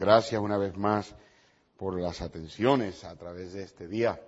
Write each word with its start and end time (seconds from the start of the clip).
Gracias 0.00 0.40
una 0.40 0.56
vez 0.56 0.78
más 0.78 1.14
por 1.76 2.00
las 2.00 2.22
atenciones 2.22 3.04
a 3.04 3.14
través 3.16 3.52
de 3.52 3.64
este 3.64 3.86
día 3.86 4.18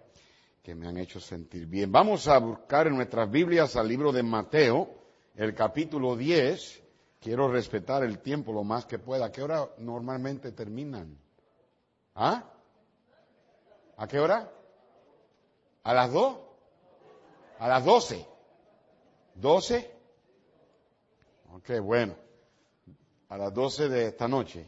que 0.62 0.74
me 0.74 0.86
han 0.86 0.98
hecho 0.98 1.18
sentir 1.18 1.64
bien. 1.64 1.90
Vamos 1.90 2.28
a 2.28 2.36
buscar 2.36 2.88
en 2.88 2.96
nuestras 2.96 3.30
Biblias 3.30 3.74
al 3.76 3.88
libro 3.88 4.12
de 4.12 4.22
Mateo, 4.22 4.90
el 5.34 5.54
capítulo 5.54 6.14
10. 6.14 6.82
Quiero 7.18 7.50
respetar 7.50 8.04
el 8.04 8.18
tiempo 8.18 8.52
lo 8.52 8.64
más 8.64 8.84
que 8.84 8.98
pueda. 8.98 9.24
¿A 9.24 9.32
qué 9.32 9.42
hora 9.42 9.66
normalmente 9.78 10.52
terminan? 10.52 11.16
¿Ah? 12.16 12.52
¿A 13.96 14.06
qué 14.06 14.20
hora? 14.20 14.52
¿A 15.84 15.94
las 15.94 16.12
dos? 16.12 16.36
¿A 17.58 17.66
las 17.66 17.82
doce? 17.82 18.26
¿Doce? 19.36 19.90
Ok, 21.50 21.80
bueno. 21.80 22.14
A 23.30 23.38
las 23.38 23.54
doce 23.54 23.88
de 23.88 24.08
esta 24.08 24.28
noche. 24.28 24.66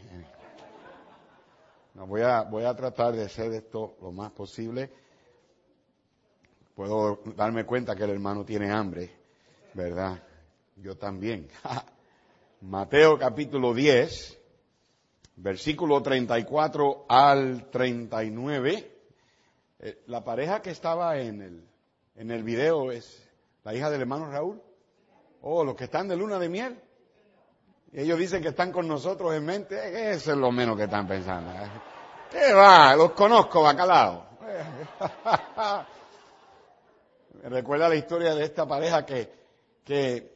Voy, 1.95 2.23
a, 2.23 2.43
voy 2.43 2.65
a 2.65 2.75
tratar 2.75 3.15
de 3.15 3.25
hacer 3.25 3.53
esto 3.53 3.97
lo 4.03 4.11
más 4.11 4.33
posible. 4.33 4.91
Puedo 6.75 7.21
darme 7.37 7.65
cuenta 7.65 7.95
que 7.95 8.03
el 8.03 8.11
hermano 8.11 8.45
tiene 8.45 8.69
hambre, 8.69 9.11
¿verdad? 9.75 10.21
Yo 10.75 10.97
también. 10.97 11.49
Mateo 12.63 13.17
capítulo 13.17 13.73
10, 13.73 14.41
versículo 15.37 16.03
34 16.03 17.07
al 17.09 17.71
39. 17.71 18.91
Eh, 19.79 20.03
la 20.07 20.25
pareja 20.25 20.61
que 20.61 20.71
estaba 20.71 21.17
en 21.19 21.43
el, 21.43 21.65
en 22.17 22.31
el 22.33 22.43
video 22.43 22.91
es 22.91 23.25
la 23.63 23.73
hija 23.73 23.89
del 23.89 24.01
hermano 24.01 24.29
Raúl. 24.33 24.61
Oh, 25.43 25.63
los 25.63 25.77
que 25.77 25.85
están 25.85 26.09
de 26.09 26.17
luna 26.17 26.41
de 26.41 26.49
miel. 26.49 26.77
Ellos 27.93 28.19
dicen 28.19 28.43
que 28.43 28.49
están 28.49 28.73
con 28.73 28.89
nosotros 28.89 29.33
en 29.33 29.45
mente, 29.45 30.11
eso 30.11 30.33
es 30.33 30.37
lo 30.37 30.51
menos 30.51 30.77
que 30.77 30.85
están 30.85 31.07
pensando. 31.07 31.53
¿Eh? 32.35 32.39
¿Qué 32.49 32.53
va? 32.53 32.95
Los 32.97 33.13
conozco, 33.13 33.63
bacalao. 33.63 34.27
Me 37.43 37.49
recuerda 37.49 37.89
la 37.89 37.97
historia 37.97 38.35
de 38.35 38.45
esta 38.45 38.67
pareja 38.67 39.05
que, 39.05 39.31
que 39.85 40.35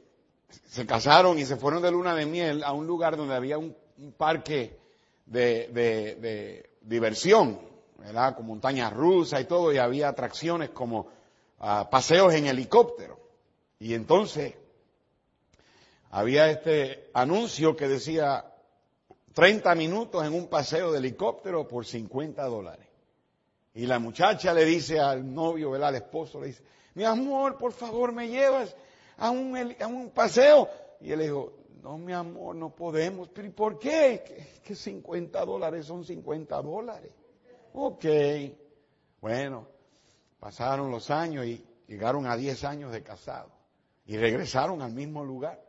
se 0.66 0.86
casaron 0.86 1.38
y 1.38 1.44
se 1.46 1.56
fueron 1.56 1.82
de 1.82 1.90
luna 1.90 2.14
de 2.14 2.26
miel 2.26 2.62
a 2.62 2.72
un 2.72 2.86
lugar 2.86 3.16
donde 3.16 3.34
había 3.34 3.58
un, 3.58 3.74
parque 4.16 4.78
de, 5.26 5.68
de, 5.72 6.70
diversión, 6.82 7.60
¿verdad? 7.98 8.36
Con 8.36 8.46
montañas 8.46 8.92
rusas 8.92 9.40
y 9.40 9.44
todo, 9.44 9.72
y 9.72 9.78
había 9.78 10.08
atracciones 10.08 10.70
como 10.70 11.08
ah, 11.58 11.88
paseos 11.90 12.32
en 12.34 12.46
helicóptero. 12.46 13.18
Y 13.80 13.94
entonces 13.94 14.54
había 16.10 16.50
este 16.50 17.10
anuncio 17.12 17.76
que 17.76 17.88
decía 17.88 18.44
30 19.38 19.72
minutos 19.76 20.26
en 20.26 20.34
un 20.34 20.48
paseo 20.48 20.90
de 20.90 20.98
helicóptero 20.98 21.68
por 21.68 21.86
50 21.86 22.44
dólares. 22.46 22.88
Y 23.72 23.86
la 23.86 24.00
muchacha 24.00 24.52
le 24.52 24.64
dice 24.64 24.98
al 24.98 25.32
novio, 25.32 25.70
¿verdad? 25.70 25.90
al 25.90 25.94
esposo, 25.94 26.40
le 26.40 26.48
dice, 26.48 26.64
mi 26.94 27.04
amor, 27.04 27.56
por 27.56 27.70
favor, 27.72 28.10
me 28.10 28.26
llevas 28.26 28.74
a 29.16 29.30
un, 29.30 29.56
a 29.80 29.86
un 29.86 30.10
paseo. 30.10 30.68
Y 31.00 31.12
él 31.12 31.20
dijo, 31.20 31.52
no, 31.84 31.98
mi 31.98 32.12
amor, 32.12 32.56
no 32.56 32.74
podemos. 32.74 33.28
¿Pero 33.28 33.52
por 33.52 33.78
qué? 33.78 34.24
Que, 34.26 34.60
que 34.60 34.74
50 34.74 35.44
dólares 35.44 35.86
son 35.86 36.04
50 36.04 36.60
dólares. 36.60 37.12
Ok. 37.74 38.06
Bueno, 39.20 39.68
pasaron 40.40 40.90
los 40.90 41.12
años 41.12 41.46
y 41.46 41.64
llegaron 41.86 42.26
a 42.26 42.36
10 42.36 42.64
años 42.64 42.90
de 42.90 43.04
casado. 43.04 43.52
Y 44.04 44.16
regresaron 44.16 44.82
al 44.82 44.94
mismo 44.94 45.24
lugar. 45.24 45.67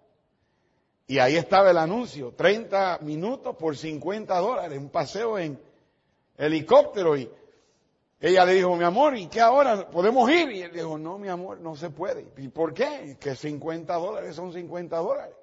Y 1.09 1.17
ahí 1.17 1.37
estaba 1.37 1.71
el 1.71 1.79
anuncio, 1.79 2.35
30 2.37 2.99
minutos 3.01 3.55
por 3.55 3.75
50 3.75 4.37
dólares, 4.37 4.77
un 4.77 4.89
paseo 4.89 5.39
en 5.39 5.59
helicóptero. 6.37 7.17
Y 7.17 7.27
ella 8.19 8.45
le 8.45 8.53
dijo, 8.53 8.75
mi 8.75 8.83
amor, 8.83 9.17
¿y 9.17 9.25
qué 9.25 9.41
ahora? 9.41 9.89
¿Podemos 9.89 10.29
ir? 10.29 10.51
Y 10.51 10.61
él 10.61 10.71
dijo, 10.71 10.99
no, 10.99 11.17
mi 11.17 11.27
amor, 11.27 11.61
no 11.61 11.75
se 11.75 11.89
puede. 11.89 12.27
¿Y 12.37 12.49
por 12.49 12.75
qué? 12.75 13.17
Que 13.19 13.35
50 13.35 13.91
dólares 13.95 14.35
son 14.35 14.53
50 14.53 14.97
dólares. 14.97 15.33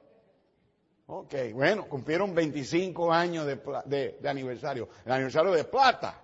Ok, 1.09 1.34
bueno, 1.53 1.88
cumplieron 1.88 2.33
25 2.33 3.12
años 3.12 3.44
de, 3.44 4.16
de 4.21 4.28
aniversario, 4.28 4.88
el 5.04 5.10
aniversario 5.10 5.50
de 5.50 5.65
plata. 5.65 6.22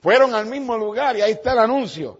Fueron 0.00 0.34
al 0.34 0.46
mismo 0.46 0.78
lugar 0.78 1.14
y 1.14 1.20
ahí 1.20 1.32
está 1.32 1.52
el 1.52 1.58
anuncio. 1.58 2.18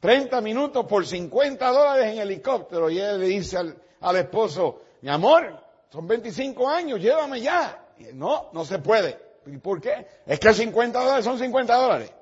30 0.00 0.42
minutos 0.42 0.84
por 0.84 1.06
50 1.06 1.72
dólares 1.72 2.12
en 2.12 2.18
helicóptero. 2.18 2.90
Y 2.90 3.00
él 3.00 3.18
le 3.18 3.26
dice 3.28 3.56
al 3.56 4.16
esposo, 4.16 4.82
mi 5.00 5.08
amor, 5.08 5.69
son 5.90 6.06
25 6.06 6.68
años, 6.68 7.00
llévame 7.00 7.40
ya. 7.40 7.86
no, 8.14 8.50
no 8.52 8.64
se 8.64 8.78
puede. 8.78 9.18
¿Y 9.46 9.56
por 9.58 9.80
qué? 9.80 10.06
Es 10.26 10.38
que 10.38 10.54
50 10.54 10.98
dólares 10.98 11.24
son 11.24 11.38
50 11.38 11.74
dólares. 11.74 12.12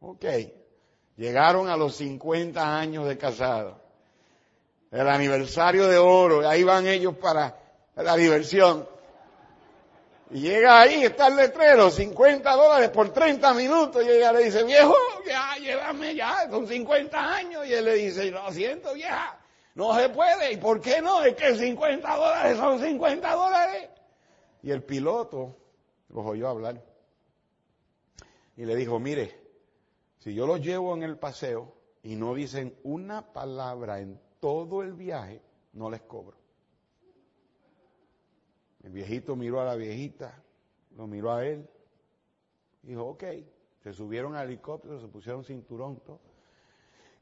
Ok. 0.00 0.24
Llegaron 1.16 1.68
a 1.68 1.76
los 1.76 1.96
50 1.96 2.78
años 2.78 3.08
de 3.08 3.18
casado. 3.18 3.80
El 4.90 5.08
aniversario 5.08 5.88
de 5.88 5.98
oro. 5.98 6.48
Ahí 6.48 6.62
van 6.62 6.86
ellos 6.86 7.16
para 7.16 7.58
la 7.96 8.16
diversión. 8.16 8.88
Y 10.30 10.40
llega 10.40 10.80
ahí, 10.80 11.04
está 11.04 11.28
el 11.28 11.36
letrero, 11.36 11.88
50 11.88 12.52
dólares 12.52 12.90
por 12.90 13.12
30 13.12 13.54
minutos. 13.54 14.04
Y 14.04 14.10
ella 14.10 14.32
le 14.32 14.44
dice, 14.44 14.64
viejo, 14.64 14.94
ya, 15.26 15.56
llévame 15.60 16.14
ya, 16.14 16.48
son 16.50 16.66
50 16.66 17.34
años. 17.34 17.66
Y 17.66 17.72
él 17.72 17.84
le 17.84 17.94
dice, 17.94 18.30
lo 18.30 18.50
siento, 18.52 18.92
vieja, 18.94 19.38
no 19.76 19.94
se 19.94 20.08
puede. 20.08 20.52
¿Y 20.52 20.56
por 20.56 20.80
qué 20.80 21.00
no? 21.00 21.22
Es 21.22 21.36
que 21.36 21.54
50 21.54 22.16
dólares 22.16 22.56
son 22.56 22.80
50 22.80 23.34
dólares. 23.34 23.90
Y 24.62 24.70
el 24.70 24.82
piloto 24.82 25.54
los 26.08 26.26
oyó 26.26 26.48
hablar. 26.48 26.82
Y 28.56 28.64
le 28.64 28.74
dijo, 28.74 28.98
mire, 28.98 29.38
si 30.18 30.34
yo 30.34 30.46
los 30.46 30.60
llevo 30.60 30.94
en 30.94 31.02
el 31.02 31.18
paseo 31.18 31.74
y 32.02 32.16
no 32.16 32.34
dicen 32.34 32.74
una 32.84 33.32
palabra 33.32 34.00
en 34.00 34.18
todo 34.40 34.82
el 34.82 34.94
viaje, 34.94 35.42
no 35.74 35.90
les 35.90 36.00
cobro. 36.00 36.38
El 38.82 38.92
viejito 38.92 39.36
miró 39.36 39.60
a 39.60 39.64
la 39.66 39.74
viejita, 39.74 40.42
lo 40.96 41.06
miró 41.06 41.32
a 41.32 41.44
él, 41.44 41.68
dijo, 42.82 43.04
ok, 43.04 43.24
se 43.82 43.92
subieron 43.92 44.36
al 44.36 44.46
helicóptero, 44.46 44.98
se 45.00 45.08
pusieron 45.08 45.44
cinturón, 45.44 46.00
todo. 46.00 46.25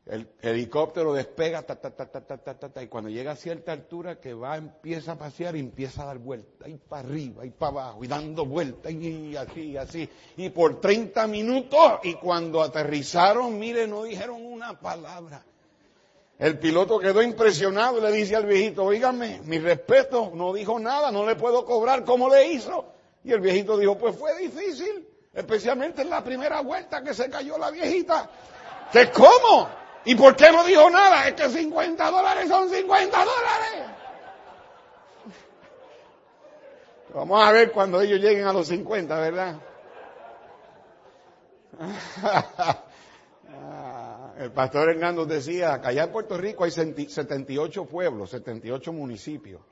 El 0.07 0.29
helicóptero 0.43 1.15
despega, 1.15 1.63
ta, 1.63 1.77
ta, 1.77 1.91
ta, 1.91 2.07
ta, 2.07 2.21
ta, 2.21 2.37
ta, 2.37 2.69
ta, 2.69 2.83
y 2.83 2.89
cuando 2.89 3.09
llega 3.09 3.33
a 3.33 3.37
cierta 3.37 3.73
altura 3.73 4.21
que 4.21 4.35
va, 4.35 4.59
empieza 4.59 5.13
a 5.13 5.19
pasear 5.19 5.57
y 5.57 5.61
empieza 5.61 6.03
a 6.03 6.07
dar 6.07 6.19
vueltas, 6.19 6.69
y 6.69 6.75
para 6.75 7.09
arriba, 7.09 7.47
y 7.47 7.51
para 7.51 7.73
abajo, 7.73 8.05
y 8.05 8.07
dando 8.07 8.45
vueltas, 8.45 8.93
y 8.93 9.35
así, 9.35 9.79
así, 9.79 10.07
y 10.37 10.51
por 10.51 10.79
30 10.79 11.27
minutos, 11.27 12.01
y 12.03 12.15
cuando 12.15 12.61
aterrizaron, 12.61 13.59
mire, 13.59 13.87
no 13.87 14.03
dijeron 14.03 14.45
una 14.45 14.79
palabra. 14.79 15.43
El 16.39 16.59
piloto 16.59 16.99
quedó 16.99 17.23
impresionado 17.23 17.97
y 17.97 18.03
le 18.03 18.13
dice 18.13 18.37
al 18.37 18.45
viejito, 18.45 18.85
oígame, 18.85 19.41
mi 19.45 19.59
respeto, 19.59 20.33
no 20.35 20.53
dijo 20.53 20.79
nada, 20.79 21.11
no 21.11 21.25
le 21.25 21.37
puedo 21.37 21.65
cobrar 21.65 22.05
como 22.05 22.29
le 22.29 22.49
hizo. 22.53 22.93
Y 23.23 23.33
el 23.33 23.41
viejito 23.41 23.79
dijo, 23.79 23.97
pues 23.97 24.17
fue 24.17 24.37
difícil, 24.39 25.09
especialmente 25.33 26.03
en 26.03 26.11
la 26.11 26.23
primera 26.23 26.61
vuelta 26.61 27.03
que 27.03 27.15
se 27.15 27.31
cayó 27.31 27.57
la 27.57 27.71
viejita. 27.71 28.29
¿Qué 28.93 29.11
cómo? 29.11 29.84
¿Y 30.05 30.15
por 30.15 30.37
qué 30.37 30.53
no 30.53 30.65
dijo 30.65 30.91
nada? 30.91 31.29
Es 31.29 31.35
que 31.35 31.49
50 31.49 32.11
dólares 32.11 32.49
son 32.49 32.69
50 32.69 33.19
dólares. 33.19 33.91
Vamos 37.15 37.43
a 37.43 37.53
ver 37.53 37.73
cuando 37.73 38.01
ellos 38.01 38.21
lleguen 38.21 38.47
a 38.47 38.53
los 38.53 38.69
50, 38.69 39.19
¿verdad? 39.19 39.61
El 44.39 44.51
pastor 44.51 44.91
Hernando 44.91 45.25
decía 45.25 45.81
que 45.81 45.89
allá 45.89 46.05
en 46.05 46.13
Puerto 46.13 46.37
Rico 46.37 46.65
hay 46.65 46.73
78 46.73 47.85
pueblos, 47.87 48.31
78 48.31 48.93
municipios. 48.93 49.63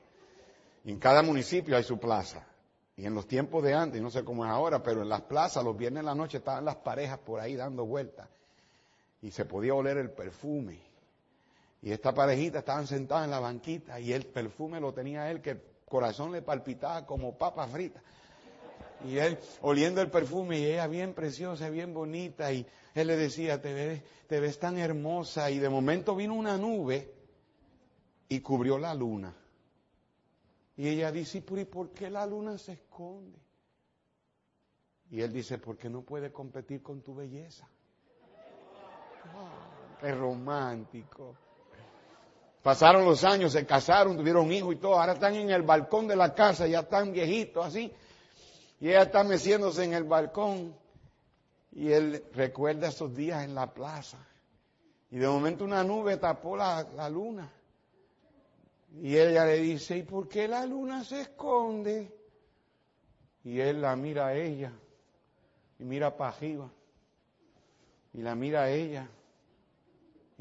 Y 0.85 0.91
en 0.91 0.99
cada 0.99 1.21
municipio 1.21 1.75
hay 1.75 1.83
su 1.83 1.99
plaza. 1.99 2.47
Y 2.95 3.05
en 3.05 3.13
los 3.13 3.27
tiempos 3.27 3.61
de 3.63 3.73
antes, 3.73 4.01
no 4.01 4.09
sé 4.09 4.23
cómo 4.23 4.45
es 4.45 4.51
ahora, 4.51 4.81
pero 4.81 5.01
en 5.01 5.09
las 5.09 5.21
plazas, 5.21 5.63
los 5.63 5.77
viernes 5.77 5.99
en 6.01 6.05
la 6.05 6.15
noche, 6.15 6.37
estaban 6.37 6.63
las 6.63 6.77
parejas 6.77 7.19
por 7.19 7.39
ahí 7.39 7.55
dando 7.55 7.85
vueltas 7.85 8.27
y 9.23 9.31
se 9.31 9.45
podía 9.45 9.73
oler 9.73 9.97
el 9.97 10.11
perfume. 10.11 10.79
Y 11.81 11.91
esta 11.91 12.13
parejita 12.13 12.59
estaban 12.59 12.85
sentadas 12.85 13.23
en 13.23 13.31
la 13.31 13.39
banquita 13.39 13.99
y 13.99 14.11
el 14.11 14.25
perfume 14.25 14.81
lo 14.81 14.93
tenía 14.93 15.31
él, 15.31 15.41
que 15.41 15.51
el 15.51 15.61
corazón 15.85 16.33
le 16.33 16.41
palpitaba 16.41 17.05
como 17.05 17.37
papa 17.37 17.65
frita. 17.67 18.03
Y 19.05 19.17
él 19.17 19.37
oliendo 19.61 20.01
el 20.01 20.11
perfume 20.11 20.59
y 20.59 20.65
ella 20.65 20.87
bien 20.87 21.13
preciosa, 21.13 21.69
bien 21.69 21.93
bonita. 21.93 22.51
Y 22.51 22.67
él 22.93 23.07
le 23.07 23.15
decía, 23.15 23.61
te 23.61 23.73
ves, 23.73 24.01
te 24.27 24.41
ves 24.41 24.59
tan 24.59 24.77
hermosa. 24.77 25.49
Y 25.51 25.59
de 25.59 25.69
momento 25.69 26.15
vino 26.15 26.33
una 26.33 26.57
nube 26.57 27.13
y 28.27 28.41
cubrió 28.41 28.77
la 28.77 28.93
luna. 28.93 29.33
Y 30.75 30.89
ella 30.89 31.13
dice, 31.13 31.37
¿y 31.37 31.65
por 31.65 31.91
qué 31.91 32.09
la 32.09 32.25
luna 32.25 32.57
se 32.57 32.73
esconde? 32.73 33.39
Y 35.11 35.21
él 35.21 35.31
dice, 35.31 35.59
porque 35.59 35.89
no 35.89 36.01
puede 36.01 36.31
competir 36.31 36.81
con 36.81 37.01
tu 37.01 37.15
belleza. 37.15 37.69
Qué 39.99 40.13
romántico. 40.13 41.35
Pasaron 42.61 43.05
los 43.05 43.23
años, 43.23 43.51
se 43.51 43.65
casaron, 43.65 44.17
tuvieron 44.17 44.51
hijos 44.51 44.73
y 44.75 44.77
todo. 44.77 44.99
Ahora 44.99 45.13
están 45.13 45.35
en 45.35 45.49
el 45.49 45.63
balcón 45.63 46.07
de 46.07 46.15
la 46.15 46.33
casa, 46.33 46.65
ya 46.65 46.79
están 46.79 47.11
viejitos 47.11 47.65
así. 47.65 47.91
Y 48.79 48.89
ella 48.89 49.03
está 49.03 49.23
meciéndose 49.23 49.83
en 49.83 49.93
el 49.93 50.03
balcón 50.03 50.75
y 51.71 51.91
él 51.91 52.23
recuerda 52.33 52.87
esos 52.87 53.13
días 53.15 53.43
en 53.43 53.55
la 53.55 53.73
plaza. 53.73 54.17
Y 55.11 55.17
de 55.17 55.27
momento 55.27 55.63
una 55.63 55.83
nube 55.83 56.17
tapó 56.17 56.55
la, 56.55 56.87
la 56.95 57.09
luna. 57.09 57.51
Y 59.01 59.17
ella 59.17 59.45
le 59.45 59.57
dice, 59.57 59.97
¿y 59.97 60.03
por 60.03 60.27
qué 60.27 60.47
la 60.47 60.65
luna 60.65 61.03
se 61.03 61.21
esconde? 61.21 62.11
Y 63.43 63.59
él 63.59 63.81
la 63.81 63.95
mira 63.95 64.27
a 64.27 64.35
ella 64.35 64.71
y 65.79 65.83
mira 65.83 66.15
para 66.15 66.35
arriba. 66.35 66.69
Y 68.13 68.21
la 68.21 68.35
mira 68.35 68.63
a 68.63 68.69
ella. 68.69 69.09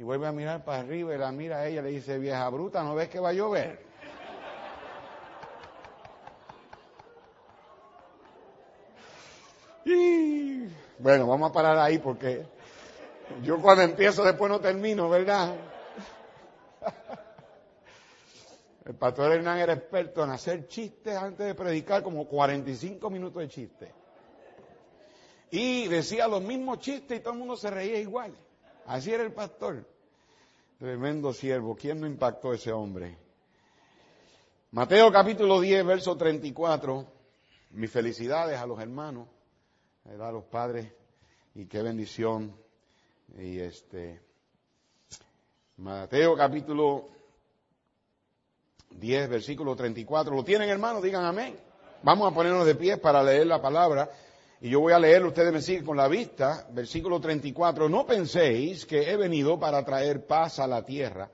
Y 0.03 0.05
vuelve 0.05 0.27
a 0.27 0.33
mirar 0.33 0.65
para 0.65 0.81
arriba 0.81 1.15
y 1.15 1.19
la 1.19 1.31
mira 1.31 1.59
a 1.59 1.69
ella 1.69 1.79
y 1.81 1.85
le 1.85 1.91
dice, 1.91 2.19
vieja 2.19 2.49
bruta, 2.49 2.83
¿no 2.83 2.97
ves 2.97 3.09
que 3.09 3.21
va 3.21 3.29
a 3.29 3.33
llover? 3.33 3.87
Y 9.85 10.67
bueno, 10.99 11.29
vamos 11.29 11.51
a 11.51 11.53
parar 11.53 11.79
ahí 11.79 11.99
porque 11.99 12.45
yo 13.45 13.63
cuando 13.63 13.85
empiezo 13.85 14.25
después 14.25 14.51
no 14.51 14.59
termino, 14.59 15.09
¿verdad? 15.09 15.55
El 18.85 18.97
pastor 18.97 19.31
Hernán 19.31 19.61
era 19.61 19.75
experto 19.75 20.25
en 20.25 20.31
hacer 20.31 20.67
chistes 20.67 21.17
antes 21.17 21.47
de 21.47 21.55
predicar, 21.55 22.03
como 22.03 22.27
45 22.27 23.09
minutos 23.09 23.41
de 23.41 23.49
chistes. 23.49 23.91
Y 25.53 25.87
decía 25.87 26.27
los 26.27 26.43
mismos 26.43 26.81
chistes 26.81 27.21
y 27.21 27.21
todo 27.21 27.35
el 27.35 27.39
mundo 27.39 27.55
se 27.55 27.71
reía 27.71 28.01
igual. 28.01 28.35
Así 28.85 29.13
era 29.13 29.23
el 29.23 29.33
pastor. 29.33 29.92
Tremendo 30.82 31.32
siervo. 31.32 31.76
¿Quién 31.76 32.00
no 32.00 32.08
impactó 32.08 32.52
ese 32.52 32.73
hombre? 32.73 33.17
Mateo 34.73 35.12
capítulo 35.12 35.61
10, 35.61 35.87
verso 35.87 36.17
34. 36.17 37.06
Mis 37.70 37.88
felicidades 37.88 38.58
a 38.58 38.67
los 38.67 38.81
hermanos, 38.81 39.29
a 40.05 40.32
los 40.32 40.43
padres, 40.43 40.93
y 41.55 41.67
qué 41.67 41.82
bendición. 41.82 42.56
Y 43.38 43.61
este, 43.61 44.23
Mateo 45.76 46.37
capítulo 46.37 47.11
10, 48.90 49.29
versículo 49.31 49.76
34. 49.76 50.34
¿Lo 50.34 50.43
tienen, 50.43 50.69
hermanos? 50.69 51.00
Digan 51.00 51.25
amén. 51.25 51.56
Vamos 52.02 52.29
a 52.29 52.34
ponernos 52.34 52.67
de 52.67 52.75
pie 52.75 52.96
para 52.96 53.23
leer 53.23 53.46
la 53.46 53.62
palabra. 53.62 54.11
Y 54.64 54.70
yo 54.70 54.79
voy 54.79 54.93
a 54.93 54.99
leer, 55.00 55.26
ustedes 55.26 55.53
me 55.53 55.61
siguen 55.61 55.85
con 55.85 55.97
la 55.97 56.06
vista. 56.06 56.69
Versículo 56.70 57.20
34. 57.20 57.88
No 57.88 58.06
penséis 58.06 58.87
que 58.87 59.11
he 59.11 59.17
venido 59.17 59.59
para 59.59 59.85
traer 59.85 60.25
paz 60.25 60.61
a 60.61 60.69
la 60.69 60.85
tierra. 60.85 61.29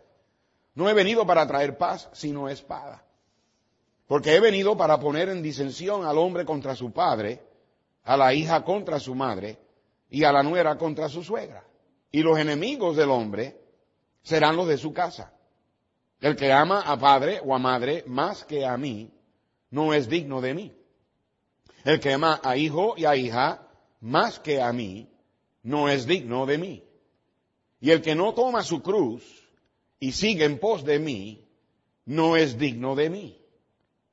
No 0.75 0.89
he 0.89 0.95
venido 0.95 1.27
para 1.27 1.47
traer 1.47 1.77
paz, 1.77 2.09
sino 2.15 2.49
espada. 2.49 3.05
Porque 4.07 4.35
he 4.35 4.41
venido 4.41 4.79
para 4.79 4.99
poner 4.99 5.29
en 5.29 5.43
disensión 5.43 6.07
al 6.07 6.17
hombre 6.17 6.47
contra 6.47 6.75
su 6.75 6.91
padre, 6.91 7.43
a 8.05 8.17
la 8.17 8.33
hija 8.33 8.65
contra 8.65 8.99
su 8.99 9.15
madre 9.15 9.59
y 10.09 10.25
a 10.25 10.33
la 10.33 10.43
nuera 10.43 10.79
contra 10.79 11.11
su 11.11 11.23
suegra. 11.23 11.63
Y 12.11 12.23
los 12.23 12.39
enemigos 12.39 12.97
del 12.97 13.11
hombre 13.11 13.61
serán 14.23 14.57
los 14.57 14.67
de 14.69 14.79
su 14.79 14.95
casa. 14.95 15.35
El 16.19 16.35
que 16.35 16.51
ama 16.51 16.81
a 16.81 16.99
padre 16.99 17.43
o 17.45 17.55
a 17.55 17.59
madre 17.59 18.05
más 18.07 18.47
que 18.47 18.65
a 18.65 18.79
mí, 18.79 19.13
no 19.69 19.93
es 19.93 20.09
digno 20.09 20.41
de 20.41 20.55
mí. 20.55 20.78
El 21.89 22.01
que 22.01 22.13
ama 22.13 22.39
a 22.45 22.55
hijo 22.55 22.93
y 22.99 23.07
a 23.07 23.17
hija 23.17 23.67
más 24.03 24.39
que 24.41 24.61
a 24.61 24.75
mí, 24.75 25.09
no 25.63 25.89
es 25.89 26.07
digno 26.07 26.45
de 26.45 26.59
mí. 26.59 26.85
Y 27.81 27.93
el 27.93 28.03
que 28.03 28.15
no 28.15 28.35
toma 28.35 28.63
su 28.63 28.83
cruz 28.83 29.25
y 29.99 30.13
sigue 30.13 30.45
en 30.45 30.59
pos 30.59 30.85
de 30.85 30.99
mí, 30.99 31.49
no 32.05 32.37
es 32.37 32.59
digno 32.59 32.95
de 32.95 33.09
mí. 33.09 33.43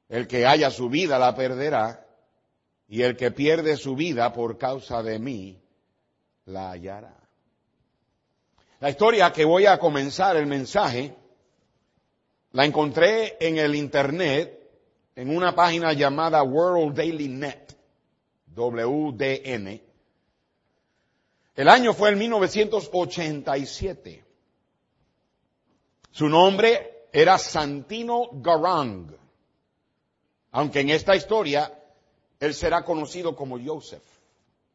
El 0.08 0.26
que 0.26 0.46
haya 0.46 0.72
su 0.72 0.88
vida 0.88 1.20
la 1.20 1.36
perderá, 1.36 2.08
y 2.88 3.02
el 3.02 3.18
que 3.18 3.32
pierde 3.32 3.76
su 3.76 3.98
vida 3.98 4.32
por 4.32 4.58
causa 4.58 5.04
de 5.04 5.20
mí, 5.20 5.62
la 6.46 6.72
hallará. 6.72 7.18
La 8.80 8.90
historia 8.90 9.34
que 9.34 9.44
voy 9.44 9.66
a 9.66 9.80
comenzar 9.80 10.38
el 10.38 10.46
mensaje 10.46 11.14
la 12.54 12.64
encontré 12.64 13.36
en 13.46 13.58
el 13.58 13.76
Internet, 13.76 14.65
en 15.16 15.36
una 15.36 15.56
página 15.56 15.94
llamada 15.94 16.44
World 16.44 16.96
Daily 16.96 17.30
Net, 17.30 17.76
WDN. 18.54 19.82
El 21.56 21.70
año 21.70 21.94
fue 21.94 22.10
el 22.10 22.18
1987. 22.18 24.26
Su 26.12 26.28
nombre 26.28 27.08
era 27.12 27.38
Santino 27.38 28.30
Garang, 28.34 29.16
aunque 30.52 30.82
en 30.82 30.90
esta 30.90 31.16
historia 31.16 31.72
él 32.40 32.54
será 32.54 32.84
conocido 32.84 33.36
como 33.36 33.58
Joseph, 33.64 34.04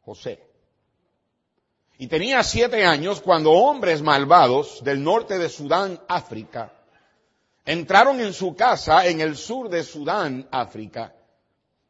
José. 0.02 0.42
Y 1.98 2.06
tenía 2.06 2.42
siete 2.42 2.86
años 2.86 3.20
cuando 3.20 3.52
hombres 3.52 4.00
malvados 4.00 4.82
del 4.82 5.02
norte 5.02 5.38
de 5.38 5.50
Sudán, 5.50 6.00
África, 6.08 6.79
entraron 7.64 8.20
en 8.20 8.32
su 8.32 8.54
casa 8.54 9.06
en 9.06 9.20
el 9.20 9.36
sur 9.36 9.68
de 9.68 9.82
Sudán, 9.82 10.48
África, 10.50 11.14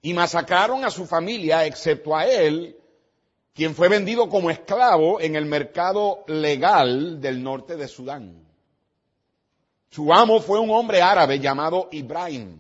y 0.03 0.15
masacraron 0.15 0.85
a 0.85 0.91
su 0.91 1.07
familia, 1.07 1.67
excepto 1.67 2.17
a 2.17 2.27
él, 2.27 2.77
quien 3.55 3.75
fue 3.75 3.89
vendido 3.89 4.29
como 4.29 4.51
esclavo 4.51 5.21
en 5.21 5.37
el 5.37 5.47
mercado 5.47 6.25
legal 6.27 7.21
del 7.21 7.43
norte 7.43 7.77
de 7.77 7.89
Sudán. 7.89 8.47
Su 9.91 10.13
amo 10.13 10.41
fue 10.41 10.59
un 10.61 10.71
hombre 10.71 11.03
árabe 11.03 11.39
llamado 11.41 11.89
Ibrahim. 11.91 12.57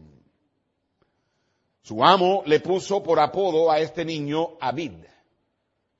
Su 1.82 2.04
amo 2.04 2.42
le 2.44 2.60
puso 2.60 3.02
por 3.02 3.18
apodo 3.20 3.70
a 3.70 3.78
este 3.78 4.04
niño 4.04 4.58
Abid, 4.60 4.92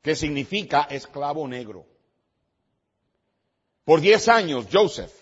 que 0.03 0.15
significa 0.15 0.83
esclavo 0.91 1.47
negro. 1.47 1.87
Por 3.85 4.01
diez 4.01 4.29
años, 4.29 4.67
Joseph 4.71 5.20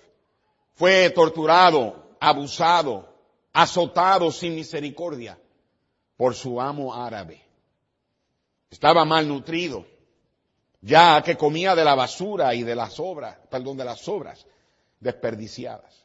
fue 0.79 1.11
torturado, 1.11 2.15
abusado, 2.21 3.13
azotado 3.53 4.31
sin 4.31 4.55
misericordia 4.55 5.37
por 6.17 6.37
su 6.37 6.61
amo 6.61 6.95
árabe. 6.95 7.45
Estaba 8.71 9.05
malnutrido, 9.05 9.85
ya 10.81 11.21
que 11.25 11.37
comía 11.37 11.75
de 11.75 11.85
la 11.85 11.97
basura 11.97 12.55
y 12.55 12.63
de 12.63 12.77
las 12.77 13.01
obras, 13.01 13.37
perdón, 13.51 13.77
de 13.77 13.87
las 13.87 14.07
obras 14.07 14.47
desperdiciadas. 15.01 16.05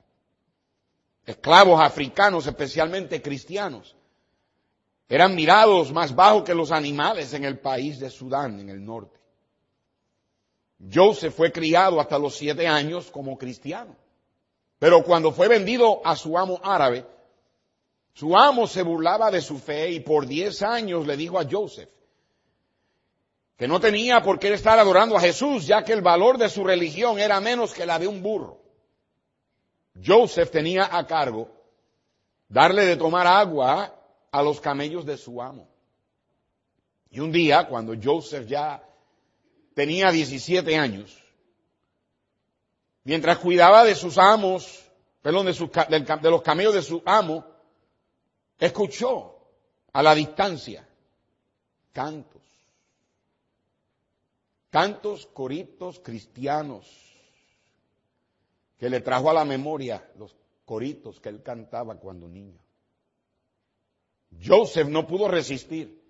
Esclavos 1.24 1.80
africanos, 1.80 2.48
especialmente 2.48 3.22
cristianos, 3.22 3.96
eran 5.08 5.36
mirados 5.36 5.92
más 5.92 6.16
bajos 6.16 6.44
que 6.46 6.56
los 6.56 6.72
animales 6.72 7.32
en 7.36 7.46
el 7.46 7.60
país 7.60 8.00
de 8.00 8.10
Sudán, 8.10 8.60
en 8.60 8.70
el 8.70 8.84
norte. 8.84 9.20
Joseph 10.92 11.36
fue 11.36 11.52
criado 11.52 12.02
hasta 12.02 12.18
los 12.18 12.36
siete 12.36 12.68
años 12.68 13.12
como 13.12 13.38
cristiano. 13.38 14.02
Pero 14.84 15.02
cuando 15.02 15.32
fue 15.32 15.48
vendido 15.48 16.02
a 16.04 16.14
su 16.18 16.38
amo 16.38 16.60
árabe, 16.62 17.06
su 18.14 18.36
amo 18.36 18.68
se 18.68 18.82
burlaba 18.82 19.32
de 19.32 19.40
su 19.40 19.58
fe 19.58 19.90
y 19.92 20.02
por 20.02 20.28
diez 20.28 20.62
años 20.62 21.08
le 21.08 21.16
dijo 21.16 21.40
a 21.40 21.48
Joseph 21.50 21.88
que 23.56 23.66
no 23.66 23.80
tenía 23.80 24.22
por 24.22 24.40
qué 24.40 24.52
estar 24.54 24.78
adorando 24.78 25.16
a 25.16 25.22
Jesús, 25.22 25.66
ya 25.66 25.86
que 25.86 25.94
el 25.94 26.02
valor 26.02 26.38
de 26.38 26.50
su 26.50 26.66
religión 26.66 27.18
era 27.18 27.40
menos 27.40 27.74
que 27.74 27.86
la 27.86 27.98
de 27.98 28.08
un 28.08 28.22
burro. 28.22 28.60
Joseph 30.06 30.52
tenía 30.52 30.90
a 30.92 31.08
cargo 31.08 31.48
darle 32.50 32.84
de 32.84 32.98
tomar 32.98 33.26
agua 33.26 33.96
a 34.34 34.44
los 34.44 34.60
camellos 34.60 35.06
de 35.06 35.16
su 35.16 35.42
amo. 35.42 35.66
Y 37.10 37.22
un 37.22 37.32
día, 37.32 37.70
cuando 37.70 37.94
Joseph 38.04 38.48
ya 38.48 38.84
tenía 39.76 40.12
17 40.12 40.78
años, 40.78 41.23
mientras 43.04 43.38
cuidaba 43.38 43.84
de 43.84 43.96
sus 43.96 44.18
amos, 44.18 44.90
perdón, 45.22 45.46
de, 45.46 45.54
sus, 45.54 45.70
de 45.72 46.30
los 46.30 46.42
camellos 46.42 46.74
de 46.74 46.82
su 46.82 47.02
amo, 47.06 47.46
escuchó 48.58 49.38
a 49.92 50.02
la 50.02 50.16
distancia 50.16 50.88
cantos, 51.92 52.42
cantos, 54.70 55.28
coritos 55.28 56.00
cristianos, 56.00 56.88
que 58.78 58.90
le 58.90 59.02
trajo 59.02 59.30
a 59.30 59.34
la 59.34 59.46
memoria 59.46 60.10
los 60.18 60.36
coritos 60.66 61.20
que 61.20 61.30
él 61.30 61.42
cantaba 61.44 61.96
cuando 61.96 62.28
niño. 62.28 62.60
Joseph 64.44 64.88
no 64.88 65.08
pudo 65.08 65.28
resistir. 65.28 66.02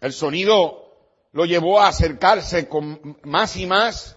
El 0.00 0.12
sonido 0.12 0.92
lo 1.32 1.44
llevó 1.44 1.80
a 1.80 1.88
acercarse 1.88 2.68
con 2.68 3.18
más 3.24 3.56
y 3.56 3.66
más 3.66 4.16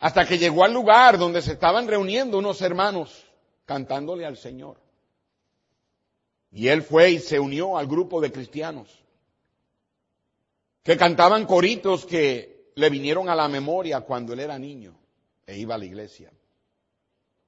hasta 0.00 0.26
que 0.26 0.38
llegó 0.38 0.64
al 0.64 0.72
lugar 0.72 1.18
donde 1.18 1.42
se 1.42 1.52
estaban 1.52 1.86
reuniendo 1.86 2.38
unos 2.38 2.60
hermanos 2.62 3.26
cantándole 3.66 4.24
al 4.24 4.36
Señor. 4.36 4.78
Y 6.50 6.68
él 6.68 6.82
fue 6.82 7.12
y 7.12 7.18
se 7.20 7.38
unió 7.38 7.76
al 7.76 7.86
grupo 7.86 8.20
de 8.20 8.32
cristianos 8.32 8.88
que 10.82 10.96
cantaban 10.96 11.44
coritos 11.44 12.06
que 12.06 12.72
le 12.74 12.88
vinieron 12.90 13.28
a 13.28 13.36
la 13.36 13.46
memoria 13.46 14.00
cuando 14.00 14.32
él 14.32 14.40
era 14.40 14.58
niño 14.58 14.98
e 15.46 15.58
iba 15.58 15.74
a 15.74 15.78
la 15.78 15.84
iglesia. 15.84 16.32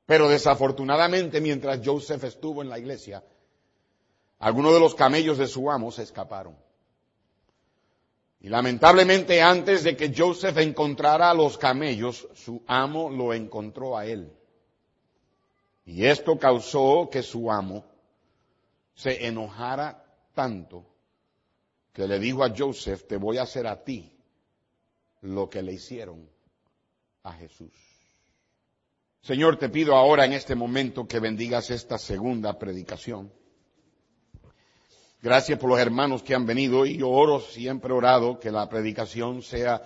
Pero 0.05 0.29
desafortunadamente 0.29 1.41
mientras 1.41 1.81
Joseph 1.83 2.23
estuvo 2.25 2.61
en 2.61 2.69
la 2.69 2.79
iglesia, 2.79 3.25
algunos 4.39 4.75
de 4.75 4.81
los 4.81 4.95
camellos 4.95 5.39
de 5.39 5.47
su 5.47 5.71
amo 5.71 5.91
se 5.91 6.03
escaparon. 6.03 6.57
Y 8.43 8.49
lamentablemente 8.49 9.41
antes 9.41 9.85
de 9.85 9.97
que 9.97 10.13
Joseph 10.13 10.59
encontrara 10.59 11.31
a 11.31 11.35
los 11.35 11.57
camellos, 11.57 12.27
su 12.35 12.61
amo 12.67 13.09
lo 13.09 13.33
encontró 13.33 13.97
a 13.97 14.05
él. 14.05 14.33
Y 15.85 16.07
esto 16.07 16.37
causó 16.37 17.09
que 17.09 17.23
su 17.23 17.53
amo 17.53 17.85
se 18.95 19.29
enojara 19.29 20.05
tanto 20.35 20.85
que 21.93 22.09
le 22.09 22.19
dijo 22.19 22.43
a 22.43 22.53
Joseph, 22.57 23.07
te 23.07 23.17
voy 23.17 23.39
a 23.39 23.43
hacer 23.43 23.69
a 23.69 23.85
ti 23.85 24.13
lo 25.21 25.49
que 25.49 25.63
le 25.63 25.75
hicieron 25.75 26.29
a 27.23 27.35
Jesús. 27.35 27.71
Señor, 29.21 29.57
te 29.57 29.69
pido 29.69 29.95
ahora 29.95 30.25
en 30.25 30.33
este 30.33 30.57
momento 30.57 31.07
que 31.07 31.21
bendigas 31.21 31.71
esta 31.71 31.97
segunda 31.97 32.59
predicación. 32.59 33.33
Gracias 35.23 35.57
por 35.57 35.71
los 35.71 35.79
hermanos 35.79 36.25
que 36.25 36.35
han 36.35 36.47
venido 36.47 36.85
y 36.85 36.97
yo 36.97 37.09
oro, 37.09 37.39
siempre 37.39 37.93
orado, 37.93 38.41
que 38.41 38.51
la 38.51 38.69
predicación 38.69 39.41
sea 39.41 39.81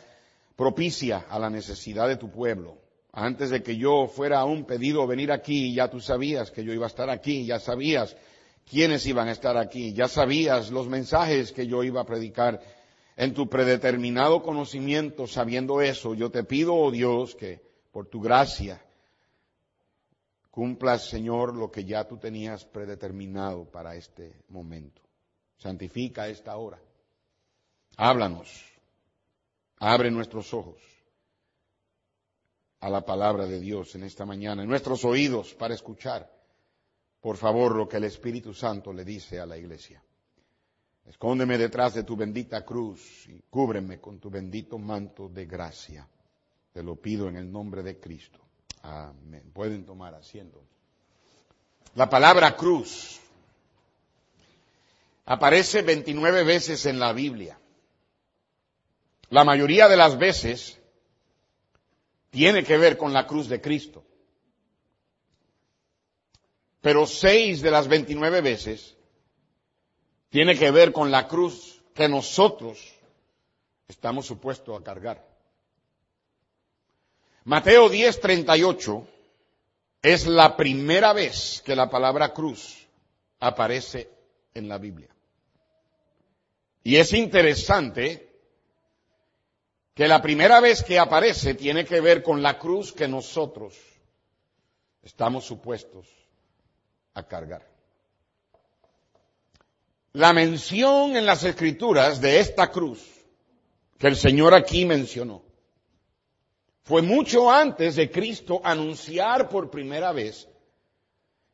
propicia 0.57 1.27
a 1.29 1.39
la 1.39 1.51
necesidad 1.51 2.09
de 2.09 2.17
tu 2.17 2.31
pueblo. 2.31 2.79
Antes 3.13 3.51
de 3.51 3.63
que 3.63 3.77
yo 3.77 4.07
fuera 4.07 4.43
un 4.47 4.65
pedido 4.65 5.07
venir 5.07 5.31
aquí, 5.31 5.75
ya 5.75 5.89
tú 5.89 6.01
sabías 6.01 6.51
que 6.51 6.65
yo 6.65 6.73
iba 6.73 6.87
a 6.87 6.89
estar 6.89 7.11
aquí, 7.11 7.45
ya 7.45 7.61
sabías 7.61 8.17
quiénes 8.65 9.05
iban 9.05 9.29
a 9.29 9.33
estar 9.33 9.59
aquí, 9.59 9.93
ya 9.93 10.09
sabías 10.09 10.71
los 10.71 10.89
mensajes 10.89 11.53
que 11.53 11.67
yo 11.67 11.85
iba 11.85 12.01
a 12.01 12.07
predicar. 12.07 12.59
En 13.15 13.35
tu 13.35 13.47
predeterminado 13.47 14.43
conocimiento, 14.43 15.27
sabiendo 15.27 15.83
eso, 15.83 16.15
yo 16.15 16.31
te 16.31 16.45
pido, 16.45 16.75
oh 16.75 16.91
Dios, 16.91 17.35
que 17.35 17.61
por 17.93 18.07
tu 18.07 18.23
gracia 18.23 18.83
cumplas, 20.51 21.11
Señor, 21.11 21.55
lo 21.55 21.71
que 21.71 21.85
ya 21.85 22.09
tú 22.09 22.17
tenías 22.17 22.65
predeterminado 22.65 23.67
para 23.67 23.97
este 23.97 24.35
momento. 24.49 25.06
Santifica 25.59 26.29
esta 26.29 26.57
hora. 26.57 26.79
Háblanos. 27.97 28.65
Abre 29.79 30.11
nuestros 30.11 30.53
ojos 30.55 30.81
a 32.81 32.89
la 32.89 33.05
palabra 33.05 33.47
de 33.47 33.61
Dios 33.61 33.95
en 33.95 34.05
esta 34.05 34.25
mañana, 34.25 34.63
en 34.63 34.69
nuestros 34.69 35.05
oídos 35.05 35.55
para 35.55 35.75
escuchar, 35.75 36.31
por 37.21 37.37
favor, 37.37 37.75
lo 37.75 37.89
que 37.89 37.97
el 37.97 38.05
Espíritu 38.05 38.55
Santo 38.55 38.93
le 38.93 39.05
dice 39.05 39.41
a 39.41 39.47
la 39.47 39.57
iglesia. 39.57 40.03
Escóndeme 41.05 41.57
detrás 41.59 41.95
de 41.95 42.05
tu 42.05 42.17
bendita 42.17 42.65
cruz 42.65 43.29
y 43.29 43.41
cúbreme 43.51 44.01
con 44.01 44.19
tu 44.19 44.31
bendito 44.31 44.79
manto 44.79 45.29
de 45.29 45.47
gracia. 45.47 46.09
Te 46.73 46.83
lo 46.83 46.97
pido 46.97 47.29
en 47.29 47.37
el 47.37 47.51
nombre 47.51 47.83
de 47.83 47.99
Cristo. 47.99 48.39
Amén. 48.83 49.51
Pueden 49.53 49.85
tomar 49.85 50.15
asiento. 50.15 50.63
La 51.95 52.09
palabra 52.11 52.57
cruz 52.57 53.21
aparece 55.27 55.83
29 55.83 56.45
veces 56.45 56.87
en 56.87 56.99
la 56.99 57.13
Biblia. 57.13 57.59
La 59.29 59.45
mayoría 59.45 59.89
de 59.89 59.97
las 59.97 60.17
veces 60.17 60.79
tiene 62.31 62.63
que 62.63 62.79
ver 62.79 62.97
con 62.97 63.13
la 63.13 63.27
cruz 63.27 63.49
de 63.49 63.61
Cristo. 63.61 64.05
Pero 66.81 67.07
seis 67.07 67.61
de 67.61 67.71
las 67.73 67.89
29 67.89 68.41
veces 68.41 68.97
tiene 70.31 70.57
que 70.57 70.71
ver 70.71 70.93
con 70.93 71.11
la 71.11 71.27
cruz 71.27 71.83
que 71.93 72.09
nosotros 72.09 72.79
estamos 73.89 74.27
supuestos 74.27 74.81
a 74.81 74.85
cargar. 74.85 75.27
Mateo 77.45 77.89
10:38 77.89 79.07
es 80.03 80.27
la 80.27 80.57
primera 80.57 81.13
vez 81.13 81.63
que 81.65 81.75
la 81.75 81.91
palabra 81.91 82.33
cruz 82.33 82.87
aparece 83.41 84.09
en 84.55 84.69
la 84.69 84.79
Biblia. 84.79 85.16
Y 86.87 86.99
es 86.99 87.13
interesante 87.15 88.31
que 89.93 90.07
la 90.07 90.23
primera 90.23 90.61
vez 90.61 90.85
que 90.85 91.01
aparece 91.01 91.55
tiene 91.55 91.85
que 91.85 92.01
ver 92.01 92.23
con 92.23 92.45
la 92.45 92.61
cruz 92.61 92.93
que 92.93 93.09
nosotros 93.09 93.75
estamos 95.03 95.45
supuestos 95.45 96.07
a 97.15 97.25
cargar. 97.27 97.69
La 100.13 100.33
mención 100.33 101.17
en 101.17 101.27
las 101.27 101.43
escrituras 101.43 102.21
de 102.21 102.39
esta 102.39 102.71
cruz 102.71 103.05
que 103.99 104.07
el 104.07 104.15
Señor 104.15 104.55
aquí 104.55 104.87
mencionó 104.87 105.43
fue 106.83 107.03
mucho 107.03 107.51
antes 107.51 107.97
de 107.97 108.13
Cristo 108.13 108.61
anunciar 108.63 109.49
por 109.49 109.73
primera 109.73 110.13
vez 110.13 110.49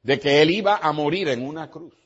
de 0.03 0.21
que 0.21 0.43
Él 0.43 0.51
iba 0.51 0.77
a 0.77 0.93
morir 0.93 1.29
en 1.29 1.43
una 1.43 1.71
cruz. 1.71 2.02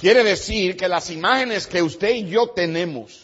Quiere 0.00 0.24
decir 0.24 0.78
que 0.78 0.88
las 0.88 1.10
imágenes 1.10 1.66
que 1.66 1.82
usted 1.82 2.14
y 2.14 2.30
yo 2.30 2.48
tenemos 2.48 3.22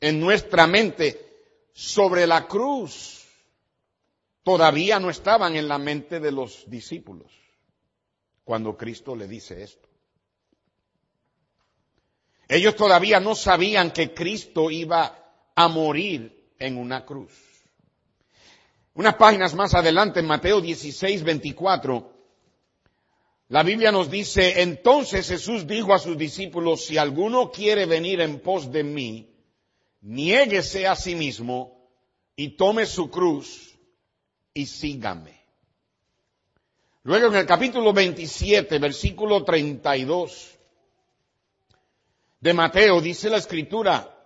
en 0.00 0.18
nuestra 0.18 0.66
mente 0.66 1.30
sobre 1.72 2.26
la 2.26 2.48
cruz 2.48 3.24
todavía 4.42 4.98
no 4.98 5.10
estaban 5.10 5.54
en 5.54 5.68
la 5.68 5.78
mente 5.78 6.18
de 6.18 6.32
los 6.32 6.68
discípulos 6.68 7.30
cuando 8.42 8.76
Cristo 8.76 9.14
le 9.14 9.28
dice 9.28 9.62
esto. 9.62 9.88
Ellos 12.48 12.74
todavía 12.74 13.20
no 13.20 13.36
sabían 13.36 13.92
que 13.92 14.12
Cristo 14.12 14.72
iba 14.72 15.32
a 15.54 15.68
morir 15.68 16.52
en 16.58 16.78
una 16.78 17.06
cruz. 17.06 17.30
Unas 18.94 19.14
páginas 19.14 19.54
más 19.54 19.72
adelante, 19.74 20.18
en 20.18 20.26
Mateo 20.26 20.60
16, 20.60 21.22
24, 21.22 22.19
la 23.50 23.64
Biblia 23.64 23.90
nos 23.90 24.08
dice, 24.08 24.62
entonces 24.62 25.26
Jesús 25.26 25.66
dijo 25.66 25.92
a 25.92 25.98
sus 25.98 26.16
discípulos, 26.16 26.84
si 26.84 26.98
alguno 26.98 27.50
quiere 27.50 27.84
venir 27.84 28.20
en 28.20 28.38
pos 28.38 28.70
de 28.70 28.84
mí, 28.84 29.28
niéguese 30.02 30.86
a 30.86 30.94
sí 30.94 31.16
mismo 31.16 31.90
y 32.36 32.50
tome 32.50 32.86
su 32.86 33.10
cruz 33.10 33.76
y 34.54 34.66
sígame. 34.66 35.44
Luego 37.02 37.26
en 37.26 37.34
el 37.34 37.46
capítulo 37.46 37.92
27, 37.92 38.78
versículo 38.78 39.42
32 39.42 40.56
de 42.38 42.54
Mateo, 42.54 43.00
dice 43.00 43.28
la 43.30 43.38
escritura, 43.38 44.16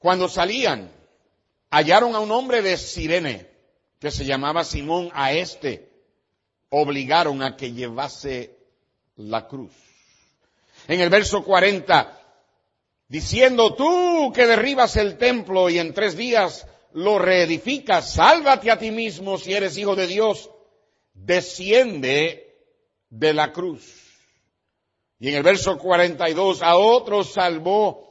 cuando 0.00 0.28
salían, 0.28 0.90
hallaron 1.70 2.16
a 2.16 2.18
un 2.18 2.32
hombre 2.32 2.62
de 2.62 2.76
Sirene 2.76 3.48
que 4.00 4.10
se 4.10 4.24
llamaba 4.24 4.64
Simón, 4.64 5.08
a 5.14 5.32
este 5.32 5.95
obligaron 6.70 7.42
a 7.42 7.56
que 7.56 7.72
llevase 7.72 8.56
la 9.16 9.46
cruz. 9.46 9.72
En 10.88 11.00
el 11.00 11.10
verso 11.10 11.42
40, 11.42 12.20
diciendo, 13.08 13.74
tú 13.74 14.32
que 14.34 14.46
derribas 14.46 14.96
el 14.96 15.16
templo 15.16 15.68
y 15.68 15.78
en 15.78 15.94
tres 15.94 16.16
días 16.16 16.66
lo 16.92 17.18
reedificas, 17.18 18.14
sálvate 18.14 18.70
a 18.70 18.78
ti 18.78 18.90
mismo 18.90 19.38
si 19.38 19.52
eres 19.52 19.76
hijo 19.76 19.96
de 19.96 20.06
Dios, 20.06 20.50
desciende 21.12 22.56
de 23.10 23.32
la 23.34 23.52
cruz. 23.52 24.06
Y 25.18 25.28
en 25.28 25.34
el 25.36 25.42
verso 25.42 25.78
42, 25.78 26.62
a 26.62 26.76
otro 26.76 27.24
salvó, 27.24 28.06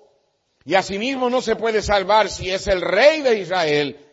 y 0.66 0.74
asimismo 0.74 1.30
no 1.30 1.42
se 1.42 1.56
puede 1.56 1.84
salvar 1.84 2.30
si 2.30 2.50
es 2.50 2.68
el 2.68 2.82
rey 2.82 3.22
de 3.22 3.40
Israel, 3.40 4.05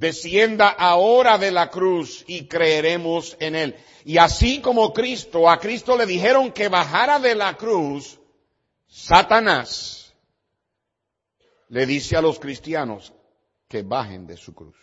descienda 0.00 0.70
ahora 0.70 1.36
de 1.36 1.52
la 1.52 1.68
cruz 1.68 2.24
y 2.26 2.46
creeremos 2.46 3.36
en 3.38 3.54
él. 3.54 3.76
Y 4.06 4.16
así 4.16 4.62
como 4.62 4.94
Cristo, 4.94 5.48
a 5.48 5.58
Cristo 5.58 5.96
le 5.96 6.06
dijeron 6.06 6.52
que 6.52 6.68
bajara 6.68 7.18
de 7.18 7.34
la 7.34 7.54
cruz, 7.58 8.18
Satanás 8.88 10.14
le 11.68 11.84
dice 11.84 12.16
a 12.16 12.22
los 12.22 12.40
cristianos 12.40 13.12
que 13.68 13.82
bajen 13.82 14.26
de 14.26 14.38
su 14.38 14.54
cruz. 14.54 14.74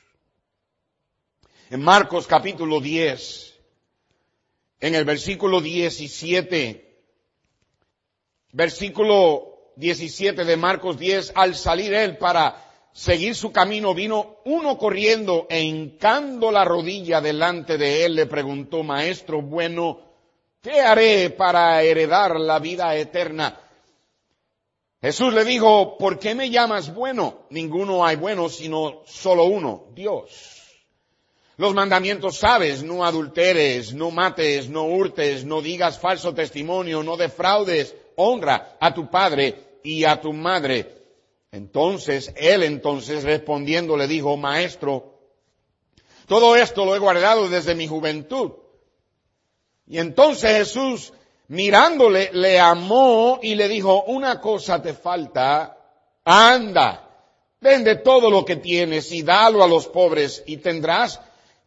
En 1.72 1.82
Marcos 1.82 2.28
capítulo 2.28 2.80
10, 2.80 3.60
en 4.80 4.94
el 4.94 5.04
versículo 5.04 5.62
17, 5.62 7.02
versículo 8.52 9.72
17 9.78 10.46
de 10.46 10.58
Marcos 10.58 11.00
10, 11.00 11.34
al 11.36 11.56
salir 11.56 11.92
él 11.96 12.18
para 12.18 12.67
seguir 12.98 13.36
su 13.36 13.52
camino, 13.52 13.94
vino 13.94 14.38
uno 14.46 14.76
corriendo 14.76 15.46
e 15.52 15.62
hincando 15.62 16.50
la 16.50 16.66
rodilla 16.66 17.22
delante 17.22 17.78
de 17.78 18.04
él, 18.04 18.16
le 18.16 18.26
preguntó, 18.26 18.82
Maestro 18.82 19.40
bueno, 19.40 20.00
¿qué 20.64 20.82
haré 20.82 21.30
para 21.30 21.84
heredar 21.84 22.40
la 22.40 22.58
vida 22.58 22.96
eterna? 22.96 23.62
Jesús 25.00 25.32
le 25.32 25.46
dijo, 25.46 25.96
¿por 26.00 26.18
qué 26.18 26.34
me 26.34 26.50
llamas 26.50 26.92
bueno? 26.92 27.46
Ninguno 27.52 28.04
hay 28.04 28.16
bueno, 28.16 28.50
sino 28.50 29.04
solo 29.06 29.44
uno, 29.44 29.84
Dios. 29.94 30.32
Los 31.58 31.76
mandamientos 31.76 32.38
sabes, 32.38 32.82
no 32.82 33.06
adulteres, 33.06 33.94
no 33.94 34.10
mates, 34.10 34.70
no 34.70 34.86
hurtes, 34.86 35.46
no 35.46 35.62
digas 35.62 36.00
falso 36.00 36.34
testimonio, 36.34 37.04
no 37.04 37.16
defraudes, 37.16 37.96
honra 38.16 38.76
a 38.80 38.92
tu 38.92 39.08
padre 39.12 39.82
y 39.84 40.04
a 40.04 40.20
tu 40.20 40.34
madre. 40.34 40.97
Entonces, 41.52 42.34
él 42.36 42.64
entonces 42.64 43.24
respondiendo 43.24 43.96
le 43.96 44.08
dijo, 44.08 44.36
maestro, 44.38 45.18
todo 46.28 46.56
esto 46.56 46.86
lo 46.86 46.96
he 46.96 47.00
guardado 47.00 47.48
desde 47.48 47.74
mi 47.74 47.88
juventud. 47.88 48.52
Y 49.88 50.00
entonces 50.00 50.58
Jesús, 50.58 51.14
mirándole, 51.48 52.30
le 52.34 52.60
amó 52.60 53.40
y 53.42 53.56
le 53.56 53.70
dijo, 53.70 54.04
una 54.04 54.42
cosa 54.42 54.82
te 54.82 54.94
falta, 54.94 55.78
anda, 56.26 57.10
vende 57.62 57.96
todo 57.96 58.30
lo 58.30 58.44
que 58.44 58.58
tienes 58.58 59.12
y 59.14 59.24
dalo 59.24 59.64
a 59.64 59.68
los 59.68 59.88
pobres 59.88 60.44
y 60.46 60.58
tendrás 60.58 61.22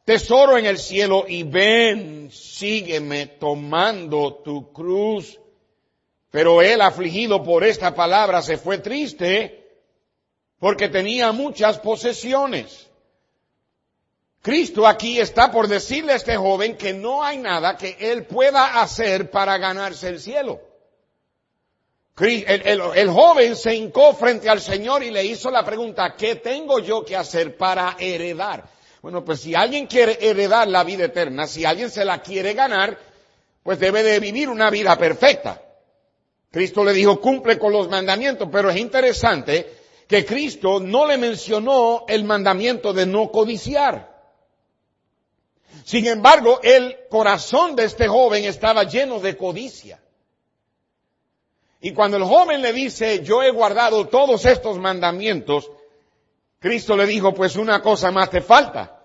tesoro 0.05 0.59
en 0.59 0.67
el 0.67 0.79
cielo 0.79 1.25
y 1.27 1.43
ven, 1.45 2.31
sígueme 2.31 3.27
tomando 3.27 4.35
tu 4.45 4.71
cruz. 4.73 5.41
Pero 6.31 6.61
él, 6.61 6.83
afligido 6.83 7.43
por 7.43 7.65
esta 7.65 7.95
palabra, 7.95 8.43
se 8.43 8.59
fue 8.59 8.79
triste 8.79 9.60
porque 10.61 10.89
tenía 10.89 11.33
muchas 11.33 11.79
posesiones. 11.79 12.87
Cristo 14.43 14.87
aquí 14.87 15.19
está 15.19 15.51
por 15.51 15.67
decirle 15.67 16.13
a 16.13 16.17
este 16.17 16.37
joven 16.37 16.77
que 16.77 16.93
no 16.93 17.25
hay 17.25 17.39
nada 17.39 17.77
que 17.77 17.97
él 17.99 18.25
pueda 18.25 18.81
hacer 18.81 19.31
para 19.31 19.59
ganarse 19.59 20.09
el 20.09 20.21
cielo. 20.21 20.61
El, 22.19 23.11
joven 23.11 23.57
se 23.57 23.75
hincó 23.75 24.15
frente 24.15 24.51
al 24.51 24.61
Señor 24.61 25.03
y 25.03 25.11
le 25.11 25.25
hizo 25.25 25.51
la 25.51 25.65
pregunta, 25.65 26.15
¿qué 26.17 26.37
tengo 26.37 26.79
yo 26.79 27.03
que 27.03 27.17
hacer 27.17 27.57
para 27.57 27.97
heredar? 27.99 28.65
Bueno, 29.01 29.25
pues 29.25 29.41
si 29.41 29.55
alguien 29.55 29.87
quiere 29.87 30.19
heredar 30.21 30.69
la 30.69 30.85
vida 30.85 31.07
eterna, 31.07 31.47
si 31.47 31.65
alguien 31.65 31.91
se 31.91 32.05
la 32.05 32.21
quiere 32.21 32.53
ganar, 32.53 32.99
pues 33.63 33.79
debe 33.79 34.03
de 34.03 34.21
vivir 34.21 34.51
una 34.51 34.69
vida 34.69 34.99
perfecta. 34.99 35.63
Cristo 36.51 36.85
le 36.85 36.93
dijo, 36.93 37.19
cumple 37.19 37.59
con 37.59 37.73
los 37.73 37.89
mandamientos, 37.89 38.47
pero 38.53 38.69
es 38.69 38.77
interesante 38.77 39.80
que 40.11 40.27
Cristo 40.27 40.81
no 40.81 41.07
le 41.07 41.19
mencionó 41.19 42.05
el 42.09 42.25
mandamiento 42.25 42.93
de 42.93 43.07
no 43.07 43.31
codiciar. 43.31 44.11
Sin 45.85 46.05
embargo, 46.09 46.59
el 46.65 47.07
corazón 47.09 47.77
de 47.77 47.85
este 47.85 48.09
joven 48.09 48.45
estaba 48.45 48.83
lleno 48.83 49.21
de 49.21 49.37
codicia. 49.37 50.03
Y 51.81 51.93
cuando 51.93 52.17
el 52.17 52.25
joven 52.25 52.61
le 52.61 52.73
dice, 52.73 53.23
yo 53.23 53.45
he 53.45 53.53
guardado 53.53 54.09
todos 54.09 54.45
estos 54.47 54.81
mandamientos, 54.81 55.71
Cristo 56.59 56.97
le 56.97 57.07
dijo, 57.07 57.33
pues 57.33 57.55
una 57.55 57.81
cosa 57.81 58.11
más 58.11 58.31
te 58.31 58.41
falta. 58.41 59.01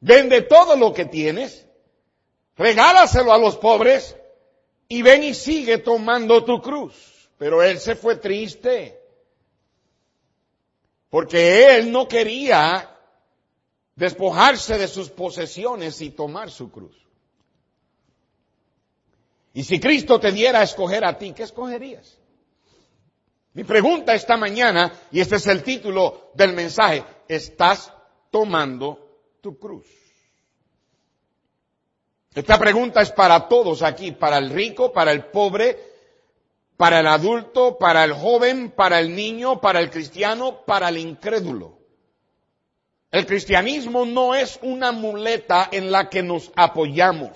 Vende 0.00 0.40
todo 0.40 0.76
lo 0.76 0.94
que 0.94 1.04
tienes, 1.04 1.66
regálaselo 2.56 3.34
a 3.34 3.38
los 3.38 3.58
pobres 3.58 4.16
y 4.88 5.02
ven 5.02 5.24
y 5.24 5.34
sigue 5.34 5.76
tomando 5.76 6.42
tu 6.42 6.62
cruz. 6.62 6.94
Pero 7.36 7.62
él 7.62 7.78
se 7.78 7.96
fue 7.96 8.16
triste. 8.16 8.97
Porque 11.10 11.76
él 11.76 11.90
no 11.90 12.06
quería 12.06 12.94
despojarse 13.94 14.78
de 14.78 14.88
sus 14.88 15.10
posesiones 15.10 16.00
y 16.02 16.10
tomar 16.10 16.50
su 16.50 16.70
cruz. 16.70 16.96
Y 19.54 19.64
si 19.64 19.80
Cristo 19.80 20.20
te 20.20 20.30
diera 20.30 20.60
a 20.60 20.64
escoger 20.64 21.04
a 21.04 21.18
ti, 21.18 21.32
¿qué 21.32 21.42
escogerías? 21.42 22.18
Mi 23.54 23.64
pregunta 23.64 24.14
esta 24.14 24.36
mañana, 24.36 24.92
y 25.10 25.20
este 25.20 25.36
es 25.36 25.46
el 25.48 25.64
título 25.64 26.30
del 26.34 26.52
mensaje, 26.52 27.04
¿estás 27.26 27.92
tomando 28.30 29.34
tu 29.40 29.58
cruz? 29.58 29.86
Esta 32.34 32.56
pregunta 32.56 33.00
es 33.00 33.10
para 33.10 33.48
todos 33.48 33.82
aquí, 33.82 34.12
para 34.12 34.38
el 34.38 34.50
rico, 34.50 34.92
para 34.92 35.10
el 35.10 35.24
pobre, 35.24 35.87
para 36.78 37.00
el 37.00 37.08
adulto, 37.08 37.76
para 37.76 38.04
el 38.04 38.12
joven, 38.12 38.70
para 38.70 39.00
el 39.00 39.12
niño, 39.14 39.60
para 39.60 39.80
el 39.80 39.90
cristiano, 39.90 40.64
para 40.64 40.88
el 40.90 40.98
incrédulo. 40.98 41.76
El 43.10 43.26
cristianismo 43.26 44.06
no 44.06 44.36
es 44.36 44.60
una 44.62 44.92
muleta 44.92 45.68
en 45.72 45.90
la 45.90 46.08
que 46.08 46.22
nos 46.22 46.52
apoyamos. 46.54 47.32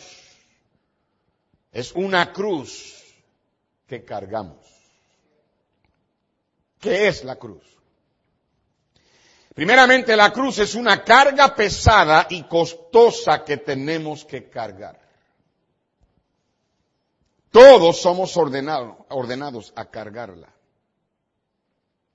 Es 1.72 1.90
una 1.90 2.32
cruz 2.32 3.02
que 3.88 4.04
cargamos. 4.04 4.64
¿Qué 6.78 7.08
es 7.08 7.24
la 7.24 7.34
cruz? 7.34 7.64
Primeramente, 9.56 10.14
la 10.16 10.32
cruz 10.32 10.60
es 10.60 10.76
una 10.76 11.02
carga 11.02 11.52
pesada 11.56 12.28
y 12.30 12.44
costosa 12.44 13.42
que 13.42 13.56
tenemos 13.56 14.24
que 14.24 14.48
cargar. 14.48 15.01
Todos 17.52 18.00
somos 18.00 18.36
ordenados, 18.36 18.96
ordenados 19.08 19.72
a 19.76 19.84
cargarla. 19.84 20.48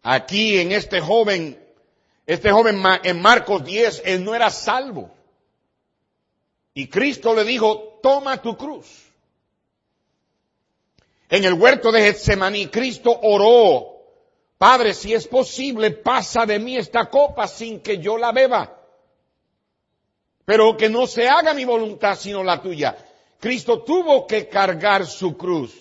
Aquí 0.03 0.59
en 0.59 0.73
este 0.73 0.99
joven 0.99 1.67
este 2.27 2.51
joven 2.51 2.83
en 3.03 3.21
Marcos 3.21 3.63
10, 3.63 4.01
él 4.03 4.23
no 4.25 4.35
era 4.35 4.49
salvo. 4.49 5.09
Y 6.73 6.87
Cristo 6.87 7.33
le 7.33 7.45
dijo, 7.45 7.99
toma 8.03 8.41
tu 8.41 8.57
cruz. 8.57 8.85
En 11.29 11.45
el 11.45 11.53
huerto 11.53 11.89
de 11.89 12.01
Getsemaní, 12.01 12.67
Cristo 12.67 13.17
oró, 13.23 13.95
Padre, 14.57 14.93
si 14.93 15.13
es 15.13 15.25
posible, 15.25 15.91
pasa 15.91 16.45
de 16.45 16.59
mí 16.59 16.75
esta 16.75 17.09
copa 17.09 17.47
sin 17.47 17.79
que 17.79 17.99
yo 17.99 18.17
la 18.17 18.33
beba. 18.33 18.77
Pero 20.43 20.75
que 20.75 20.89
no 20.89 21.07
se 21.07 21.29
haga 21.29 21.53
mi 21.53 21.63
voluntad 21.63 22.17
sino 22.17 22.43
la 22.43 22.61
tuya. 22.61 22.97
Cristo 23.39 23.83
tuvo 23.83 24.25
que 24.25 24.47
cargar 24.47 25.05
su 25.05 25.37
cruz. 25.37 25.73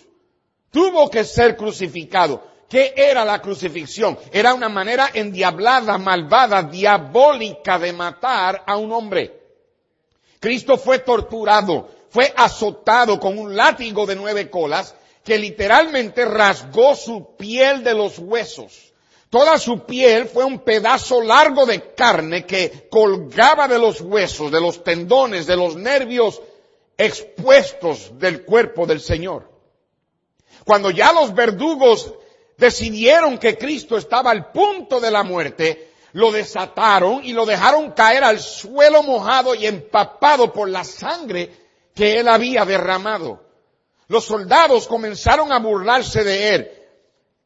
Tuvo 0.71 1.11
que 1.11 1.25
ser 1.25 1.57
crucificado. 1.57 2.43
¿Qué 2.69 2.93
era 2.97 3.25
la 3.25 3.41
crucifixión? 3.41 4.19
Era 4.33 4.53
una 4.53 4.69
manera 4.69 5.11
endiablada, 5.15 5.99
malvada, 5.99 6.63
diabólica 6.63 7.79
de 7.79 7.93
matar 7.93 8.63
a 8.67 8.77
un 8.77 8.93
hombre. 8.93 9.41
Cristo 10.41 10.77
fue 10.77 10.99
torturado, 10.99 11.89
fue 12.11 12.33
azotado 12.37 13.19
con 13.19 13.39
un 13.39 13.57
látigo 13.57 14.05
de 14.05 14.17
nueve 14.17 14.51
colas 14.51 14.95
que 15.25 15.39
literalmente 15.39 16.25
rasgó 16.25 16.95
su 16.95 17.37
piel 17.37 17.83
de 17.83 17.95
los 17.95 18.19
huesos. 18.19 18.93
Toda 19.31 19.59
su 19.59 19.85
piel 19.85 20.27
fue 20.27 20.45
un 20.45 20.61
pedazo 20.61 21.21
largo 21.21 21.67
de 21.67 21.95
carne 21.95 22.47
que 22.47 22.89
colgaba 22.91 23.67
de 23.67 23.79
los 23.79 24.01
huesos, 24.01 24.53
de 24.53 24.61
los 24.61 24.85
tendones, 24.85 25.47
de 25.47 25.57
los 25.57 25.75
nervios 25.77 26.41
expuestos 26.97 28.19
del 28.19 28.45
cuerpo 28.45 28.87
del 28.87 29.01
Señor. 29.01 29.51
Cuando 30.65 30.91
ya 30.91 31.13
los 31.13 31.35
verdugos 31.35 32.15
decidieron 32.57 33.39
que 33.39 33.59
Cristo 33.59 33.97
estaba 33.97 34.31
al 34.31 34.51
punto 34.51 35.01
de 35.01 35.11
la 35.11 35.23
muerte, 35.23 35.93
lo 36.13 36.33
desataron 36.33 37.25
y 37.25 37.33
lo 37.33 37.45
dejaron 37.45 37.93
caer 37.93 38.25
al 38.25 38.41
suelo 38.41 39.03
mojado 39.03 39.55
y 39.55 39.67
empapado 39.67 40.53
por 40.53 40.69
la 40.69 40.85
sangre 40.85 41.51
que 41.95 42.19
él 42.19 42.29
había 42.29 42.65
derramado. 42.65 43.45
Los 44.09 44.25
soldados 44.25 44.87
comenzaron 44.87 45.53
a 45.53 45.59
burlarse 45.59 46.25
de 46.25 46.55
él 46.55 46.71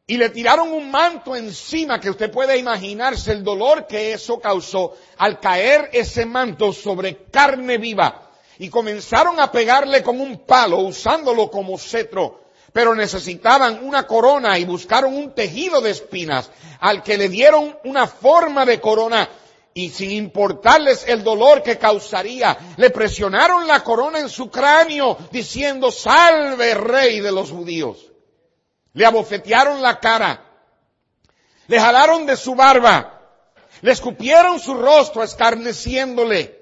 y 0.07 0.17
le 0.17 0.31
tiraron 0.31 0.73
un 0.73 0.91
manto 0.91 1.35
encima 1.35 2.01
que 2.01 2.11
usted 2.11 2.31
puede 2.31 2.59
imaginarse 2.59 3.33
el 3.33 3.43
dolor 3.43 3.87
que 3.87 4.13
eso 4.13 4.41
causó 4.41 4.97
al 5.19 5.41
caer 5.41 5.91
ese 5.93 6.27
manto 6.27 6.73
sobre 6.73 7.25
carne 7.31 7.79
viva 7.79 8.30
y 8.61 8.69
comenzaron 8.69 9.41
a 9.41 9.51
pegarle 9.51 10.05
con 10.05 10.21
un 10.21 10.45
palo 10.47 10.79
usándolo 10.79 11.51
como 11.51 11.77
cetro 11.79 12.41
pero 12.73 12.95
necesitaban 12.95 13.83
una 13.83 14.07
corona 14.07 14.59
y 14.59 14.65
buscaron 14.65 15.15
un 15.17 15.35
tejido 15.35 15.81
de 15.81 15.91
espinas 15.91 16.51
al 16.79 17.03
que 17.03 17.19
le 17.19 17.29
dieron 17.29 17.77
una 17.85 18.07
forma 18.07 18.65
de 18.65 18.81
corona 18.81 19.29
y 19.75 19.91
sin 19.91 20.11
importarles 20.11 21.05
el 21.09 21.25
dolor 21.25 21.63
que 21.63 21.79
causaría, 21.79 22.57
le 22.77 22.91
presionaron 22.91 23.67
la 23.67 23.83
corona 23.83 24.19
en 24.19 24.29
su 24.29 24.51
cráneo 24.51 25.17
diciendo, 25.31 25.91
salve 25.91 26.75
rey 26.75 27.21
de 27.21 27.33
los 27.33 27.51
judíos. 27.51 28.11
Le 28.93 29.07
abofetearon 29.07 29.81
la 29.81 29.99
cara, 30.01 30.45
le 31.69 31.81
jalaron 31.81 32.27
de 32.27 32.37
su 32.37 32.55
barba, 32.55 33.21
le 33.81 33.93
escupieron 33.93 34.59
su 34.59 34.75
rostro 34.75 35.23
escarneciéndole. 35.23 36.60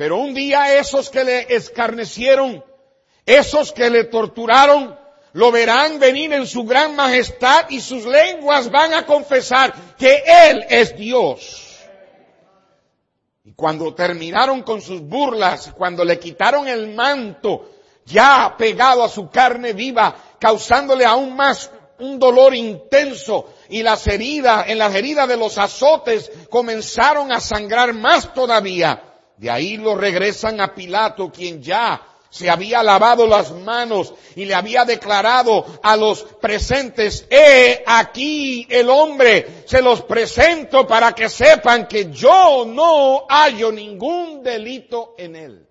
Pero 0.00 0.16
un 0.16 0.32
día 0.32 0.78
esos 0.78 1.10
que 1.10 1.22
le 1.22 1.54
escarnecieron 1.54 2.64
esos 3.26 3.70
que 3.70 3.90
le 3.90 4.04
torturaron 4.04 4.98
lo 5.34 5.52
verán 5.52 5.98
venir 5.98 6.32
en 6.32 6.46
su 6.46 6.64
gran 6.64 6.96
majestad 6.96 7.66
y 7.68 7.82
sus 7.82 8.06
lenguas 8.06 8.70
van 8.70 8.94
a 8.94 9.04
confesar 9.04 9.74
que 9.98 10.22
Él 10.26 10.64
es 10.70 10.96
Dios. 10.96 11.80
Y 13.44 13.52
cuando 13.52 13.92
terminaron 13.92 14.62
con 14.62 14.80
sus 14.80 15.02
burlas, 15.02 15.70
cuando 15.76 16.02
le 16.02 16.18
quitaron 16.18 16.66
el 16.66 16.94
manto 16.94 17.70
ya 18.06 18.54
pegado 18.56 19.04
a 19.04 19.08
su 19.10 19.28
carne 19.28 19.74
viva, 19.74 20.16
causándole 20.38 21.04
aún 21.04 21.36
más 21.36 21.70
un 21.98 22.18
dolor 22.18 22.54
intenso 22.54 23.52
y 23.68 23.82
las 23.82 24.06
heridas, 24.06 24.66
en 24.66 24.78
las 24.78 24.94
heridas 24.94 25.28
de 25.28 25.36
los 25.36 25.58
azotes 25.58 26.32
comenzaron 26.48 27.30
a 27.30 27.38
sangrar 27.38 27.92
más 27.92 28.32
todavía. 28.32 29.04
De 29.40 29.48
ahí 29.48 29.78
lo 29.78 29.94
regresan 29.94 30.60
a 30.60 30.74
Pilato, 30.74 31.32
quien 31.32 31.62
ya 31.62 32.06
se 32.28 32.50
había 32.50 32.82
lavado 32.82 33.26
las 33.26 33.50
manos 33.52 34.12
y 34.36 34.44
le 34.44 34.54
había 34.54 34.84
declarado 34.84 35.64
a 35.82 35.96
los 35.96 36.24
presentes, 36.42 37.26
he 37.30 37.82
aquí 37.86 38.66
el 38.68 38.90
hombre, 38.90 39.64
se 39.64 39.80
los 39.80 40.02
presento 40.02 40.86
para 40.86 41.14
que 41.14 41.30
sepan 41.30 41.88
que 41.88 42.10
yo 42.10 42.66
no 42.66 43.24
hallo 43.30 43.72
ningún 43.72 44.42
delito 44.42 45.14
en 45.16 45.34
él. 45.34 45.66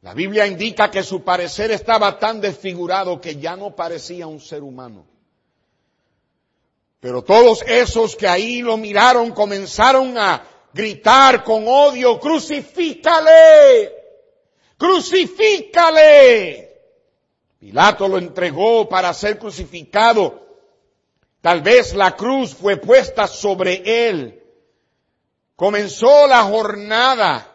La 0.00 0.14
Biblia 0.14 0.46
indica 0.46 0.90
que 0.90 1.02
su 1.02 1.24
parecer 1.24 1.72
estaba 1.72 2.18
tan 2.18 2.40
desfigurado 2.40 3.20
que 3.20 3.36
ya 3.36 3.54
no 3.54 3.76
parecía 3.76 4.26
un 4.26 4.40
ser 4.40 4.62
humano. 4.62 5.04
Pero 7.00 7.22
todos 7.22 7.60
esos 7.66 8.16
que 8.16 8.26
ahí 8.26 8.62
lo 8.62 8.78
miraron 8.78 9.32
comenzaron 9.32 10.16
a 10.16 10.55
gritar 10.76 11.42
con 11.42 11.64
odio, 11.66 12.20
crucifícale, 12.20 13.92
crucifícale. 14.76 16.64
Pilato 17.58 18.06
lo 18.06 18.18
entregó 18.18 18.86
para 18.88 19.12
ser 19.14 19.38
crucificado. 19.38 20.46
Tal 21.40 21.62
vez 21.62 21.94
la 21.94 22.14
cruz 22.14 22.54
fue 22.54 22.76
puesta 22.76 23.26
sobre 23.26 24.08
él. 24.08 24.42
Comenzó 25.56 26.26
la 26.26 26.42
jornada 26.42 27.50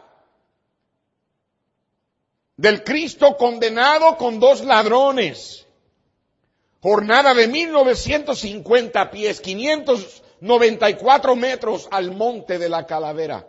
del 2.56 2.82
Cristo 2.82 3.36
condenado 3.36 4.16
con 4.16 4.40
dos 4.40 4.64
ladrones. 4.64 5.66
Jornada 6.80 7.32
de 7.32 7.46
1950 7.46 9.10
pies, 9.12 9.40
594 10.42 11.36
metros 11.36 11.88
al 11.88 12.10
monte 12.10 12.58
de 12.58 12.68
la 12.68 12.84
calavera. 12.84 13.46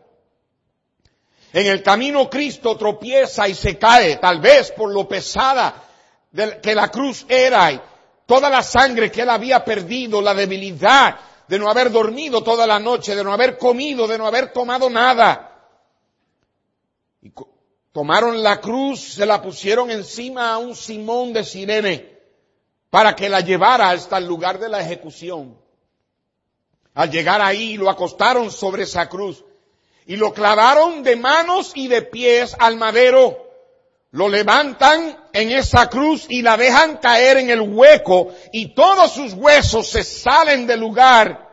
En 1.52 1.66
el 1.66 1.82
camino 1.82 2.30
Cristo 2.30 2.78
tropieza 2.78 3.48
y 3.48 3.56
se 3.56 3.80
cae, 3.80 4.18
tal 4.18 4.40
vez 4.40 4.72
por 4.72 4.92
lo 4.92 5.08
pesada 5.08 5.84
que 6.62 6.76
la 6.76 6.90
cruz 6.90 7.26
era 7.28 7.72
y 7.72 7.82
toda 8.28 8.50
la 8.50 8.62
sangre 8.62 9.12
que 9.12 9.22
él 9.22 9.30
había 9.30 9.66
perdido, 9.66 10.22
la 10.22 10.36
debilidad 10.36 11.20
de 11.48 11.58
no 11.60 11.68
haber 11.68 11.92
dormido 11.92 12.44
toda 12.44 12.68
la 12.68 12.80
noche, 12.80 13.16
de 13.16 13.24
no 13.24 13.34
haber 13.34 13.58
comido, 13.58 14.08
de 14.08 14.18
no 14.20 14.28
haber 14.28 14.54
tomado 14.54 14.88
nada. 14.90 15.50
Y 17.22 17.32
tomaron 17.92 18.44
la 18.44 18.62
cruz, 18.62 19.16
se 19.16 19.26
la 19.26 19.42
pusieron 19.42 19.90
encima 19.90 20.54
a 20.54 20.60
un 20.60 20.76
Simón 20.76 21.34
de 21.34 21.44
Sirene 21.44 22.20
para 22.92 23.16
que 23.16 23.30
la 23.30 23.42
llevara 23.42 23.90
hasta 23.90 24.20
el 24.20 24.28
lugar 24.28 24.60
de 24.60 24.70
la 24.70 24.80
ejecución. 24.80 25.63
Al 26.94 27.10
llegar 27.10 27.42
ahí 27.42 27.78
lo 27.78 27.90
acostaron 27.90 28.52
sobre 28.52 28.84
esa 28.84 29.10
cruz 29.10 29.44
y 30.06 30.16
lo 30.16 30.34
clavaron 30.34 31.04
de 31.04 31.16
manos 31.16 31.72
y 31.76 31.88
de 31.88 32.02
pies 32.02 32.56
al 32.60 32.78
madero. 32.78 33.40
Lo 34.12 34.30
levantan 34.30 35.18
en 35.34 35.52
esa 35.52 35.90
cruz 35.90 36.28
y 36.30 36.44
la 36.44 36.56
dejan 36.56 36.98
caer 36.98 37.38
en 37.38 37.50
el 37.50 37.62
hueco 37.62 38.32
y 38.52 38.76
todos 38.76 39.12
sus 39.12 39.34
huesos 39.34 39.90
se 39.90 40.04
salen 40.04 40.68
del 40.68 40.82
lugar 40.82 41.50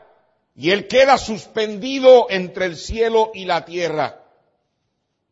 y 0.55 0.70
él 0.72 0.87
queda 0.88 1.16
suspendido 1.16 2.26
entre 2.29 2.66
el 2.66 2.76
cielo 2.76 3.31
y 3.33 3.46
la 3.46 3.64
tierra. 3.64 4.20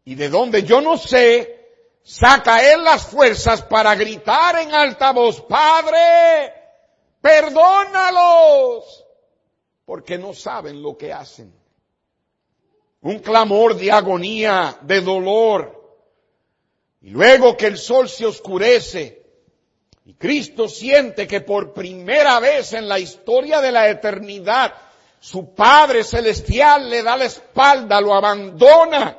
Y 0.05 0.15
de 0.15 0.31
donde 0.31 0.63
yo 0.63 0.81
no 0.81 0.97
sé, 0.97 1.59
saca 2.03 2.73
él 2.73 2.83
las 2.83 3.05
fuerzas 3.05 3.61
para 3.61 3.95
gritar 3.95 4.59
en 4.59 4.73
alta 4.73 5.13
voz, 5.13 5.43
Padre, 5.43 6.55
perdónalos, 7.21 9.05
porque 9.89 10.19
no 10.19 10.35
saben 10.35 10.83
lo 10.83 10.99
que 10.99 11.15
hacen 11.15 11.51
un 13.01 13.21
clamor 13.21 13.75
de 13.75 13.91
agonía, 13.91 14.77
de 14.83 15.01
dolor. 15.01 15.97
Y 17.01 17.09
luego 17.09 17.57
que 17.57 17.69
el 17.69 17.79
sol 17.79 18.07
se 18.07 18.27
oscurece 18.27 19.23
y 20.05 20.13
Cristo 20.13 20.69
siente 20.69 21.27
que 21.27 21.41
por 21.41 21.73
primera 21.73 22.39
vez 22.39 22.75
en 22.75 22.87
la 22.87 22.99
historia 22.99 23.63
de 23.63 23.73
la 23.73 23.89
eternidad 23.89 24.75
su 25.21 25.55
Padre 25.55 26.05
Celestial 26.05 26.91
le 26.91 27.03
da 27.03 27.17
la 27.17 27.25
espalda, 27.25 27.99
lo 27.99 28.15
abandona, 28.15 29.17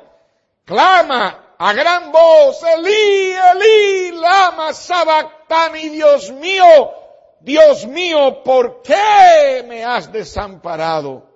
clama 0.64 1.56
a 1.58 1.72
gran 1.72 2.12
voz, 2.12 2.62
Elí, 2.62 3.32
Elí, 3.32 4.12
lama 4.12 4.72
sabactani, 4.72 5.88
Dios 5.88 6.30
mío, 6.30 6.92
Dios 7.40 7.86
mío, 7.86 8.42
¿por 8.44 8.82
qué 8.82 9.64
me 9.66 9.84
has 9.84 10.12
desamparado? 10.12 11.26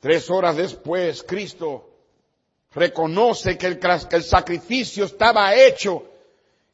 Tres 0.00 0.28
horas 0.30 0.56
después, 0.56 1.22
Cristo 1.22 1.90
reconoce 2.74 3.56
que 3.56 3.66
el, 3.66 3.78
que 3.78 4.16
el 4.16 4.24
sacrificio 4.24 5.04
estaba 5.04 5.54
hecho, 5.54 6.04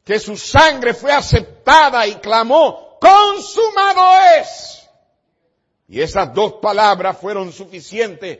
que 0.03 0.19
su 0.19 0.35
sangre 0.35 0.93
fue 0.93 1.11
aceptada 1.11 2.07
y 2.07 2.15
clamó, 2.15 2.97
consumado 2.99 4.01
es. 4.39 4.89
Y 5.87 6.01
esas 6.01 6.33
dos 6.33 6.53
palabras 6.53 7.17
fueron 7.17 7.51
suficientes 7.51 8.39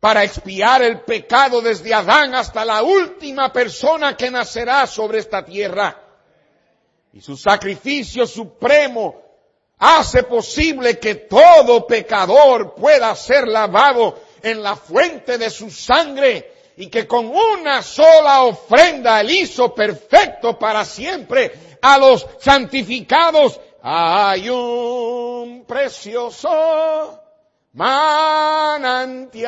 para 0.00 0.24
expiar 0.24 0.82
el 0.82 1.00
pecado 1.00 1.60
desde 1.60 1.94
Adán 1.94 2.34
hasta 2.34 2.64
la 2.64 2.82
última 2.82 3.52
persona 3.52 4.16
que 4.16 4.30
nacerá 4.30 4.86
sobre 4.86 5.18
esta 5.18 5.44
tierra. 5.44 6.07
Y 7.12 7.20
su 7.20 7.36
sacrificio 7.36 8.26
supremo 8.26 9.22
hace 9.78 10.24
posible 10.24 10.98
que 10.98 11.14
todo 11.14 11.86
pecador 11.86 12.74
pueda 12.74 13.14
ser 13.14 13.46
lavado 13.48 14.18
en 14.42 14.62
la 14.62 14.76
fuente 14.76 15.38
de 15.38 15.50
su 15.50 15.70
sangre 15.70 16.52
y 16.76 16.88
que 16.88 17.06
con 17.06 17.26
una 17.26 17.82
sola 17.82 18.42
ofrenda 18.44 19.20
él 19.20 19.30
hizo 19.30 19.74
perfecto 19.74 20.58
para 20.58 20.84
siempre 20.84 21.52
a 21.80 21.98
los 21.98 22.26
santificados. 22.38 23.60
Hay 23.82 24.48
un 24.48 25.64
precioso 25.66 27.20
manantial 27.72 29.44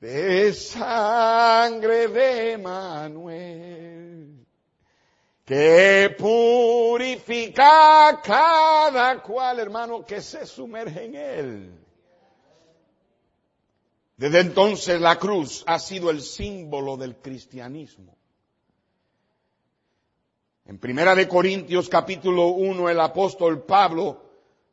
de 0.00 0.52
sangre 0.52 2.08
de 2.08 2.58
Manuel 2.58 3.73
que 5.44 6.14
purifica 6.18 8.20
cada 8.22 9.22
cual, 9.22 9.60
hermano, 9.60 10.04
que 10.04 10.22
se 10.22 10.46
sumerge 10.46 11.04
en 11.04 11.14
él. 11.14 11.70
Desde 14.16 14.40
entonces 14.40 15.00
la 15.00 15.18
cruz 15.18 15.62
ha 15.66 15.78
sido 15.78 16.10
el 16.10 16.22
símbolo 16.22 16.96
del 16.96 17.16
cristianismo. 17.16 18.16
En 20.66 20.78
Primera 20.78 21.14
de 21.14 21.28
Corintios 21.28 21.90
capítulo 21.90 22.48
1 22.48 22.88
el 22.88 23.00
apóstol 23.00 23.64
Pablo, 23.64 24.22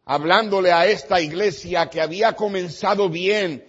hablándole 0.06 0.72
a 0.72 0.86
esta 0.86 1.20
iglesia 1.20 1.90
que 1.90 2.00
había 2.00 2.34
comenzado 2.34 3.10
bien, 3.10 3.68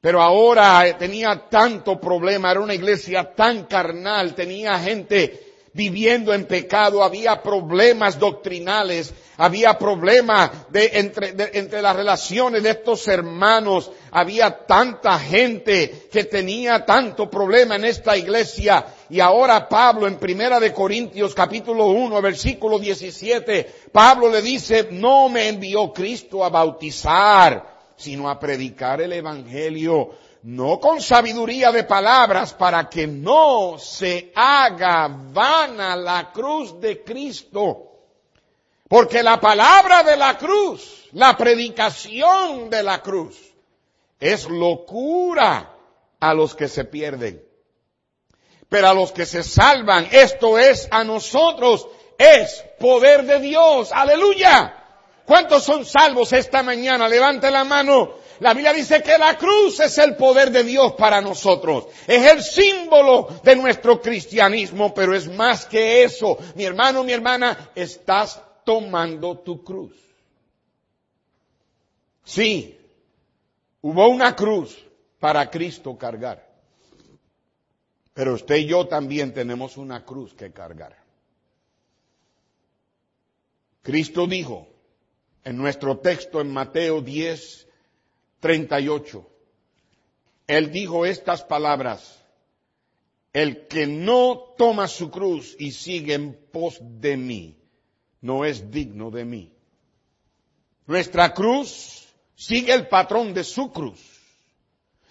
pero 0.00 0.22
ahora 0.22 0.96
tenía 0.96 1.48
tanto 1.48 2.00
problema, 2.00 2.52
era 2.52 2.60
una 2.60 2.74
iglesia 2.74 3.34
tan 3.34 3.64
carnal, 3.64 4.36
tenía 4.36 4.78
gente 4.78 5.55
viviendo 5.76 6.32
en 6.32 6.46
pecado, 6.46 7.04
había 7.04 7.42
problemas 7.42 8.18
doctrinales, 8.18 9.12
había 9.36 9.78
problemas 9.78 10.50
de, 10.70 10.90
entre, 10.94 11.34
entre 11.52 11.82
las 11.82 11.94
relaciones 11.94 12.62
de 12.62 12.70
estos 12.70 13.06
hermanos, 13.08 13.90
había 14.10 14.64
tanta 14.64 15.18
gente 15.18 16.08
que 16.10 16.24
tenía 16.24 16.86
tanto 16.86 17.28
problema 17.28 17.76
en 17.76 17.84
esta 17.84 18.16
iglesia. 18.16 18.86
Y 19.10 19.20
ahora 19.20 19.68
Pablo 19.68 20.06
en 20.06 20.16
Primera 20.16 20.58
de 20.58 20.72
Corintios 20.72 21.34
capítulo 21.34 21.88
1 21.88 22.22
versículo 22.22 22.78
17, 22.78 23.70
Pablo 23.92 24.30
le 24.30 24.40
dice, 24.40 24.88
no 24.90 25.28
me 25.28 25.48
envió 25.48 25.92
Cristo 25.92 26.42
a 26.42 26.48
bautizar, 26.48 27.76
sino 27.96 28.30
a 28.30 28.40
predicar 28.40 29.02
el 29.02 29.12
evangelio 29.12 30.10
no 30.42 30.78
con 30.78 31.00
sabiduría 31.00 31.72
de 31.72 31.84
palabras 31.84 32.54
para 32.54 32.88
que 32.88 33.06
no 33.06 33.78
se 33.78 34.32
haga 34.34 35.08
vana 35.08 35.96
la 35.96 36.30
cruz 36.32 36.80
de 36.80 37.02
Cristo. 37.02 37.86
Porque 38.88 39.22
la 39.22 39.40
palabra 39.40 40.02
de 40.04 40.16
la 40.16 40.38
cruz, 40.38 41.08
la 41.12 41.36
predicación 41.36 42.70
de 42.70 42.82
la 42.82 43.02
cruz, 43.02 43.36
es 44.20 44.48
locura 44.48 45.74
a 46.20 46.34
los 46.34 46.54
que 46.54 46.68
se 46.68 46.84
pierden. 46.84 47.42
Pero 48.68 48.88
a 48.88 48.94
los 48.94 49.12
que 49.12 49.26
se 49.26 49.42
salvan, 49.42 50.08
esto 50.10 50.58
es 50.58 50.88
a 50.90 51.04
nosotros, 51.04 51.88
es 52.18 52.64
poder 52.78 53.24
de 53.24 53.40
Dios. 53.40 53.90
Aleluya. 53.92 54.84
¿Cuántos 55.24 55.64
son 55.64 55.84
salvos 55.84 56.32
esta 56.32 56.62
mañana? 56.62 57.08
Levante 57.08 57.50
la 57.50 57.64
mano. 57.64 58.14
La 58.40 58.52
Biblia 58.52 58.72
dice 58.72 59.02
que 59.02 59.16
la 59.18 59.36
cruz 59.38 59.80
es 59.80 59.96
el 59.98 60.16
poder 60.16 60.50
de 60.50 60.62
Dios 60.62 60.92
para 60.92 61.20
nosotros. 61.20 61.86
Es 62.06 62.24
el 62.30 62.42
símbolo 62.42 63.40
de 63.42 63.56
nuestro 63.56 64.00
cristianismo, 64.00 64.92
pero 64.92 65.14
es 65.14 65.28
más 65.28 65.66
que 65.66 66.04
eso. 66.04 66.38
Mi 66.54 66.64
hermano, 66.64 67.04
mi 67.04 67.12
hermana, 67.12 67.70
estás 67.74 68.40
tomando 68.64 69.38
tu 69.38 69.62
cruz. 69.62 69.92
Sí, 72.24 72.76
hubo 73.82 74.08
una 74.08 74.34
cruz 74.34 74.76
para 75.20 75.48
Cristo 75.50 75.96
cargar. 75.96 76.44
Pero 78.12 78.34
usted 78.34 78.56
y 78.56 78.66
yo 78.66 78.86
también 78.86 79.32
tenemos 79.32 79.76
una 79.76 80.04
cruz 80.04 80.34
que 80.34 80.50
cargar. 80.52 80.96
Cristo 83.82 84.26
dijo 84.26 84.66
en 85.44 85.56
nuestro 85.56 85.98
texto 85.98 86.40
en 86.40 86.50
Mateo 86.50 87.00
10, 87.00 87.65
38. 88.40 89.30
Él 90.46 90.70
dijo 90.70 91.06
estas 91.06 91.42
palabras. 91.42 92.22
el 93.32 93.66
que 93.66 93.86
no 93.86 94.54
toma 94.56 94.88
su 94.88 95.10
cruz 95.10 95.54
y 95.58 95.72
sigue 95.72 96.14
en 96.14 96.32
pos 96.50 96.78
de 96.80 97.18
mí, 97.18 97.58
no 98.22 98.46
es 98.46 98.70
digno 98.70 99.10
de 99.10 99.26
mí. 99.26 99.52
Nuestra 100.86 101.34
cruz 101.34 102.06
sigue 102.34 102.72
el 102.72 102.88
patrón 102.88 103.34
de 103.34 103.44
su 103.44 103.70
cruz. 103.72 104.00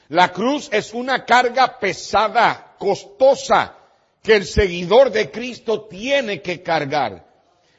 La 0.07 0.31
cruz 0.31 0.69
es 0.71 0.93
una 0.93 1.23
carga 1.23 1.77
pesada, 1.77 2.75
costosa, 2.79 3.77
que 4.23 4.35
el 4.35 4.45
seguidor 4.45 5.11
de 5.11 5.29
Cristo 5.29 5.85
tiene 5.85 6.41
que 6.41 6.63
cargar. 6.63 7.27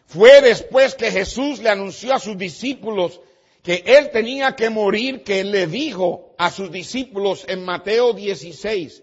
Fue 0.06 0.40
después 0.42 0.94
que 0.94 1.10
Jesús 1.10 1.58
le 1.58 1.70
anunció 1.70 2.14
a 2.14 2.20
sus 2.20 2.38
discípulos 2.38 3.20
que 3.66 3.82
él 3.84 4.10
tenía 4.12 4.54
que 4.54 4.70
morir, 4.70 5.24
que 5.24 5.40
él 5.40 5.50
le 5.50 5.66
dijo 5.66 6.36
a 6.38 6.52
sus 6.52 6.70
discípulos 6.70 7.44
en 7.48 7.64
Mateo 7.64 8.12
16, 8.12 9.02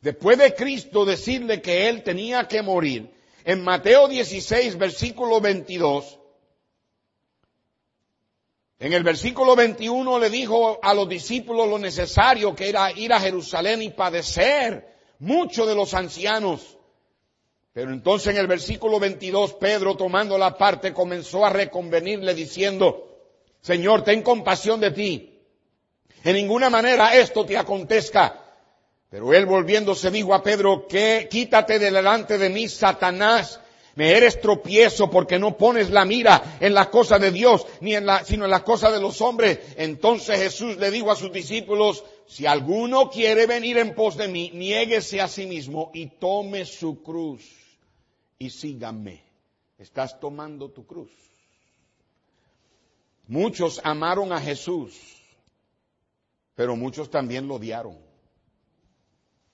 después 0.00 0.36
de 0.36 0.52
Cristo 0.52 1.04
decirle 1.04 1.62
que 1.62 1.88
él 1.88 2.02
tenía 2.02 2.48
que 2.48 2.60
morir, 2.60 3.14
en 3.44 3.62
Mateo 3.62 4.08
16, 4.08 4.78
versículo 4.78 5.40
22, 5.40 6.18
en 8.80 8.92
el 8.92 9.04
versículo 9.04 9.54
21 9.54 10.18
le 10.18 10.28
dijo 10.28 10.80
a 10.82 10.92
los 10.92 11.08
discípulos 11.08 11.68
lo 11.68 11.78
necesario 11.78 12.52
que 12.52 12.70
era 12.70 12.90
ir 12.90 13.12
a 13.12 13.20
Jerusalén 13.20 13.80
y 13.80 13.90
padecer 13.90 14.92
mucho 15.20 15.66
de 15.66 15.76
los 15.76 15.94
ancianos. 15.94 16.78
Pero 17.72 17.92
entonces 17.92 18.34
en 18.34 18.40
el 18.40 18.48
versículo 18.48 18.98
22 18.98 19.52
Pedro 19.54 19.96
tomando 19.96 20.36
la 20.36 20.58
parte 20.58 20.92
comenzó 20.92 21.46
a 21.46 21.50
reconvenirle 21.50 22.34
diciendo, 22.34 23.13
Señor, 23.64 24.04
ten 24.04 24.20
compasión 24.20 24.78
de 24.78 24.90
ti. 24.90 25.40
En 26.22 26.34
ninguna 26.36 26.68
manera 26.68 27.16
esto 27.16 27.46
te 27.46 27.56
acontezca. 27.56 28.38
Pero 29.08 29.32
él 29.32 29.46
volviéndose 29.46 30.10
dijo 30.10 30.34
a 30.34 30.42
Pedro, 30.42 30.86
que 30.86 31.28
quítate 31.30 31.78
de 31.78 31.90
delante 31.90 32.36
de 32.36 32.50
mí, 32.50 32.68
Satanás, 32.68 33.60
me 33.94 34.10
eres 34.12 34.38
tropiezo 34.38 35.08
porque 35.08 35.38
no 35.38 35.56
pones 35.56 35.88
la 35.88 36.04
mira 36.04 36.58
en 36.60 36.74
las 36.74 36.88
cosas 36.88 37.22
de 37.22 37.30
Dios, 37.30 37.66
ni 37.80 37.94
en 37.94 38.04
la, 38.04 38.22
sino 38.22 38.44
en 38.44 38.50
las 38.50 38.64
cosas 38.64 38.92
de 38.92 39.00
los 39.00 39.22
hombres. 39.22 39.58
Entonces 39.78 40.40
Jesús 40.40 40.76
le 40.76 40.90
dijo 40.90 41.10
a 41.10 41.16
sus 41.16 41.32
discípulos, 41.32 42.04
si 42.26 42.44
alguno 42.44 43.08
quiere 43.08 43.46
venir 43.46 43.78
en 43.78 43.94
pos 43.94 44.18
de 44.18 44.28
mí, 44.28 44.50
niéguese 44.52 45.22
a 45.22 45.28
sí 45.28 45.46
mismo 45.46 45.90
y 45.94 46.18
tome 46.18 46.66
su 46.66 47.02
cruz 47.02 47.44
y 48.38 48.50
sígame. 48.50 49.22
Estás 49.78 50.20
tomando 50.20 50.70
tu 50.70 50.86
cruz. 50.86 51.33
Muchos 53.26 53.80
amaron 53.84 54.32
a 54.32 54.40
Jesús, 54.40 54.94
pero 56.54 56.76
muchos 56.76 57.10
también 57.10 57.48
lo 57.48 57.54
odiaron. 57.54 57.98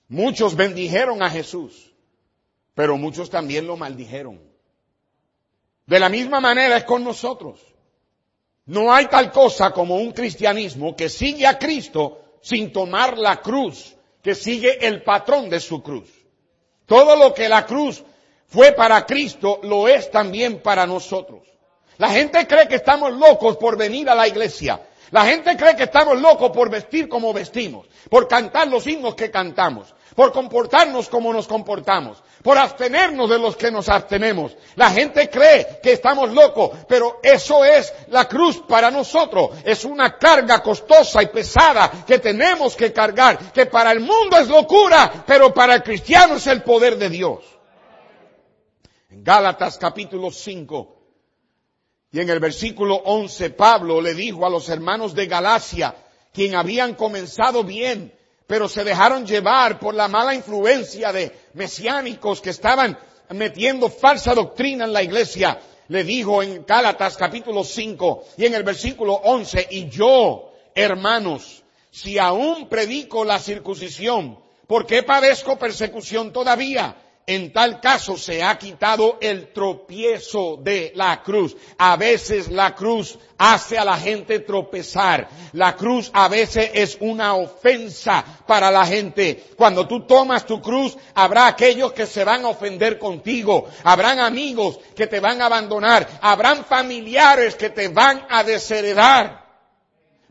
Muchos 0.09 0.55
bendijeron 0.55 1.23
a 1.23 1.29
Jesús, 1.29 1.93
pero 2.75 2.97
muchos 2.97 3.29
también 3.29 3.65
lo 3.65 3.77
maldijeron. 3.77 4.41
De 5.85 5.99
la 5.99 6.09
misma 6.09 6.41
manera 6.41 6.77
es 6.77 6.83
con 6.83 7.03
nosotros. 7.03 7.61
No 8.65 8.93
hay 8.93 9.07
tal 9.07 9.31
cosa 9.31 9.71
como 9.71 9.95
un 9.95 10.11
cristianismo 10.11 10.95
que 10.95 11.09
sigue 11.09 11.47
a 11.47 11.57
Cristo 11.57 12.37
sin 12.41 12.71
tomar 12.71 13.17
la 13.17 13.41
cruz, 13.41 13.95
que 14.21 14.35
sigue 14.35 14.85
el 14.85 15.03
patrón 15.03 15.49
de 15.49 15.59
su 15.59 15.81
cruz. 15.81 16.09
Todo 16.85 17.15
lo 17.15 17.33
que 17.33 17.47
la 17.47 17.65
cruz 17.65 18.03
fue 18.47 18.73
para 18.73 19.05
Cristo, 19.05 19.59
lo 19.63 19.87
es 19.87 20.11
también 20.11 20.61
para 20.61 20.85
nosotros. 20.85 21.50
La 21.97 22.09
gente 22.09 22.47
cree 22.47 22.67
que 22.67 22.75
estamos 22.75 23.11
locos 23.13 23.57
por 23.57 23.77
venir 23.77 24.09
a 24.09 24.15
la 24.15 24.27
iglesia. 24.27 24.81
La 25.11 25.25
gente 25.25 25.57
cree 25.57 25.75
que 25.75 25.83
estamos 25.83 26.19
locos 26.19 26.51
por 26.51 26.69
vestir 26.69 27.09
como 27.09 27.33
vestimos, 27.33 27.85
por 28.09 28.29
cantar 28.29 28.69
los 28.69 28.87
himnos 28.87 29.13
que 29.13 29.29
cantamos, 29.29 29.93
por 30.15 30.31
comportarnos 30.31 31.09
como 31.09 31.33
nos 31.33 31.49
comportamos, 31.49 32.23
por 32.41 32.57
abstenernos 32.57 33.29
de 33.29 33.37
los 33.37 33.57
que 33.57 33.71
nos 33.71 33.89
abstenemos. 33.89 34.55
La 34.75 34.89
gente 34.89 35.29
cree 35.29 35.79
que 35.83 35.91
estamos 35.91 36.31
locos, 36.31 36.71
pero 36.87 37.19
eso 37.21 37.65
es 37.65 37.93
la 38.07 38.25
cruz 38.29 38.63
para 38.65 38.89
nosotros. 38.89 39.49
Es 39.65 39.83
una 39.83 40.17
carga 40.17 40.63
costosa 40.63 41.21
y 41.21 41.27
pesada 41.27 41.91
que 42.07 42.19
tenemos 42.19 42.77
que 42.77 42.93
cargar, 42.93 43.51
que 43.51 43.65
para 43.65 43.91
el 43.91 43.99
mundo 43.99 44.37
es 44.37 44.47
locura, 44.47 45.25
pero 45.27 45.53
para 45.53 45.75
el 45.75 45.83
cristiano 45.83 46.35
es 46.35 46.47
el 46.47 46.63
poder 46.63 46.97
de 46.97 47.09
Dios. 47.09 47.43
En 49.09 49.25
Gálatas 49.25 49.77
capítulo 49.77 50.31
5 50.31 51.00
y 52.11 52.19
en 52.19 52.29
el 52.29 52.39
versículo 52.39 52.95
11 52.95 53.51
Pablo 53.51 54.01
le 54.01 54.13
dijo 54.13 54.45
a 54.45 54.49
los 54.49 54.67
hermanos 54.69 55.15
de 55.15 55.27
Galacia, 55.27 55.95
quien 56.33 56.55
habían 56.55 56.95
comenzado 56.95 57.63
bien, 57.63 58.13
pero 58.47 58.67
se 58.67 58.83
dejaron 58.83 59.25
llevar 59.25 59.79
por 59.79 59.95
la 59.95 60.07
mala 60.07 60.35
influencia 60.35 61.13
de 61.13 61.31
mesiánicos 61.53 62.41
que 62.41 62.49
estaban 62.49 62.97
metiendo 63.29 63.89
falsa 63.89 64.33
doctrina 64.33 64.83
en 64.85 64.93
la 64.93 65.03
iglesia, 65.03 65.59
le 65.87 66.03
dijo 66.03 66.43
en 66.43 66.65
Gálatas 66.65 67.15
capítulo 67.15 67.63
5 67.63 68.25
y 68.37 68.45
en 68.45 68.55
el 68.55 68.63
versículo 68.63 69.13
11, 69.13 69.67
y 69.71 69.89
yo, 69.89 70.51
hermanos, 70.75 71.63
si 71.91 72.17
aún 72.17 72.67
predico 72.67 73.23
la 73.23 73.39
circuncisión, 73.39 74.37
¿por 74.67 74.85
qué 74.85 75.03
padezco 75.03 75.57
persecución 75.57 76.33
todavía? 76.33 76.95
En 77.27 77.53
tal 77.53 77.79
caso 77.79 78.17
se 78.17 78.43
ha 78.43 78.57
quitado 78.57 79.17
el 79.21 79.53
tropiezo 79.53 80.57
de 80.57 80.91
la 80.95 81.21
cruz. 81.21 81.55
A 81.77 81.95
veces 81.95 82.49
la 82.49 82.75
cruz 82.75 83.17
hace 83.37 83.77
a 83.77 83.85
la 83.85 83.97
gente 83.97 84.39
tropezar. 84.39 85.29
La 85.53 85.75
cruz 85.75 86.09
a 86.13 86.27
veces 86.27 86.71
es 86.73 86.97
una 86.99 87.35
ofensa 87.35 88.23
para 88.47 88.71
la 88.71 88.85
gente. 88.85 89.51
Cuando 89.55 89.87
tú 89.87 90.05
tomas 90.05 90.45
tu 90.45 90.61
cruz, 90.61 90.97
habrá 91.13 91.47
aquellos 91.47 91.93
que 91.93 92.05
se 92.05 92.23
van 92.23 92.43
a 92.43 92.49
ofender 92.49 92.97
contigo. 92.97 93.67
Habrán 93.83 94.19
amigos 94.19 94.79
que 94.95 95.07
te 95.07 95.19
van 95.19 95.41
a 95.41 95.45
abandonar. 95.45 96.07
Habrán 96.21 96.65
familiares 96.65 97.55
que 97.55 97.69
te 97.69 97.87
van 97.87 98.25
a 98.29 98.43
desheredar 98.43 99.45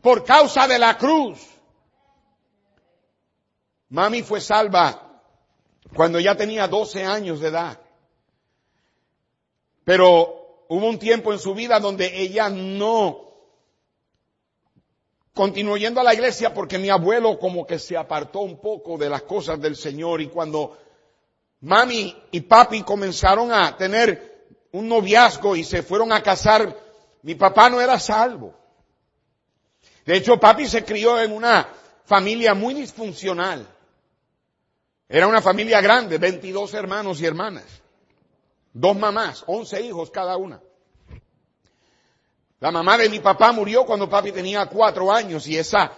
por 0.01 0.23
causa 0.25 0.67
de 0.67 0.77
la 0.77 0.97
cruz. 0.97 1.39
Mami 3.89 4.23
fue 4.23 4.39
salva 4.39 5.10
cuando 5.93 6.19
ya 6.19 6.35
tenía 6.35 6.67
12 6.67 7.05
años 7.05 7.39
de 7.39 7.49
edad. 7.49 7.79
Pero 9.83 10.65
hubo 10.69 10.87
un 10.87 10.99
tiempo 10.99 11.33
en 11.33 11.39
su 11.39 11.53
vida 11.53 11.79
donde 11.79 12.21
ella 12.21 12.49
no 12.49 13.31
continuó 15.33 15.77
yendo 15.77 16.01
a 16.01 16.03
la 16.03 16.13
iglesia 16.13 16.53
porque 16.53 16.77
mi 16.77 16.89
abuelo 16.89 17.39
como 17.39 17.65
que 17.65 17.79
se 17.79 17.97
apartó 17.97 18.39
un 18.39 18.59
poco 18.59 18.97
de 18.97 19.09
las 19.09 19.23
cosas 19.23 19.59
del 19.59 19.75
Señor 19.75 20.21
y 20.21 20.27
cuando 20.27 20.77
mami 21.61 22.15
y 22.31 22.41
papi 22.41 22.83
comenzaron 22.83 23.51
a 23.51 23.75
tener 23.77 24.31
un 24.71 24.87
noviazgo 24.87 25.55
y 25.55 25.63
se 25.63 25.83
fueron 25.83 26.11
a 26.11 26.23
casar, 26.23 26.75
mi 27.23 27.35
papá 27.35 27.69
no 27.69 27.81
era 27.81 27.99
salvo. 27.99 28.53
De 30.05 30.15
hecho, 30.15 30.39
papi 30.39 30.67
se 30.67 30.83
crió 30.83 31.19
en 31.21 31.31
una 31.31 31.67
familia 32.05 32.53
muy 32.53 32.73
disfuncional. 32.73 33.67
Era 35.13 35.27
una 35.27 35.41
familia 35.41 35.81
grande, 35.81 36.17
22 36.17 36.73
hermanos 36.73 37.19
y 37.19 37.25
hermanas. 37.25 37.65
Dos 38.71 38.95
mamás, 38.95 39.43
11 39.45 39.81
hijos 39.81 40.09
cada 40.09 40.37
una. 40.37 40.61
La 42.61 42.71
mamá 42.71 42.97
de 42.97 43.09
mi 43.09 43.19
papá 43.19 43.51
murió 43.51 43.85
cuando 43.85 44.09
papi 44.09 44.31
tenía 44.31 44.67
cuatro 44.67 45.11
años 45.11 45.47
y 45.47 45.57
esa, 45.57 45.91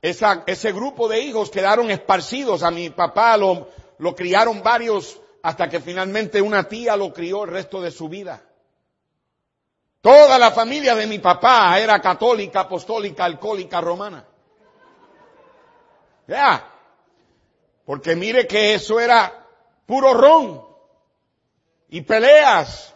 esa, 0.00 0.44
ese 0.46 0.70
grupo 0.70 1.08
de 1.08 1.18
hijos 1.18 1.50
quedaron 1.50 1.90
esparcidos. 1.90 2.62
A 2.62 2.70
mi 2.70 2.90
papá 2.90 3.36
lo, 3.36 3.70
lo 3.98 4.14
criaron 4.14 4.62
varios 4.62 5.20
hasta 5.42 5.68
que 5.68 5.80
finalmente 5.80 6.40
una 6.40 6.68
tía 6.68 6.94
lo 6.94 7.12
crió 7.12 7.42
el 7.42 7.50
resto 7.50 7.80
de 7.80 7.90
su 7.90 8.08
vida. 8.08 8.40
Toda 10.00 10.38
la 10.38 10.52
familia 10.52 10.94
de 10.94 11.08
mi 11.08 11.18
papá 11.18 11.76
era 11.80 12.00
católica, 12.00 12.60
apostólica, 12.60 13.24
alcohólica, 13.24 13.80
romana. 13.80 14.24
Ya. 16.28 16.69
Porque 17.90 18.14
mire 18.14 18.46
que 18.46 18.74
eso 18.74 19.00
era 19.00 19.48
puro 19.84 20.14
ron 20.14 20.64
y 21.88 22.02
peleas. 22.02 22.94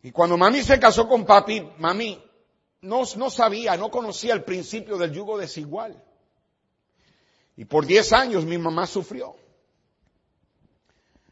Y 0.00 0.12
cuando 0.12 0.36
mami 0.36 0.62
se 0.62 0.78
casó 0.78 1.08
con 1.08 1.26
papi, 1.26 1.60
mami 1.78 2.22
no, 2.82 3.02
no 3.16 3.30
sabía, 3.30 3.76
no 3.76 3.90
conocía 3.90 4.32
el 4.34 4.44
principio 4.44 4.96
del 4.96 5.10
yugo 5.10 5.38
desigual. 5.38 6.00
Y 7.56 7.64
por 7.64 7.84
diez 7.84 8.12
años 8.12 8.44
mi 8.44 8.58
mamá 8.58 8.86
sufrió. 8.86 9.34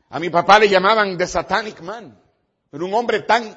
A 0.09 0.19
mi 0.19 0.31
papá 0.31 0.59
le 0.59 0.69
llamaban 0.69 1.17
The 1.17 1.29
Satanic 1.29 1.81
Man. 1.81 2.21
Era 2.73 2.85
un 2.85 2.93
hombre 2.93 3.21
tan 3.21 3.57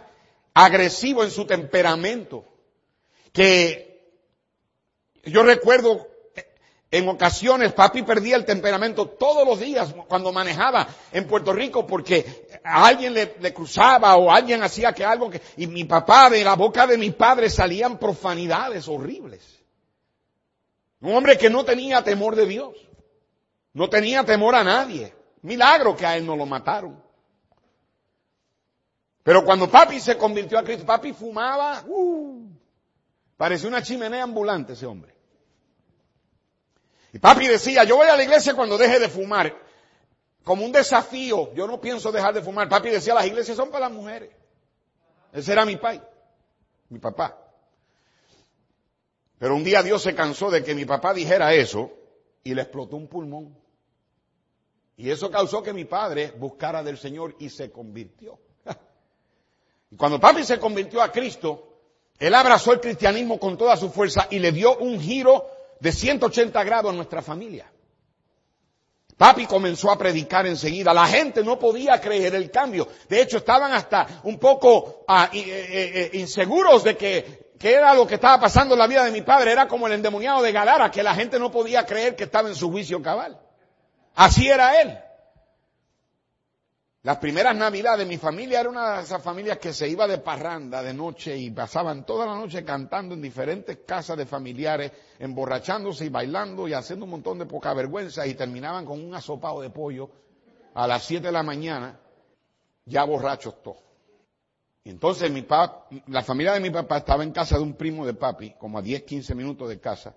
agresivo 0.54 1.24
en 1.24 1.32
su 1.32 1.48
temperamento 1.48 2.46
que 3.32 4.14
yo 5.24 5.42
recuerdo 5.42 6.13
en 6.94 7.10
ocasiones 7.10 7.74
papi 7.74 8.04
perdía 8.04 8.36
el 8.36 8.46
temperamento 8.46 9.08
todos 9.08 9.48
los 9.48 9.60
días 9.60 9.96
cuando 10.08 10.32
manejaba 10.32 10.88
en 11.12 11.26
Puerto 11.26 11.52
Rico 11.52 11.88
porque 11.88 12.48
a 12.64 12.86
alguien 12.86 13.16
le, 13.16 13.52
cruzaba 13.52 14.16
o 14.16 14.32
alguien 14.32 14.62
hacía 14.62 14.94
que 14.94 15.04
algo 15.04 15.32
que, 15.32 15.42
y 15.58 15.66
mi 15.66 15.86
papá 15.86 16.30
de 16.30 16.44
la 16.44 16.54
boca 16.54 16.86
de 16.86 17.00
mi 17.00 17.10
padre 17.10 17.50
salían 17.50 17.98
profanidades 17.98 18.88
horribles. 18.88 19.42
Un 21.02 21.16
hombre 21.16 21.36
que 21.36 21.50
no 21.50 21.66
tenía 21.66 22.04
temor 22.04 22.36
de 22.36 22.46
Dios. 22.46 22.76
No 23.74 23.90
tenía 23.90 24.24
temor 24.24 24.54
a 24.54 24.64
nadie. 24.64 25.16
Milagro 25.42 25.98
que 25.98 26.06
a 26.06 26.16
él 26.16 26.28
no 26.28 26.36
lo 26.36 26.46
mataron. 26.46 27.04
Pero 29.24 29.44
cuando 29.44 29.68
papi 29.68 30.00
se 30.00 30.16
convirtió 30.16 30.60
a 30.60 30.64
Cristo, 30.64 30.86
papi 30.86 31.12
fumaba, 31.12 31.84
uh, 31.88 32.52
parecía 33.36 33.68
una 33.68 33.82
chimenea 33.82 34.22
ambulante 34.22 34.74
ese 34.74 34.86
hombre. 34.86 35.13
Y 37.14 37.20
papi 37.20 37.48
decía, 37.48 37.84
yo 37.84 37.98
voy 37.98 38.08
a 38.08 38.18
la 38.18 38.24
iglesia 38.24 38.56
cuando 38.56 38.76
deje 38.76 39.00
de 39.00 39.08
fumar, 39.08 39.56
como 40.44 40.66
un 40.66 40.72
desafío, 40.72 41.54
yo 41.54 41.68
no 41.68 41.80
pienso 41.80 42.12
dejar 42.12 42.34
de 42.34 42.42
fumar. 42.42 42.68
Papi 42.68 42.90
decía, 42.90 43.14
las 43.14 43.28
iglesias 43.28 43.56
son 43.56 43.70
para 43.70 43.88
las 43.88 43.96
mujeres. 43.96 44.32
Ese 45.32 45.52
era 45.52 45.64
mi 45.64 45.78
pai, 45.78 46.02
mi 46.90 46.98
papá. 46.98 47.38
Pero 49.38 49.56
un 49.56 49.64
día 49.64 49.84
Dios 49.84 50.02
se 50.02 50.16
cansó 50.16 50.50
de 50.50 50.64
que 50.64 50.74
mi 50.74 50.86
papá 50.86 51.14
dijera 51.14 51.54
eso 51.54 51.92
y 52.44 52.56
le 52.56 52.64
explotó 52.64 52.96
un 52.96 53.08
pulmón. 53.08 53.56
Y 54.98 55.12
eso 55.12 55.30
causó 55.30 55.62
que 55.62 55.72
mi 55.72 55.86
padre 55.86 56.32
buscara 56.32 56.82
del 56.82 56.98
Señor 56.98 57.36
y 57.40 57.50
se 57.50 57.72
convirtió. 57.72 58.40
Y 59.92 59.96
cuando 59.96 60.20
papi 60.20 60.44
se 60.44 60.58
convirtió 60.58 61.04
a 61.04 61.12
Cristo, 61.12 61.78
él 62.18 62.34
abrazó 62.34 62.74
el 62.74 62.80
cristianismo 62.80 63.40
con 63.40 63.56
toda 63.58 63.78
su 63.78 63.92
fuerza 63.92 64.28
y 64.32 64.40
le 64.40 64.52
dio 64.52 64.76
un 64.78 65.00
giro 65.00 65.53
de 65.84 65.92
180 65.92 66.64
grados 66.64 66.94
a 66.94 66.96
nuestra 66.96 67.22
familia. 67.22 67.70
Papi 69.18 69.46
comenzó 69.46 69.92
a 69.92 69.98
predicar 69.98 70.48
enseguida. 70.48 70.94
La 70.94 71.06
gente 71.08 71.44
no 71.44 71.60
podía 71.60 72.00
creer 72.00 72.36
el 72.36 72.50
cambio. 72.50 72.88
De 73.10 73.22
hecho, 73.22 73.38
estaban 73.40 73.74
hasta 73.74 74.22
un 74.24 74.40
poco 74.40 75.04
ah, 75.10 75.30
eh, 75.34 75.40
eh, 75.42 76.10
eh, 76.14 76.18
inseguros 76.18 76.86
de 76.86 76.96
que, 76.96 77.52
que, 77.60 77.74
era 77.74 77.94
lo 77.94 78.08
que 78.08 78.16
estaba 78.16 78.40
pasando 78.40 78.76
en 78.76 78.80
la 78.80 78.88
vida 78.88 79.04
de 79.04 79.12
mi 79.12 79.24
padre. 79.24 79.52
Era 79.52 79.68
como 79.68 79.86
el 79.88 79.94
endemoniado 79.94 80.42
de 80.42 80.54
Galara, 80.54 80.90
que 80.90 81.04
la 81.04 81.16
gente 81.16 81.38
no 81.38 81.52
podía 81.52 81.86
creer 81.86 82.16
que 82.16 82.24
estaba 82.24 82.48
en 82.48 82.56
su 82.56 82.72
juicio 82.72 83.02
cabal. 83.02 83.38
Así 84.16 84.48
era 84.48 84.82
él. 84.82 84.98
Las 87.04 87.18
primeras 87.18 87.54
navidades, 87.54 88.08
mi 88.08 88.18
familia 88.18 88.62
era 88.62 88.70
una 88.70 88.96
de 88.96 89.04
esas 89.04 89.22
familias 89.22 89.58
que 89.58 89.74
se 89.74 89.90
iba 89.90 90.08
de 90.08 90.20
parranda 90.20 90.82
de 90.82 90.94
noche 90.94 91.36
y 91.36 91.52
pasaban 91.52 92.06
toda 92.06 92.26
la 92.26 92.36
noche 92.36 92.64
cantando 92.64 93.14
en 93.14 93.22
diferentes 93.22 93.80
casas 93.86 94.16
de 94.16 94.26
familiares, 94.26 94.90
emborrachándose 95.20 96.06
y 96.06 96.10
bailando 96.10 96.66
y 96.66 96.72
haciendo 96.72 97.04
un 97.04 97.12
montón 97.12 97.40
de 97.40 97.46
poca 97.46 97.74
vergüenza 97.74 98.26
y 98.26 98.36
terminaban 98.36 98.86
con 98.86 99.04
un 99.04 99.14
asopado 99.14 99.60
de 99.60 99.70
pollo 99.70 100.10
a 100.76 100.88
las 100.88 101.04
7 101.04 101.26
de 101.26 101.34
la 101.34 101.44
mañana, 101.44 102.00
ya 102.86 103.04
borrachos 103.04 103.62
todos. 103.62 103.84
Entonces 104.86 105.30
mi 105.30 105.42
papá, 105.42 105.90
la 106.08 106.24
familia 106.24 106.54
de 106.54 106.62
mi 106.62 106.70
papá 106.70 107.00
estaba 107.00 107.24
en 107.24 107.34
casa 107.34 107.58
de 107.58 107.64
un 107.64 107.74
primo 107.74 108.06
de 108.06 108.14
papi, 108.14 108.54
como 108.58 108.78
a 108.78 108.82
10, 108.82 109.04
15 109.04 109.36
minutos 109.36 109.68
de 109.68 109.78
casa, 109.78 110.16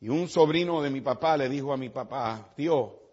y 0.00 0.10
un 0.10 0.28
sobrino 0.28 0.82
de 0.82 0.90
mi 0.90 1.00
papá 1.00 1.38
le 1.38 1.48
dijo 1.48 1.72
a 1.72 1.78
mi 1.78 1.88
papá, 1.88 2.52
tío, 2.54 3.03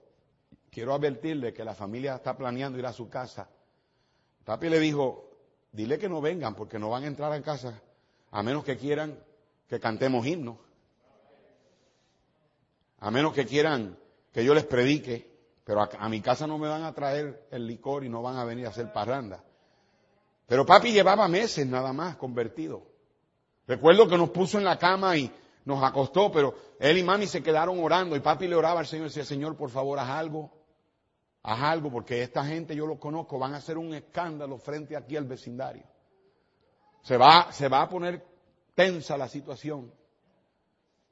quiero 0.71 0.93
advertirle 0.93 1.53
que 1.53 1.65
la 1.65 1.75
familia 1.75 2.15
está 2.15 2.35
planeando 2.35 2.79
ir 2.79 2.85
a 2.85 2.93
su 2.93 3.09
casa. 3.09 3.47
Papi 4.45 4.69
le 4.69 4.79
dijo, 4.79 5.29
dile 5.71 5.99
que 5.99 6.09
no 6.09 6.21
vengan 6.21 6.55
porque 6.55 6.79
no 6.79 6.89
van 6.89 7.03
a 7.03 7.07
entrar 7.07 7.31
a 7.31 7.41
casa 7.41 7.79
a 8.31 8.41
menos 8.41 8.63
que 8.63 8.77
quieran 8.77 9.19
que 9.67 9.79
cantemos 9.79 10.25
himnos. 10.25 10.57
A 12.99 13.11
menos 13.11 13.33
que 13.33 13.45
quieran 13.45 13.97
que 14.31 14.45
yo 14.45 14.53
les 14.53 14.63
predique, 14.63 15.29
pero 15.65 15.81
a, 15.81 16.09
mi 16.09 16.21
casa 16.21 16.47
no 16.47 16.57
me 16.57 16.69
van 16.69 16.83
a 16.83 16.93
traer 16.93 17.47
el 17.51 17.67
licor 17.67 18.05
y 18.05 18.09
no 18.09 18.21
van 18.21 18.37
a 18.37 18.45
venir 18.45 18.65
a 18.65 18.69
hacer 18.69 18.93
parranda. 18.93 19.43
Pero 20.47 20.65
papi 20.65 20.91
llevaba 20.91 21.27
meses 21.27 21.67
nada 21.67 21.91
más 21.91 22.15
convertido. 22.15 22.83
Recuerdo 23.67 24.07
que 24.07 24.17
nos 24.17 24.29
puso 24.29 24.57
en 24.57 24.63
la 24.63 24.77
cama 24.77 25.17
y 25.17 25.31
nos 25.65 25.83
acostó, 25.83 26.31
pero 26.31 26.55
él 26.79 26.97
y 26.97 27.03
mami 27.03 27.27
se 27.27 27.43
quedaron 27.43 27.83
orando 27.83 28.15
y 28.15 28.19
papi 28.19 28.47
le 28.47 28.55
oraba 28.55 28.79
al 28.79 28.87
Señor 28.87 29.07
y 29.07 29.09
decía, 29.09 29.25
Señor, 29.25 29.57
por 29.57 29.69
favor, 29.69 29.99
haz 29.99 30.09
algo 30.09 30.60
haz 31.43 31.61
algo 31.61 31.91
porque 31.91 32.21
esta 32.21 32.45
gente 32.45 32.75
yo 32.75 32.85
lo 32.85 32.99
conozco, 32.99 33.39
van 33.39 33.53
a 33.53 33.57
hacer 33.57 33.77
un 33.77 33.93
escándalo 33.93 34.57
frente 34.57 34.95
aquí 34.95 35.15
al 35.15 35.25
vecindario. 35.25 35.83
Se 37.01 37.17
va, 37.17 37.51
se 37.51 37.67
va 37.67 37.81
a 37.81 37.89
poner 37.89 38.23
tensa 38.75 39.17
la 39.17 39.27
situación. 39.27 39.91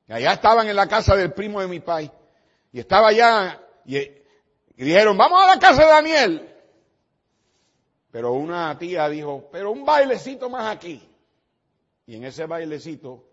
Allá 0.08 0.34
estaban 0.34 0.68
en 0.68 0.76
la 0.76 0.88
casa 0.88 1.15
del 1.15 1.34
primo 1.34 1.62
de 1.62 1.68
mi 1.68 1.80
pai. 1.80 2.12
Y 2.72 2.80
estaba 2.80 3.10
allá 3.10 3.60
y, 3.86 3.98
y 3.98 4.13
dijeron, 4.76 5.18
vamos 5.18 5.42
a 5.42 5.56
la 5.56 5.60
casa 5.60 5.84
de 5.84 5.89
Daniel. 5.89 6.56
Pero 8.12 8.34
una 8.34 8.78
tía 8.78 9.08
dijo, 9.10 9.50
pero 9.52 9.72
un 9.72 9.86
bailecito 9.86 10.50
más 10.50 10.76
aquí. 10.76 11.08
Y 12.06 12.15
en 12.15 12.24
ese 12.24 12.46
bailecito 12.46 13.26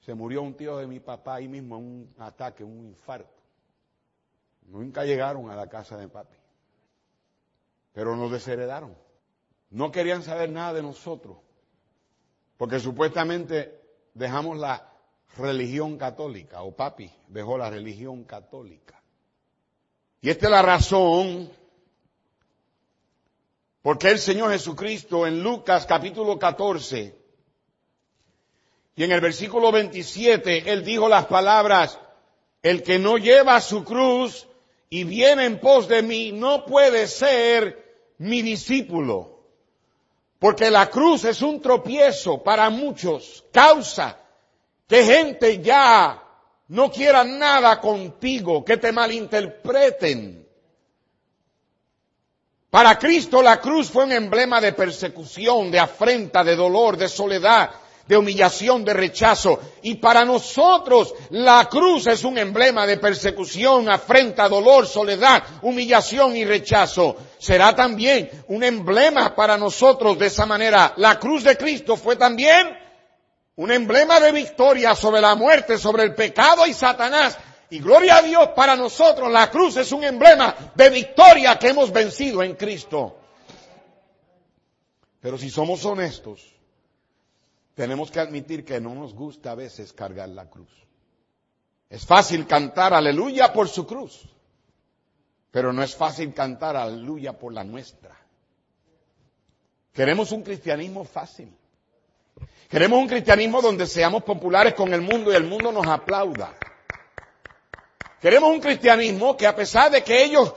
se 0.00 0.14
murió 0.14 0.42
un 0.42 0.54
tío 0.54 0.76
de 0.78 0.86
mi 0.86 0.98
papá 0.98 1.36
ahí 1.36 1.48
mismo 1.48 1.78
un 1.78 2.14
ataque, 2.18 2.64
un 2.64 2.86
infarto. 2.86 3.39
Nunca 4.66 5.04
llegaron 5.04 5.50
a 5.50 5.56
la 5.56 5.68
casa 5.68 5.96
de 5.96 6.08
papi. 6.08 6.36
Pero 7.92 8.16
nos 8.16 8.30
desheredaron. 8.30 8.96
No 9.70 9.90
querían 9.90 10.22
saber 10.22 10.50
nada 10.50 10.72
de 10.74 10.82
nosotros. 10.82 11.38
Porque 12.56 12.78
supuestamente 12.78 13.80
dejamos 14.14 14.58
la 14.58 14.92
religión 15.36 15.96
católica, 15.96 16.62
o 16.62 16.74
papi 16.74 17.10
dejó 17.28 17.56
la 17.56 17.70
religión 17.70 18.24
católica. 18.24 19.00
Y 20.20 20.30
esta 20.30 20.46
es 20.46 20.50
la 20.50 20.62
razón 20.62 21.50
porque 23.82 24.10
el 24.10 24.18
Señor 24.18 24.50
Jesucristo 24.50 25.26
en 25.26 25.42
Lucas 25.42 25.86
capítulo 25.86 26.38
14 26.38 27.18
y 28.94 29.04
en 29.04 29.12
el 29.12 29.20
versículo 29.22 29.72
27 29.72 30.70
Él 30.70 30.84
dijo 30.84 31.08
las 31.08 31.26
palabras, 31.26 31.98
el 32.62 32.82
que 32.82 32.98
no 32.98 33.16
lleva 33.16 33.58
su 33.62 33.84
cruz 33.84 34.46
y 34.90 35.04
viene 35.04 35.44
en 35.44 35.60
pos 35.60 35.86
de 35.86 36.02
mí, 36.02 36.32
no 36.32 36.66
puede 36.66 37.06
ser 37.06 38.12
mi 38.18 38.42
discípulo. 38.42 39.38
Porque 40.40 40.70
la 40.70 40.90
cruz 40.90 41.24
es 41.24 41.42
un 41.42 41.60
tropiezo 41.60 42.42
para 42.42 42.68
muchos, 42.70 43.44
causa 43.52 44.18
que 44.88 45.04
gente 45.04 45.62
ya 45.62 46.20
no 46.68 46.90
quiera 46.90 47.22
nada 47.22 47.80
contigo, 47.80 48.64
que 48.64 48.76
te 48.76 48.90
malinterpreten. 48.90 50.48
Para 52.70 52.98
Cristo 52.98 53.42
la 53.42 53.60
cruz 53.60 53.90
fue 53.90 54.04
un 54.04 54.12
emblema 54.12 54.60
de 54.60 54.72
persecución, 54.72 55.70
de 55.70 55.78
afrenta, 55.78 56.42
de 56.42 56.56
dolor, 56.56 56.96
de 56.96 57.08
soledad, 57.08 57.70
de 58.10 58.16
humillación, 58.16 58.84
de 58.84 58.92
rechazo. 58.92 59.60
Y 59.82 59.94
para 59.94 60.24
nosotros 60.24 61.14
la 61.30 61.68
cruz 61.70 62.08
es 62.08 62.24
un 62.24 62.38
emblema 62.38 62.84
de 62.84 62.96
persecución, 62.96 63.88
afrenta, 63.88 64.48
dolor, 64.48 64.88
soledad, 64.88 65.44
humillación 65.62 66.34
y 66.34 66.44
rechazo. 66.44 67.16
Será 67.38 67.72
también 67.76 68.28
un 68.48 68.64
emblema 68.64 69.36
para 69.36 69.56
nosotros 69.56 70.18
de 70.18 70.26
esa 70.26 70.44
manera. 70.44 70.92
La 70.96 71.20
cruz 71.20 71.44
de 71.44 71.56
Cristo 71.56 71.96
fue 71.96 72.16
también 72.16 72.76
un 73.54 73.70
emblema 73.70 74.18
de 74.18 74.32
victoria 74.32 74.96
sobre 74.96 75.20
la 75.20 75.36
muerte, 75.36 75.78
sobre 75.78 76.02
el 76.02 76.12
pecado 76.12 76.66
y 76.66 76.74
Satanás. 76.74 77.38
Y 77.70 77.78
gloria 77.78 78.16
a 78.16 78.22
Dios 78.22 78.48
para 78.56 78.74
nosotros, 78.74 79.30
la 79.30 79.48
cruz 79.52 79.76
es 79.76 79.92
un 79.92 80.02
emblema 80.02 80.72
de 80.74 80.90
victoria 80.90 81.56
que 81.60 81.68
hemos 81.68 81.92
vencido 81.92 82.42
en 82.42 82.56
Cristo. 82.56 83.20
Pero 85.20 85.38
si 85.38 85.48
somos 85.48 85.84
honestos, 85.84 86.59
tenemos 87.74 88.10
que 88.10 88.20
admitir 88.20 88.64
que 88.64 88.80
no 88.80 88.94
nos 88.94 89.14
gusta 89.14 89.52
a 89.52 89.54
veces 89.54 89.92
cargar 89.92 90.28
la 90.28 90.48
cruz. 90.48 90.70
Es 91.88 92.06
fácil 92.06 92.46
cantar 92.46 92.94
aleluya 92.94 93.52
por 93.52 93.68
su 93.68 93.86
cruz, 93.86 94.22
pero 95.50 95.72
no 95.72 95.82
es 95.82 95.96
fácil 95.96 96.32
cantar 96.32 96.76
aleluya 96.76 97.38
por 97.38 97.52
la 97.52 97.64
nuestra. 97.64 98.16
Queremos 99.92 100.30
un 100.32 100.42
cristianismo 100.42 101.04
fácil. 101.04 101.52
Queremos 102.68 103.00
un 103.00 103.08
cristianismo 103.08 103.60
donde 103.60 103.86
seamos 103.86 104.22
populares 104.22 104.74
con 104.74 104.94
el 104.94 105.00
mundo 105.00 105.32
y 105.32 105.34
el 105.34 105.44
mundo 105.44 105.72
nos 105.72 105.86
aplauda. 105.86 106.54
Queremos 108.20 108.50
un 108.50 108.60
cristianismo 108.60 109.36
que 109.36 109.46
a 109.46 109.56
pesar 109.56 109.90
de 109.90 110.04
que 110.04 110.22
ellos 110.22 110.54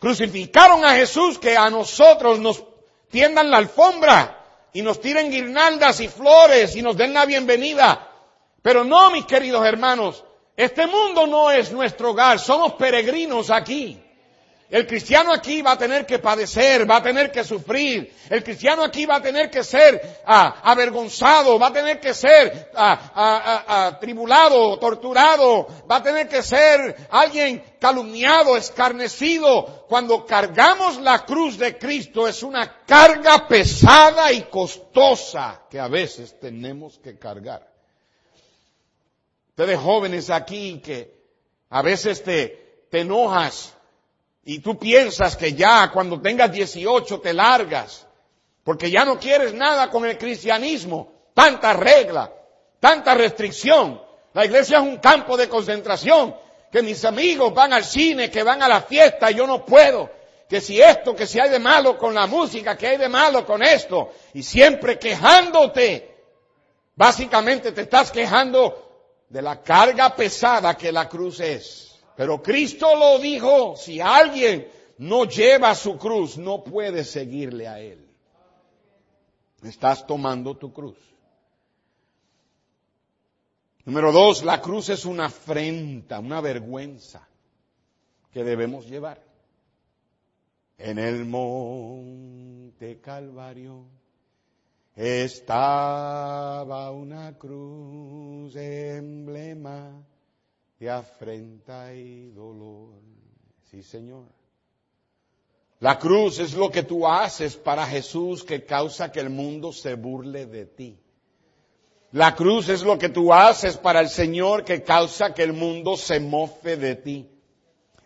crucificaron 0.00 0.84
a 0.84 0.94
Jesús, 0.94 1.38
que 1.38 1.56
a 1.56 1.70
nosotros 1.70 2.40
nos 2.40 2.64
tiendan 3.08 3.50
la 3.50 3.58
alfombra 3.58 4.41
y 4.72 4.82
nos 4.82 5.00
tiren 5.00 5.30
guirnaldas 5.30 6.00
y 6.00 6.08
flores 6.08 6.74
y 6.76 6.82
nos 6.82 6.96
den 6.96 7.12
la 7.12 7.26
bienvenida. 7.26 8.08
Pero 8.62 8.84
no, 8.84 9.10
mis 9.10 9.24
queridos 9.26 9.64
hermanos, 9.66 10.24
este 10.56 10.86
mundo 10.86 11.26
no 11.26 11.50
es 11.50 11.72
nuestro 11.72 12.10
hogar, 12.10 12.38
somos 12.38 12.74
peregrinos 12.74 13.50
aquí. 13.50 14.00
El 14.72 14.86
cristiano 14.86 15.34
aquí 15.34 15.60
va 15.60 15.72
a 15.72 15.76
tener 15.76 16.06
que 16.06 16.18
padecer, 16.18 16.90
va 16.90 16.96
a 16.96 17.02
tener 17.02 17.30
que 17.30 17.44
sufrir. 17.44 18.10
El 18.30 18.42
cristiano 18.42 18.82
aquí 18.82 19.04
va 19.04 19.16
a 19.16 19.20
tener 19.20 19.50
que 19.50 19.62
ser 19.62 20.22
ah, 20.24 20.62
avergonzado, 20.62 21.58
va 21.58 21.66
a 21.66 21.72
tener 21.74 22.00
que 22.00 22.14
ser 22.14 22.70
ah, 22.74 23.98
tribulado, 24.00 24.78
torturado, 24.78 25.66
va 25.90 25.96
a 25.96 26.02
tener 26.02 26.26
que 26.26 26.42
ser 26.42 27.06
alguien 27.10 27.62
calumniado, 27.78 28.56
escarnecido. 28.56 29.84
Cuando 29.90 30.24
cargamos 30.24 30.98
la 31.02 31.26
cruz 31.26 31.58
de 31.58 31.76
Cristo 31.76 32.26
es 32.26 32.42
una 32.42 32.82
carga 32.86 33.46
pesada 33.46 34.32
y 34.32 34.44
costosa 34.44 35.64
que 35.68 35.78
a 35.78 35.88
veces 35.88 36.40
tenemos 36.40 36.98
que 36.98 37.18
cargar. 37.18 37.70
Ustedes 39.50 39.78
jóvenes 39.78 40.30
aquí 40.30 40.80
que 40.80 41.20
A 41.68 41.82
veces 41.82 42.22
te, 42.22 42.86
te 42.90 43.00
enojas 43.00 43.71
y 44.44 44.58
tú 44.58 44.78
piensas 44.78 45.36
que 45.36 45.54
ya 45.54 45.90
cuando 45.92 46.20
tengas 46.20 46.50
18 46.50 47.20
te 47.20 47.32
largas, 47.32 48.06
porque 48.64 48.90
ya 48.90 49.04
no 49.04 49.18
quieres 49.18 49.54
nada 49.54 49.90
con 49.90 50.04
el 50.04 50.18
cristianismo, 50.18 51.12
tanta 51.34 51.72
regla, 51.72 52.32
tanta 52.80 53.14
restricción. 53.14 54.00
La 54.32 54.44
iglesia 54.44 54.78
es 54.78 54.82
un 54.82 54.96
campo 54.96 55.36
de 55.36 55.48
concentración, 55.48 56.34
que 56.70 56.82
mis 56.82 57.04
amigos 57.04 57.52
van 57.52 57.72
al 57.72 57.84
cine, 57.84 58.30
que 58.30 58.42
van 58.42 58.62
a 58.62 58.68
la 58.68 58.82
fiesta, 58.82 59.30
y 59.30 59.34
yo 59.34 59.46
no 59.46 59.64
puedo. 59.64 60.10
Que 60.48 60.60
si 60.60 60.80
esto, 60.80 61.14
que 61.14 61.26
si 61.26 61.38
hay 61.38 61.50
de 61.50 61.58
malo 61.58 61.96
con 61.96 62.14
la 62.14 62.26
música, 62.26 62.76
que 62.76 62.88
hay 62.88 62.96
de 62.96 63.08
malo 63.08 63.46
con 63.46 63.62
esto, 63.62 64.12
y 64.34 64.42
siempre 64.42 64.98
quejándote, 64.98 66.14
básicamente 66.94 67.72
te 67.72 67.82
estás 67.82 68.10
quejando 68.10 69.22
de 69.28 69.42
la 69.42 69.62
carga 69.62 70.14
pesada 70.14 70.74
que 70.74 70.92
la 70.92 71.08
cruz 71.08 71.40
es. 71.40 71.91
Pero 72.16 72.42
Cristo 72.42 72.94
lo 72.96 73.18
dijo, 73.18 73.76
si 73.76 74.00
alguien 74.00 74.68
no 74.98 75.24
lleva 75.24 75.74
su 75.74 75.96
cruz, 75.96 76.36
no 76.36 76.62
puede 76.62 77.04
seguirle 77.04 77.66
a 77.68 77.80
Él. 77.80 78.06
Estás 79.62 80.06
tomando 80.06 80.56
tu 80.56 80.72
cruz. 80.72 80.98
Número 83.84 84.12
dos, 84.12 84.44
la 84.44 84.60
cruz 84.60 84.90
es 84.90 85.04
una 85.04 85.26
afrenta, 85.26 86.20
una 86.20 86.40
vergüenza 86.40 87.26
que 88.30 88.44
debemos 88.44 88.86
llevar. 88.86 89.20
En 90.78 90.98
el 90.98 91.24
monte 91.24 93.00
Calvario 93.00 93.84
estaba 94.94 96.90
una 96.90 97.36
cruz, 97.38 98.54
emblema 98.56 100.04
de 100.82 100.90
afrenta 100.90 101.94
y 101.94 102.30
dolor. 102.30 102.94
Sí, 103.70 103.84
Señor. 103.84 104.24
La 105.78 105.96
cruz 105.96 106.40
es 106.40 106.54
lo 106.54 106.72
que 106.72 106.82
tú 106.82 107.06
haces 107.06 107.54
para 107.54 107.86
Jesús 107.86 108.42
que 108.42 108.64
causa 108.64 109.12
que 109.12 109.20
el 109.20 109.30
mundo 109.30 109.72
se 109.72 109.94
burle 109.94 110.44
de 110.46 110.66
ti. 110.66 110.98
La 112.10 112.34
cruz 112.34 112.68
es 112.68 112.82
lo 112.82 112.98
que 112.98 113.10
tú 113.10 113.32
haces 113.32 113.76
para 113.76 114.00
el 114.00 114.08
Señor 114.08 114.64
que 114.64 114.82
causa 114.82 115.32
que 115.32 115.44
el 115.44 115.52
mundo 115.52 115.96
se 115.96 116.18
mofe 116.18 116.76
de 116.76 116.96
ti. 116.96 117.30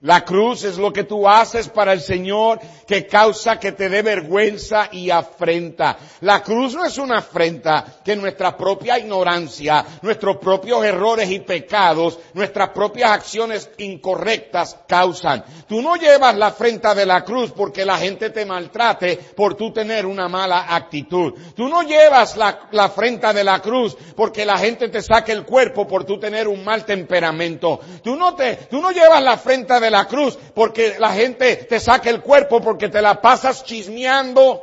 La 0.07 0.25
cruz 0.25 0.63
es 0.63 0.79
lo 0.79 0.93
que 0.93 1.03
tú 1.03 1.29
haces 1.29 1.69
para 1.69 1.93
el 1.93 2.01
Señor 2.01 2.61
que 2.87 3.09
causa 3.09 3.59
que 3.59 3.73
te 3.73 3.89
dé 3.89 4.03
vergüenza 4.03 4.89
y 4.93 5.11
afrenta. 5.11 5.99
La 6.21 6.45
cruz 6.45 6.77
no 6.77 6.85
es 6.85 6.97
una 6.97 7.19
afrenta 7.19 7.85
que 8.05 8.15
nuestra 8.15 8.57
propia 8.57 9.01
ignorancia, 9.01 9.85
nuestros 10.03 10.37
propios 10.37 10.85
errores 10.85 11.29
y 11.29 11.41
pecados, 11.41 12.21
nuestras 12.35 12.69
propias 12.69 13.11
acciones 13.11 13.69
incorrectas 13.79 14.79
causan. 14.87 15.45
Tú 15.67 15.83
no 15.83 15.97
llevas 15.97 16.37
la 16.37 16.49
afrenta 16.49 16.95
de 16.95 17.05
la 17.05 17.25
cruz 17.25 17.51
porque 17.51 17.85
la 17.85 17.99
gente 17.99 18.31
te 18.31 18.47
maltrate 18.47 19.17
por 19.35 19.57
tú 19.57 19.73
tener 19.73 20.07
una 20.07 20.29
mala 20.29 20.73
actitud. 20.73 21.35
Tú 21.57 21.69
no 21.69 21.83
llevas 21.83 22.37
la, 22.37 22.69
la 22.71 22.85
afrenta 22.85 23.33
de 23.33 23.43
la 23.43 23.61
cruz 23.61 23.97
porque 24.15 24.45
la 24.45 24.57
gente 24.57 24.89
te 24.89 25.03
saque 25.03 25.33
el 25.33 25.45
cuerpo 25.45 25.85
por 25.89 26.05
tú 26.05 26.17
tener 26.21 26.47
un 26.47 26.65
mal 26.65 26.85
temperamento. 26.85 27.81
Tú 28.05 28.15
no 28.15 28.37
te, 28.37 28.55
tú 28.71 28.81
no 28.81 28.93
llevas 28.93 29.21
la 29.21 29.33
afrenta 29.33 29.81
de 29.81 29.91
la 29.91 29.95
cruz 30.05 30.36
porque 30.55 30.99
la 30.99 31.14
gente 31.14 31.57
te 31.57 31.80
saque 31.80 32.11
el 32.11 32.20
cuerpo 32.20 32.61
porque 32.61 32.90
te 32.90 33.01
la 33.01 33.20
pasas 33.22 33.64
chismeando. 33.64 34.62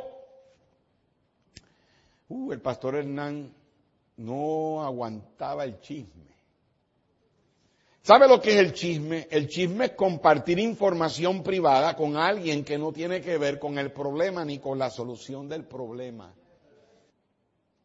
Uh, 2.28 2.52
el 2.52 2.60
pastor 2.60 2.94
Hernán 2.94 3.52
no 4.16 4.84
aguantaba 4.84 5.64
el 5.64 5.80
chisme. 5.80 6.24
¿Sabe 8.02 8.28
lo 8.28 8.40
que 8.40 8.50
es 8.50 8.56
el 8.56 8.74
chisme? 8.74 9.26
El 9.30 9.48
chisme 9.48 9.86
es 9.86 9.90
compartir 9.92 10.58
información 10.58 11.42
privada 11.42 11.96
con 11.96 12.16
alguien 12.16 12.62
que 12.62 12.76
no 12.76 12.92
tiene 12.92 13.22
que 13.22 13.38
ver 13.38 13.58
con 13.58 13.78
el 13.78 13.92
problema 13.92 14.44
ni 14.44 14.58
con 14.58 14.78
la 14.78 14.90
solución 14.90 15.48
del 15.48 15.64
problema. 15.64 16.34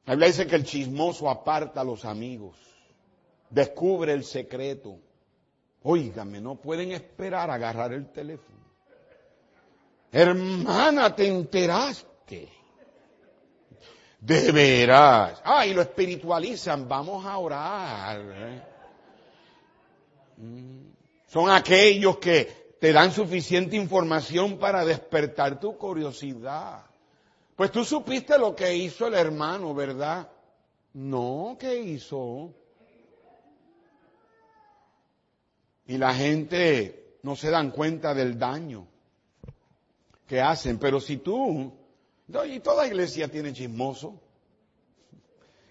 La 0.06 0.16
Biblia 0.16 0.28
dice 0.28 0.46
que 0.46 0.56
el 0.56 0.66
chismoso 0.66 1.30
aparta 1.30 1.82
a 1.82 1.86
los 1.86 2.04
amigos, 2.04 2.58
descubre 3.50 4.12
el 4.12 4.26
secreto. 4.26 4.98
Óigame, 5.84 6.42
no 6.42 6.56
pueden 6.56 6.92
esperar 6.92 7.50
a 7.50 7.54
agarrar 7.54 7.94
el 7.94 8.12
teléfono. 8.12 8.60
Hermana, 10.12 11.16
te 11.16 11.28
enteraste. 11.28 12.50
De 14.20 14.52
veras. 14.52 15.42
Ah, 15.46 15.66
y 15.66 15.74
lo 15.74 15.82
espiritualizan. 15.82 16.88
Vamos 16.88 17.26
a 17.26 17.38
orar. 17.38 18.22
¿eh? 18.22 18.62
Mm. 20.38 20.90
Son 21.28 21.50
aquellos 21.50 22.18
que 22.18 22.76
te 22.80 22.92
dan 22.92 23.12
suficiente 23.12 23.76
información 23.76 24.58
para 24.58 24.84
despertar 24.84 25.60
tu 25.60 25.78
curiosidad. 25.78 26.86
Pues 27.56 27.72
tú 27.72 27.86
supiste 27.86 28.38
lo 28.38 28.56
que 28.56 28.76
hizo 28.76 29.08
el 29.08 29.14
hermano, 29.14 29.74
¿verdad? 29.74 30.30
No, 30.94 31.58
¿qué 31.60 31.76
hizo? 31.76 32.54
Y 35.90 35.98
la 35.98 36.14
gente 36.14 37.18
no 37.24 37.36
se 37.36 37.50
dan 37.50 37.72
cuenta 37.72 38.14
del 38.14 38.38
daño 38.38 38.86
que 40.28 40.40
hacen. 40.40 40.78
Pero 40.78 41.00
si 41.00 41.18
tú, 41.18 41.74
y 42.48 42.60
toda 42.60 42.86
iglesia 42.86 43.28
tiene 43.28 43.54
chismoso. 43.54 44.22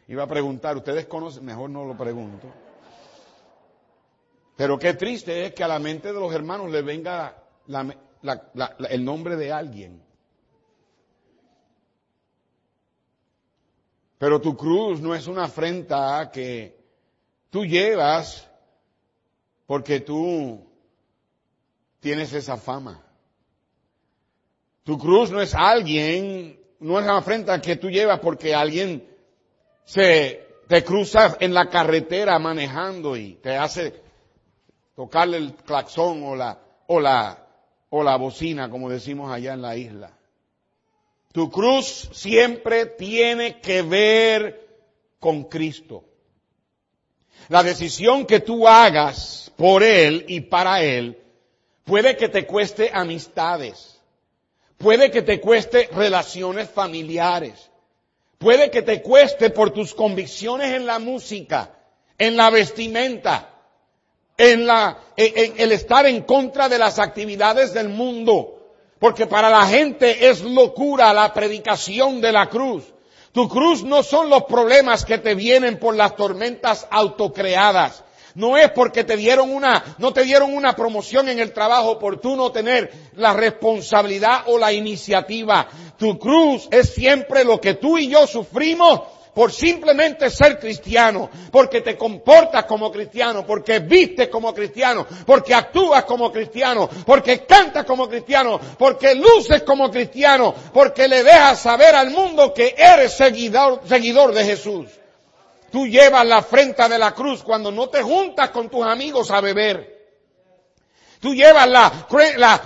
Iba 0.08 0.24
a 0.24 0.26
preguntar, 0.26 0.76
¿ustedes 0.76 1.06
conocen? 1.06 1.44
Mejor 1.44 1.70
no 1.70 1.84
lo 1.84 1.96
pregunto. 1.96 2.48
Pero 4.56 4.76
qué 4.76 4.94
triste 4.94 5.46
es 5.46 5.54
que 5.54 5.62
a 5.62 5.68
la 5.68 5.78
mente 5.78 6.12
de 6.12 6.18
los 6.18 6.34
hermanos 6.34 6.68
le 6.72 6.82
venga 6.82 7.40
el 8.90 9.04
nombre 9.04 9.36
de 9.36 9.52
alguien. 9.52 10.02
Pero 14.18 14.40
tu 14.40 14.56
cruz 14.56 15.00
no 15.00 15.14
es 15.14 15.28
una 15.28 15.44
afrenta 15.44 16.28
que 16.32 16.76
tú 17.50 17.64
llevas 17.64 18.47
porque 19.68 20.00
tú 20.00 20.66
tienes 22.00 22.32
esa 22.32 22.56
fama. 22.56 23.04
Tu 24.82 24.96
cruz 24.98 25.30
no 25.30 25.42
es 25.42 25.54
alguien, 25.54 26.58
no 26.80 26.98
es 26.98 27.04
una 27.04 27.18
afrenta 27.18 27.60
que 27.60 27.76
tú 27.76 27.90
llevas 27.90 28.18
porque 28.20 28.54
alguien 28.54 29.06
se 29.84 30.46
te 30.68 30.82
cruza 30.82 31.36
en 31.38 31.52
la 31.52 31.68
carretera 31.68 32.38
manejando 32.38 33.14
y 33.14 33.34
te 33.34 33.58
hace 33.58 34.00
tocarle 34.96 35.36
el 35.36 35.52
claxón 35.52 36.22
o 36.24 36.34
la, 36.34 36.58
o 36.86 36.98
la, 36.98 37.46
o 37.90 38.02
la 38.02 38.16
bocina, 38.16 38.70
como 38.70 38.88
decimos 38.88 39.30
allá 39.30 39.52
en 39.52 39.60
la 39.60 39.76
isla. 39.76 40.18
Tu 41.30 41.50
cruz 41.50 42.08
siempre 42.14 42.86
tiene 42.86 43.60
que 43.60 43.82
ver 43.82 44.66
con 45.18 45.44
Cristo. 45.44 46.07
La 47.48 47.62
decisión 47.62 48.26
que 48.26 48.40
tú 48.40 48.68
hagas 48.68 49.50
por 49.56 49.82
Él 49.82 50.24
y 50.28 50.40
para 50.40 50.82
Él, 50.82 51.18
puede 51.84 52.16
que 52.16 52.28
te 52.28 52.46
cueste 52.46 52.90
amistades, 52.92 53.98
puede 54.76 55.10
que 55.10 55.22
te 55.22 55.40
cueste 55.40 55.88
relaciones 55.92 56.68
familiares, 56.68 57.70
puede 58.38 58.70
que 58.70 58.82
te 58.82 59.02
cueste 59.02 59.50
por 59.50 59.70
tus 59.70 59.94
convicciones 59.94 60.74
en 60.74 60.86
la 60.86 60.98
música, 60.98 61.74
en 62.18 62.36
la 62.36 62.50
vestimenta, 62.50 63.54
en, 64.36 64.66
la, 64.66 64.98
en, 65.16 65.54
el 65.58 65.72
estar 65.72 66.06
en 66.06 66.22
contra 66.22 66.68
de 66.68 66.78
las 66.78 66.98
actividades 66.98 67.74
del 67.74 67.88
mundo. 67.88 68.54
Porque 68.98 69.26
para 69.26 69.48
la 69.48 69.66
gente 69.66 70.28
es 70.28 70.42
locura 70.42 71.12
la 71.12 71.32
predicación 71.32 72.20
de 72.20 72.32
la 72.32 72.48
cruz. 72.48 72.84
Tu 73.32 73.48
cruz 73.48 73.84
no 73.84 74.02
son 74.02 74.30
los 74.30 74.44
problemas 74.44 75.04
que 75.04 75.18
te 75.18 75.34
vienen 75.34 75.78
por 75.78 75.94
las 75.94 76.16
tormentas 76.16 76.86
autocreadas. 76.90 78.04
No 78.34 78.56
es 78.56 78.70
porque 78.70 79.04
te 79.04 79.16
dieron 79.16 79.50
una, 79.50 79.96
no 79.98 80.12
te 80.12 80.22
dieron 80.22 80.54
una 80.54 80.76
promoción 80.76 81.28
en 81.28 81.40
el 81.40 81.52
trabajo 81.52 81.98
por 81.98 82.20
tú 82.20 82.36
no 82.36 82.52
tener 82.52 82.92
la 83.16 83.32
responsabilidad 83.32 84.42
o 84.46 84.58
la 84.58 84.72
iniciativa. 84.72 85.68
Tu 85.96 86.18
cruz 86.18 86.68
es 86.70 86.94
siempre 86.94 87.44
lo 87.44 87.60
que 87.60 87.74
tú 87.74 87.98
y 87.98 88.08
yo 88.08 88.26
sufrimos 88.26 89.00
por 89.38 89.52
simplemente 89.52 90.30
ser 90.30 90.58
cristiano, 90.58 91.30
porque 91.52 91.80
te 91.80 91.96
comportas 91.96 92.64
como 92.64 92.90
cristiano, 92.90 93.46
porque 93.46 93.78
vistes 93.78 94.26
como 94.26 94.52
cristiano, 94.52 95.06
porque 95.24 95.54
actúas 95.54 96.02
como 96.06 96.32
cristiano, 96.32 96.90
porque 97.06 97.46
cantas 97.46 97.84
como 97.84 98.08
cristiano, 98.08 98.58
porque 98.76 99.14
luces 99.14 99.62
como 99.62 99.92
cristiano, 99.92 100.52
porque 100.74 101.06
le 101.06 101.22
dejas 101.22 101.60
saber 101.60 101.94
al 101.94 102.10
mundo 102.10 102.52
que 102.52 102.74
eres 102.76 103.12
seguidor, 103.12 103.82
seguidor 103.86 104.34
de 104.34 104.44
Jesús. 104.44 104.88
Tú 105.70 105.86
llevas 105.86 106.26
la 106.26 106.38
afrenta 106.38 106.88
de 106.88 106.98
la 106.98 107.14
cruz 107.14 107.44
cuando 107.44 107.70
no 107.70 107.88
te 107.88 108.02
juntas 108.02 108.50
con 108.50 108.68
tus 108.68 108.84
amigos 108.84 109.30
a 109.30 109.40
beber. 109.40 109.97
Tú 111.20 111.34
llevas 111.34 111.68
la, 111.68 111.90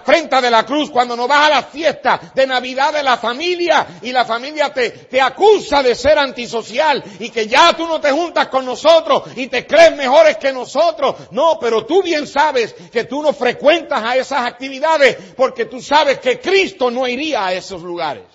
frente 0.04 0.40
de 0.40 0.50
la 0.50 0.66
cruz 0.66 0.90
cuando 0.90 1.16
no 1.16 1.26
vas 1.26 1.46
a 1.46 1.50
la 1.50 1.62
fiesta 1.62 2.20
de 2.34 2.46
Navidad 2.46 2.92
de 2.92 3.02
la 3.02 3.16
familia 3.16 3.86
y 4.02 4.12
la 4.12 4.26
familia 4.26 4.72
te, 4.72 4.90
te 4.90 5.20
acusa 5.20 5.82
de 5.82 5.94
ser 5.94 6.18
antisocial 6.18 7.02
y 7.18 7.30
que 7.30 7.46
ya 7.46 7.74
tú 7.74 7.86
no 7.86 7.98
te 7.98 8.10
juntas 8.10 8.48
con 8.48 8.66
nosotros 8.66 9.22
y 9.36 9.46
te 9.46 9.66
crees 9.66 9.96
mejores 9.96 10.36
que 10.36 10.52
nosotros. 10.52 11.16
No, 11.30 11.58
pero 11.58 11.86
tú 11.86 12.02
bien 12.02 12.26
sabes 12.26 12.74
que 12.74 13.04
tú 13.04 13.22
no 13.22 13.32
frecuentas 13.32 14.02
a 14.04 14.16
esas 14.16 14.46
actividades 14.46 15.16
porque 15.34 15.64
tú 15.64 15.80
sabes 15.80 16.18
que 16.18 16.38
Cristo 16.38 16.90
no 16.90 17.08
iría 17.08 17.46
a 17.46 17.54
esos 17.54 17.82
lugares. 17.82 18.26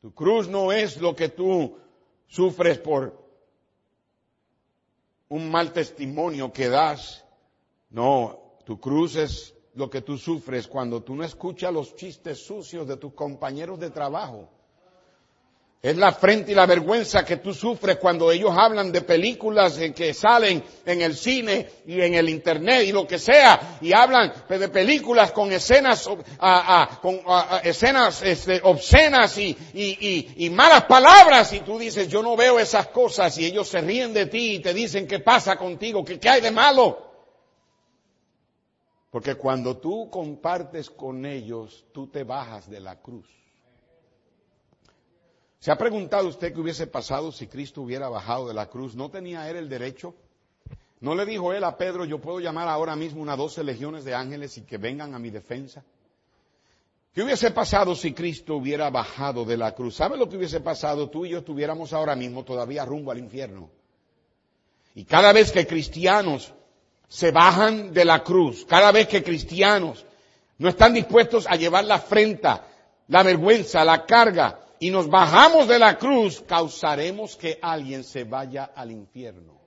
Tu 0.00 0.12
cruz 0.12 0.48
no 0.48 0.72
es 0.72 0.96
lo 0.96 1.14
que 1.14 1.28
tú 1.28 1.78
sufres 2.26 2.78
por 2.78 3.22
un 5.28 5.48
mal 5.48 5.72
testimonio 5.72 6.52
que 6.52 6.68
das 6.68 7.21
no, 7.92 8.58
tu 8.64 8.80
cruz 8.80 9.16
es 9.16 9.54
lo 9.74 9.88
que 9.88 10.00
tú 10.00 10.18
sufres 10.18 10.66
cuando 10.66 11.02
tú 11.02 11.14
no 11.14 11.24
escuchas 11.24 11.72
los 11.72 11.94
chistes 11.94 12.38
sucios 12.38 12.86
de 12.86 12.96
tus 12.96 13.12
compañeros 13.14 13.78
de 13.78 13.90
trabajo. 13.90 14.48
Es 15.82 15.96
la 15.96 16.12
frente 16.12 16.52
y 16.52 16.54
la 16.54 16.64
vergüenza 16.64 17.24
que 17.24 17.38
tú 17.38 17.52
sufres 17.52 17.96
cuando 17.96 18.30
ellos 18.30 18.52
hablan 18.56 18.92
de 18.92 19.00
películas 19.00 19.80
que 19.96 20.14
salen 20.14 20.62
en 20.86 21.02
el 21.02 21.16
cine 21.16 21.68
y 21.84 22.00
en 22.00 22.14
el 22.14 22.28
internet 22.28 22.84
y 22.86 22.92
lo 22.92 23.04
que 23.04 23.18
sea, 23.18 23.78
y 23.80 23.92
hablan 23.92 24.32
de 24.48 24.68
películas 24.68 25.32
con 25.32 25.50
escenas, 25.50 26.08
con 27.02 27.20
escenas 27.64 28.22
este, 28.22 28.60
obscenas 28.62 29.36
y, 29.36 30.50
malas 30.52 30.84
palabras, 30.84 31.52
y 31.52 31.60
tú 31.60 31.80
dices, 31.80 32.06
yo 32.06 32.22
no 32.22 32.36
veo 32.36 32.60
esas 32.60 32.86
cosas, 32.86 33.36
y 33.38 33.46
ellos 33.46 33.66
se 33.66 33.80
ríen 33.80 34.14
de 34.14 34.26
ti 34.26 34.54
y 34.54 34.58
te 34.60 34.72
dicen, 34.72 35.08
¿qué 35.08 35.18
pasa 35.18 35.56
contigo? 35.56 36.04
¿Qué, 36.04 36.20
qué 36.20 36.28
hay 36.28 36.40
de 36.40 36.52
malo? 36.52 37.11
Porque 39.12 39.34
cuando 39.34 39.76
tú 39.76 40.08
compartes 40.08 40.88
con 40.88 41.26
ellos, 41.26 41.84
tú 41.92 42.06
te 42.06 42.24
bajas 42.24 42.70
de 42.70 42.80
la 42.80 42.98
cruz. 42.98 43.28
¿Se 45.58 45.70
ha 45.70 45.76
preguntado 45.76 46.28
usted 46.28 46.54
qué 46.54 46.58
hubiese 46.58 46.86
pasado 46.86 47.30
si 47.30 47.46
Cristo 47.46 47.82
hubiera 47.82 48.08
bajado 48.08 48.48
de 48.48 48.54
la 48.54 48.70
cruz? 48.70 48.96
¿No 48.96 49.10
tenía 49.10 49.50
él 49.50 49.56
el 49.56 49.68
derecho? 49.68 50.14
¿No 51.00 51.14
le 51.14 51.26
dijo 51.26 51.52
él 51.52 51.62
a 51.62 51.76
Pedro, 51.76 52.06
yo 52.06 52.22
puedo 52.22 52.40
llamar 52.40 52.68
ahora 52.68 52.96
mismo 52.96 53.20
unas 53.20 53.36
doce 53.36 53.62
legiones 53.62 54.04
de 54.04 54.14
ángeles 54.14 54.56
y 54.56 54.62
que 54.62 54.78
vengan 54.78 55.14
a 55.14 55.18
mi 55.18 55.28
defensa? 55.28 55.84
¿Qué 57.12 57.22
hubiese 57.22 57.50
pasado 57.50 57.94
si 57.94 58.14
Cristo 58.14 58.56
hubiera 58.56 58.88
bajado 58.88 59.44
de 59.44 59.58
la 59.58 59.74
cruz? 59.74 59.96
¿Sabe 59.96 60.16
lo 60.16 60.26
que 60.26 60.38
hubiese 60.38 60.60
pasado? 60.60 61.10
Tú 61.10 61.26
y 61.26 61.30
yo 61.32 61.40
estuviéramos 61.40 61.92
ahora 61.92 62.16
mismo 62.16 62.44
todavía 62.44 62.86
rumbo 62.86 63.10
al 63.10 63.18
infierno. 63.18 63.68
Y 64.94 65.04
cada 65.04 65.34
vez 65.34 65.52
que 65.52 65.66
cristianos 65.66 66.54
se 67.12 67.30
bajan 67.30 67.92
de 67.92 68.06
la 68.06 68.24
cruz. 68.24 68.64
Cada 68.64 68.90
vez 68.90 69.06
que 69.06 69.22
cristianos 69.22 70.06
no 70.56 70.70
están 70.70 70.94
dispuestos 70.94 71.46
a 71.46 71.56
llevar 71.56 71.84
la 71.84 71.96
afrenta, 71.96 72.66
la 73.08 73.22
vergüenza, 73.22 73.84
la 73.84 74.06
carga, 74.06 74.64
y 74.80 74.90
nos 74.90 75.10
bajamos 75.10 75.68
de 75.68 75.78
la 75.78 75.98
cruz, 75.98 76.42
causaremos 76.48 77.36
que 77.36 77.58
alguien 77.60 78.02
se 78.02 78.24
vaya 78.24 78.72
al 78.74 78.90
infierno. 78.90 79.60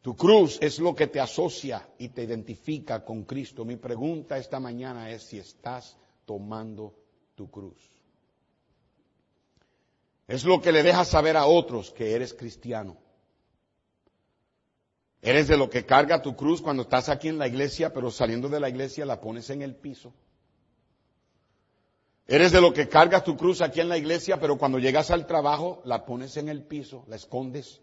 Tu 0.00 0.16
cruz 0.16 0.56
es 0.62 0.78
lo 0.78 0.94
que 0.94 1.06
te 1.06 1.20
asocia 1.20 1.86
y 1.98 2.08
te 2.08 2.22
identifica 2.22 3.04
con 3.04 3.24
Cristo. 3.24 3.66
Mi 3.66 3.76
pregunta 3.76 4.38
esta 4.38 4.58
mañana 4.58 5.10
es 5.10 5.24
si 5.24 5.38
estás 5.38 5.98
tomando 6.24 6.94
tu 7.34 7.50
cruz. 7.50 7.76
Es 10.26 10.46
lo 10.46 10.62
que 10.62 10.72
le 10.72 10.82
dejas 10.82 11.08
saber 11.08 11.36
a 11.36 11.44
otros 11.44 11.90
que 11.90 12.14
eres 12.14 12.32
cristiano. 12.32 12.96
Eres 15.22 15.48
de 15.48 15.56
lo 15.56 15.68
que 15.68 15.84
carga 15.84 16.22
tu 16.22 16.34
cruz 16.34 16.62
cuando 16.62 16.82
estás 16.82 17.08
aquí 17.08 17.28
en 17.28 17.38
la 17.38 17.46
iglesia, 17.46 17.92
pero 17.92 18.10
saliendo 18.10 18.48
de 18.48 18.60
la 18.60 18.70
iglesia 18.70 19.04
la 19.04 19.20
pones 19.20 19.50
en 19.50 19.60
el 19.60 19.74
piso. 19.74 20.14
Eres 22.26 22.52
de 22.52 22.60
lo 22.60 22.72
que 22.72 22.88
cargas 22.88 23.24
tu 23.24 23.36
cruz 23.36 23.60
aquí 23.60 23.80
en 23.80 23.88
la 23.88 23.98
iglesia, 23.98 24.38
pero 24.40 24.56
cuando 24.56 24.78
llegas 24.78 25.10
al 25.10 25.26
trabajo 25.26 25.82
la 25.84 26.06
pones 26.06 26.36
en 26.36 26.48
el 26.48 26.62
piso, 26.62 27.04
la 27.08 27.16
escondes. 27.16 27.80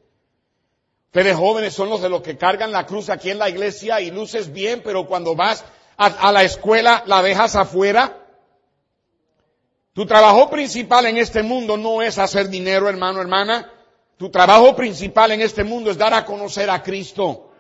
Ustedes 1.08 1.36
jóvenes 1.36 1.74
son 1.74 1.90
los 1.90 2.02
de 2.02 2.10
los 2.10 2.22
que 2.22 2.38
cargan 2.38 2.72
la 2.72 2.86
cruz 2.86 3.10
aquí 3.10 3.30
en 3.30 3.40
la 3.40 3.50
iglesia 3.50 4.02
y 4.02 4.10
luces 4.10 4.52
bien, 4.52 4.82
pero 4.84 5.06
cuando 5.06 5.36
vas 5.36 5.64
a, 5.98 6.06
a 6.06 6.32
la 6.32 6.44
escuela 6.44 7.04
la 7.06 7.22
dejas 7.22 7.56
afuera. 7.56 8.26
Tu 9.94 10.06
trabajo 10.06 10.50
principal 10.50 11.06
en 11.06 11.18
este 11.18 11.44
mundo 11.44 11.76
no 11.76 12.02
es 12.02 12.18
hacer 12.18 12.50
dinero, 12.50 12.90
hermano, 12.90 13.20
hermana. 13.22 13.72
Tu 14.18 14.32
trabajo 14.32 14.76
principal 14.76 15.32
en 15.32 15.42
este 15.42 15.64
mundo 15.64 15.92
es 15.92 15.98
dar 15.98 16.14
a 16.14 16.26
conocer 16.26 16.70
a 16.72 16.82
Cristo. 16.82 17.52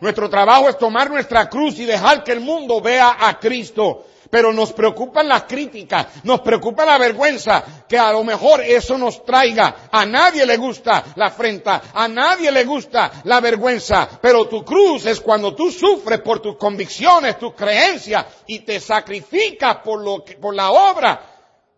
Nuestro 0.00 0.30
trabajo 0.30 0.70
es 0.70 0.78
tomar 0.78 1.10
nuestra 1.10 1.48
cruz 1.50 1.78
y 1.78 1.84
dejar 1.84 2.24
que 2.24 2.32
el 2.32 2.40
mundo 2.40 2.80
vea 2.80 3.18
a 3.20 3.38
Cristo. 3.38 4.06
Pero 4.30 4.50
nos 4.50 4.72
preocupan 4.72 5.28
las 5.28 5.42
críticas, 5.42 6.06
nos 6.24 6.40
preocupa 6.40 6.86
la 6.86 6.96
vergüenza, 6.96 7.62
que 7.86 7.98
a 7.98 8.10
lo 8.10 8.24
mejor 8.24 8.62
eso 8.62 8.96
nos 8.96 9.22
traiga. 9.26 9.88
A 9.92 10.06
nadie 10.06 10.46
le 10.46 10.56
gusta 10.56 11.04
la 11.16 11.26
afrenta, 11.26 11.82
a 11.92 12.08
nadie 12.08 12.50
le 12.50 12.64
gusta 12.64 13.12
la 13.24 13.40
vergüenza. 13.40 14.08
Pero 14.22 14.48
tu 14.48 14.64
cruz 14.64 15.04
es 15.04 15.20
cuando 15.20 15.54
tú 15.54 15.70
sufres 15.70 16.20
por 16.20 16.40
tus 16.40 16.56
convicciones, 16.56 17.38
tus 17.38 17.52
creencias 17.52 18.24
y 18.46 18.60
te 18.60 18.80
sacrificas 18.80 19.76
por, 19.84 20.00
lo 20.00 20.24
por 20.40 20.54
la 20.54 20.70
obra 20.70 21.31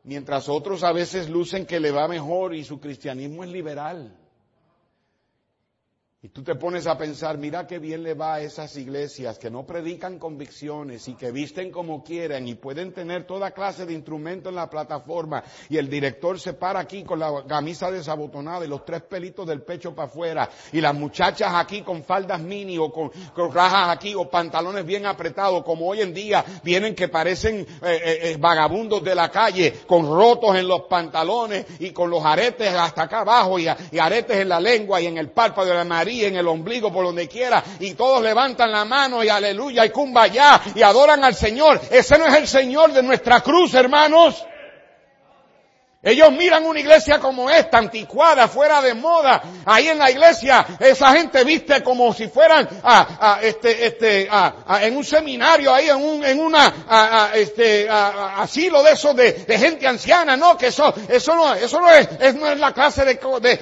mientras 0.04 0.48
otros 0.48 0.84
a 0.84 0.92
veces 0.92 1.28
lucen 1.28 1.66
que 1.66 1.80
le 1.80 1.90
va 1.90 2.06
mejor 2.06 2.54
y 2.54 2.64
su 2.64 2.78
cristianismo 2.78 3.42
es 3.42 3.50
liberal. 3.50 4.16
Y 6.24 6.30
tú 6.30 6.42
te 6.42 6.54
pones 6.54 6.86
a 6.86 6.96
pensar, 6.96 7.36
mira 7.36 7.66
qué 7.66 7.78
bien 7.78 8.02
le 8.02 8.14
va 8.14 8.36
a 8.36 8.40
esas 8.40 8.74
iglesias 8.78 9.38
que 9.38 9.50
no 9.50 9.66
predican 9.66 10.18
convicciones 10.18 11.06
y 11.06 11.16
que 11.16 11.30
visten 11.30 11.70
como 11.70 12.02
quieran 12.02 12.48
y 12.48 12.54
pueden 12.54 12.94
tener 12.94 13.26
toda 13.26 13.50
clase 13.50 13.84
de 13.84 13.92
instrumentos 13.92 14.48
en 14.48 14.56
la 14.56 14.70
plataforma 14.70 15.44
y 15.68 15.76
el 15.76 15.90
director 15.90 16.40
se 16.40 16.54
para 16.54 16.80
aquí 16.80 17.04
con 17.04 17.18
la 17.18 17.44
camisa 17.46 17.90
desabotonada 17.90 18.64
y 18.64 18.68
los 18.68 18.86
tres 18.86 19.02
pelitos 19.02 19.46
del 19.46 19.60
pecho 19.60 19.94
para 19.94 20.08
afuera 20.08 20.48
y 20.72 20.80
las 20.80 20.94
muchachas 20.94 21.52
aquí 21.52 21.82
con 21.82 22.02
faldas 22.02 22.40
mini 22.40 22.78
o 22.78 22.90
con, 22.90 23.10
rajas 23.52 23.90
aquí 23.90 24.14
o 24.14 24.30
pantalones 24.30 24.86
bien 24.86 25.04
apretados 25.04 25.62
como 25.62 25.86
hoy 25.88 26.00
en 26.00 26.14
día 26.14 26.42
vienen 26.62 26.94
que 26.94 27.08
parecen 27.08 27.56
eh, 27.56 27.66
eh, 27.82 28.18
eh, 28.22 28.36
vagabundos 28.40 29.04
de 29.04 29.14
la 29.14 29.30
calle 29.30 29.74
con 29.86 30.06
rotos 30.06 30.56
en 30.56 30.68
los 30.68 30.84
pantalones 30.84 31.66
y 31.80 31.90
con 31.90 32.08
los 32.08 32.24
aretes 32.24 32.72
hasta 32.72 33.02
acá 33.02 33.20
abajo 33.20 33.58
y, 33.58 33.66
y 33.92 33.98
aretes 33.98 34.38
en 34.38 34.48
la 34.48 34.58
lengua 34.58 35.02
y 35.02 35.06
en 35.06 35.18
el 35.18 35.28
párpado 35.28 35.68
de 35.68 35.74
la 35.74 35.84
nariz 35.84 36.13
en 36.22 36.36
el 36.36 36.46
ombligo, 36.46 36.92
por 36.92 37.06
donde 37.06 37.26
quiera, 37.26 37.64
y 37.80 37.94
todos 37.94 38.22
levantan 38.22 38.70
la 38.70 38.84
mano 38.84 39.24
y 39.24 39.28
aleluya 39.28 39.86
y 39.86 39.90
ya 40.28 40.62
y 40.74 40.82
adoran 40.82 41.24
al 41.24 41.34
Señor. 41.34 41.80
Ese 41.90 42.18
no 42.18 42.26
es 42.26 42.34
el 42.34 42.46
Señor 42.46 42.92
de 42.92 43.02
nuestra 43.02 43.40
cruz, 43.40 43.72
hermanos. 43.72 44.44
Ellos 46.04 46.30
miran 46.32 46.66
una 46.66 46.78
iglesia 46.78 47.18
como 47.18 47.48
esta, 47.48 47.78
anticuada, 47.78 48.46
fuera 48.46 48.82
de 48.82 48.92
moda. 48.92 49.42
Ahí 49.64 49.88
en 49.88 49.98
la 49.98 50.10
iglesia, 50.10 50.66
esa 50.78 51.12
gente 51.12 51.42
viste 51.44 51.82
como 51.82 52.12
si 52.12 52.28
fueran 52.28 52.68
a, 52.82 53.38
este, 53.40 53.86
este, 53.86 54.28
en 54.82 54.96
un 54.96 55.04
seminario, 55.04 55.72
ahí 55.72 55.88
en 55.88 55.96
un, 55.96 56.22
en 56.22 56.40
una, 56.40 57.32
este, 57.34 57.88
asilo 57.88 58.82
de 58.82 58.92
esos 58.92 59.16
de, 59.16 59.32
gente 59.58 59.86
anciana, 59.86 60.36
no, 60.36 60.58
que 60.58 60.66
eso, 60.66 60.92
eso 61.08 61.34
no, 61.34 61.54
eso 61.54 61.80
no 61.80 61.90
es, 61.90 62.34
no 62.34 62.50
es 62.50 62.58
la 62.58 62.74
clase 62.74 63.06
de, 63.06 63.14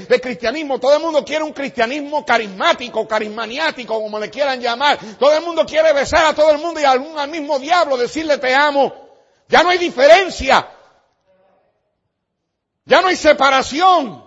de, 0.08 0.20
cristianismo. 0.20 0.80
Todo 0.80 0.96
el 0.96 1.00
mundo 1.02 1.24
quiere 1.24 1.44
un 1.44 1.52
cristianismo 1.52 2.26
carismático, 2.26 3.06
carismaniático, 3.06 4.00
como 4.02 4.18
le 4.18 4.30
quieran 4.30 4.60
llamar. 4.60 4.98
Todo 5.16 5.36
el 5.36 5.44
mundo 5.44 5.64
quiere 5.64 5.92
besar 5.92 6.26
a 6.26 6.34
todo 6.34 6.50
el 6.50 6.58
mundo 6.58 6.80
y 6.80 6.84
al, 6.84 7.06
al 7.16 7.30
mismo 7.30 7.60
diablo 7.60 7.96
decirle 7.96 8.38
te 8.38 8.52
amo. 8.52 8.92
Ya 9.48 9.62
no 9.62 9.68
hay 9.68 9.78
diferencia. 9.78 10.66
Ya 12.84 13.00
no 13.00 13.08
hay 13.08 13.16
separación. 13.16 14.24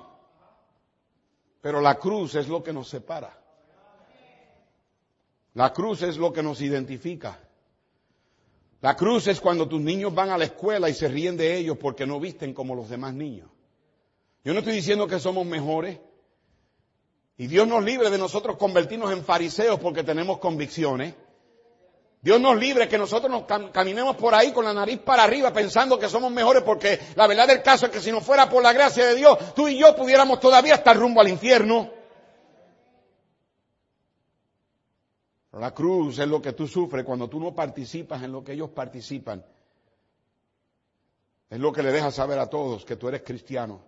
Pero 1.61 1.81
la 1.81 1.95
cruz 1.95 2.35
es 2.35 2.47
lo 2.47 2.61
que 2.63 2.71
nos 2.71 2.87
separa. 2.89 3.37
La 5.55 5.73
cruz 5.73 6.01
es 6.01 6.17
lo 6.17 6.31
que 6.31 6.43
nos 6.43 6.61
identifica. 6.61 7.39
La 8.81 8.95
cruz 8.95 9.27
es 9.27 9.41
cuando 9.41 9.67
tus 9.67 9.81
niños 9.81 10.13
van 10.13 10.29
a 10.29 10.37
la 10.37 10.45
escuela 10.45 10.89
y 10.89 10.93
se 10.93 11.07
ríen 11.07 11.37
de 11.37 11.57
ellos 11.57 11.77
porque 11.77 12.05
no 12.05 12.19
visten 12.19 12.53
como 12.53 12.75
los 12.75 12.89
demás 12.89 13.13
niños. 13.13 13.49
Yo 14.43 14.53
no 14.53 14.59
estoy 14.59 14.75
diciendo 14.75 15.07
que 15.07 15.19
somos 15.19 15.45
mejores. 15.45 15.99
Y 17.37 17.47
Dios 17.47 17.67
nos 17.67 17.83
libre 17.83 18.09
de 18.09 18.17
nosotros 18.17 18.57
convertirnos 18.57 19.11
en 19.11 19.23
fariseos 19.23 19.79
porque 19.79 20.03
tenemos 20.03 20.37
convicciones. 20.37 21.15
Dios 22.25 22.41
nos 22.41 22.57
libre 22.57 22.89
que 22.89 22.97
nosotros 22.97 23.29
nos 23.29 23.43
caminemos 23.71 24.15
por 24.15 24.33
ahí 24.33 24.51
con 24.51 24.65
la 24.65 24.73
nariz 24.73 24.97
para 24.97 25.25
arriba 25.25 25.53
pensando 25.53 25.99
que 25.99 26.09
somos 26.09 26.31
mejores 26.31 26.63
porque 26.63 26.99
la 27.15 27.27
verdad 27.27 27.47
del 27.47 27.61
caso 27.61 27.85
es 27.85 27.91
que 27.91 28.01
si 28.01 28.11
no 28.11 28.19
fuera 28.19 28.49
por 28.49 28.63
la 28.63 28.73
gracia 28.73 29.05
de 29.05 29.13
Dios, 29.13 29.53
tú 29.53 29.67
y 29.67 29.77
yo 29.77 29.95
pudiéramos 29.95 30.39
todavía 30.39 30.73
estar 30.73 30.97
rumbo 30.97 31.21
al 31.21 31.27
infierno. 31.27 31.91
la 35.51 35.71
cruz 35.71 36.17
es 36.17 36.27
lo 36.27 36.41
que 36.41 36.53
tú 36.53 36.67
sufres 36.67 37.05
cuando 37.05 37.29
tú 37.29 37.39
no 37.39 37.53
participas 37.53 38.23
en 38.23 38.31
lo 38.31 38.43
que 38.43 38.53
ellos 38.53 38.71
participan. 38.71 39.45
Es 41.47 41.59
lo 41.59 41.71
que 41.71 41.83
le 41.83 41.91
dejas 41.91 42.15
saber 42.15 42.39
a 42.39 42.49
todos 42.49 42.85
que 42.85 42.95
tú 42.95 43.07
eres 43.07 43.21
cristiano. 43.21 43.81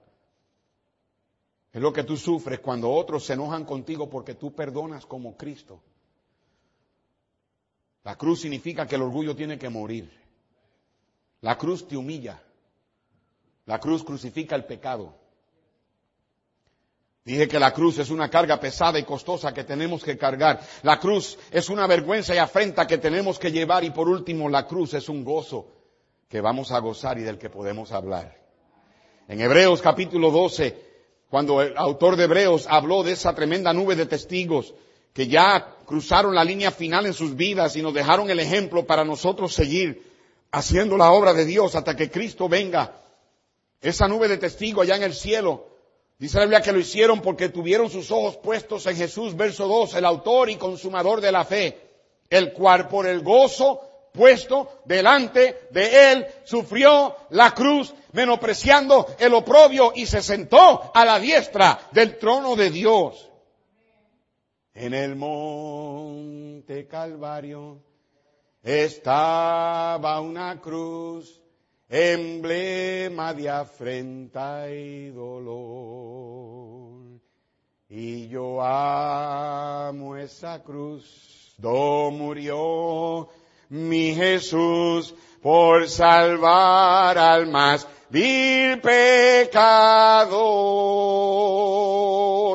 Es 1.73 1.81
lo 1.81 1.91
que 1.91 2.03
tú 2.03 2.15
sufres 2.15 2.59
cuando 2.59 2.91
otros 2.91 3.25
se 3.25 3.33
enojan 3.33 3.65
contigo 3.65 4.07
porque 4.07 4.35
tú 4.35 4.53
perdonas 4.53 5.07
como 5.07 5.35
Cristo. 5.35 5.81
La 8.07 8.15
cruz 8.15 8.39
significa 8.39 8.87
que 8.87 8.95
el 8.95 9.01
orgullo 9.01 9.35
tiene 9.35 9.59
que 9.59 9.67
morir. 9.67 10.09
La 11.41 11.57
cruz 11.57 11.85
te 11.85 11.97
humilla. 11.97 12.41
La 13.65 13.81
cruz 13.81 14.01
crucifica 14.01 14.55
el 14.55 14.63
pecado. 14.63 15.13
Dije 17.25 17.49
que 17.49 17.59
la 17.59 17.73
cruz 17.73 17.97
es 17.97 18.09
una 18.09 18.29
carga 18.29 18.61
pesada 18.61 18.97
y 18.97 19.03
costosa 19.03 19.53
que 19.53 19.65
tenemos 19.65 20.05
que 20.05 20.17
cargar. 20.17 20.61
La 20.83 21.01
cruz 21.01 21.37
es 21.51 21.67
una 21.67 21.85
vergüenza 21.85 22.33
y 22.33 22.37
afrenta 22.37 22.87
que 22.87 22.97
tenemos 22.97 23.37
que 23.39 23.51
llevar. 23.51 23.83
Y 23.83 23.89
por 23.89 24.07
último, 24.07 24.47
la 24.47 24.65
cruz 24.65 24.93
es 24.93 25.09
un 25.09 25.25
gozo 25.25 25.67
que 26.29 26.39
vamos 26.39 26.71
a 26.71 26.79
gozar 26.79 27.17
y 27.17 27.23
del 27.23 27.37
que 27.37 27.49
podemos 27.49 27.91
hablar. 27.91 28.41
En 29.27 29.41
Hebreos 29.41 29.81
capítulo 29.81 30.31
12, 30.31 30.81
cuando 31.29 31.61
el 31.61 31.77
autor 31.77 32.15
de 32.15 32.23
Hebreos 32.23 32.67
habló 32.69 33.03
de 33.03 33.11
esa 33.11 33.35
tremenda 33.35 33.73
nube 33.73 33.97
de 33.97 34.05
testigos 34.05 34.73
que 35.11 35.27
ya 35.27 35.76
cruzaron 35.87 36.35
la 36.35 36.43
línea 36.43 36.69
final 36.69 37.07
en 37.07 37.13
sus 37.13 37.35
vidas 37.35 37.75
y 37.75 37.81
nos 37.81 37.95
dejaron 37.95 38.29
el 38.29 38.39
ejemplo 38.39 38.85
para 38.85 39.03
nosotros 39.03 39.55
seguir 39.55 40.03
haciendo 40.51 40.97
la 40.97 41.11
obra 41.11 41.33
de 41.33 41.45
Dios 41.45 41.73
hasta 41.75 41.95
que 41.95 42.11
Cristo 42.11 42.47
venga. 42.47 43.01
Esa 43.81 44.07
nube 44.07 44.27
de 44.27 44.37
testigos 44.37 44.83
allá 44.83 44.97
en 44.97 45.03
el 45.03 45.15
cielo 45.15 45.65
Dice 46.19 46.39
la 46.39 46.45
Biblia 46.45 46.61
que 46.61 46.71
lo 46.71 46.79
hicieron 46.79 47.21
porque 47.21 47.49
tuvieron 47.49 47.91
sus 47.91 48.09
ojos 48.09 48.37
puestos 48.37 48.87
en 48.87 48.95
Jesús, 48.95 49.35
verso 49.35 49.67
2, 49.67 49.95
el 49.95 50.05
autor 50.05 50.49
y 50.49 50.55
consumador 50.55 51.21
de 51.21 51.31
la 51.31 51.45
fe, 51.45 51.77
el 52.27 52.53
cual 52.53 52.87
por 52.87 53.05
el 53.05 53.21
gozo 53.21 53.81
puesto 54.13 54.79
delante 54.85 55.67
de 55.69 56.11
él 56.11 56.27
sufrió 56.43 57.15
la 57.29 57.51
cruz, 57.51 57.93
menospreciando 58.13 59.05
el 59.19 59.31
oprobio 59.35 59.93
y 59.95 60.07
se 60.07 60.23
sentó 60.23 60.91
a 60.91 61.05
la 61.05 61.19
diestra 61.19 61.79
del 61.91 62.17
trono 62.17 62.55
de 62.55 62.71
Dios. 62.71 63.29
En 64.79 64.93
el 64.93 65.15
monte 65.15 66.85
Calvario 66.85 67.81
estaba 68.61 70.21
una 70.21 70.61
cruz 70.61 71.41
emblema 71.89 73.33
de 73.33 73.49
afrenta 73.49 74.69
y 74.69 75.09
dolor. 75.09 77.19
Y 77.89 78.27
yo 78.27 78.61
amo 78.61 80.15
esa 80.15 80.61
cruz, 80.61 81.55
do 81.57 82.11
murió 82.11 83.29
mi 83.69 84.13
Jesús 84.13 85.15
por 85.41 85.89
salvar 85.89 87.17
al 87.17 87.47
más 87.47 87.87
vil 88.09 88.79
pecado. 88.81 90.37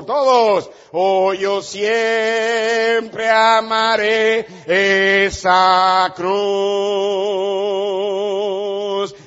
Todos, 0.06 0.70
oh 0.92 1.32
yo 1.34 1.62
siempre 1.62 3.28
amaré 3.28 4.46
esa 4.66 6.12
cruz 6.16 6.32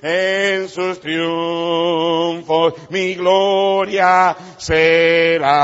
en 0.02 0.68
sus 0.70 1.00
triunfos 1.00 2.74
mi 2.90 3.16
gloria 3.16 4.36
será. 4.58 5.56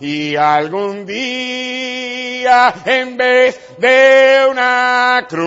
Y 0.00 0.36
algún 0.36 1.06
día 1.06 1.55
en 2.84 3.16
vez 3.16 3.58
de 3.78 4.46
una 4.48 5.26
cruz, 5.28 5.42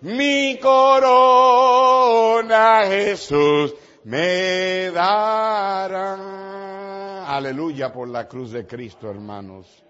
mi 0.00 0.58
corona 0.58 1.62
Jesús 2.86 3.74
me 4.04 4.90
dará. 4.90 6.16
Aleluya 7.36 7.92
por 7.92 8.08
la 8.08 8.26
cruz 8.26 8.52
de 8.52 8.66
Cristo, 8.66 9.10
hermanos. 9.10 9.84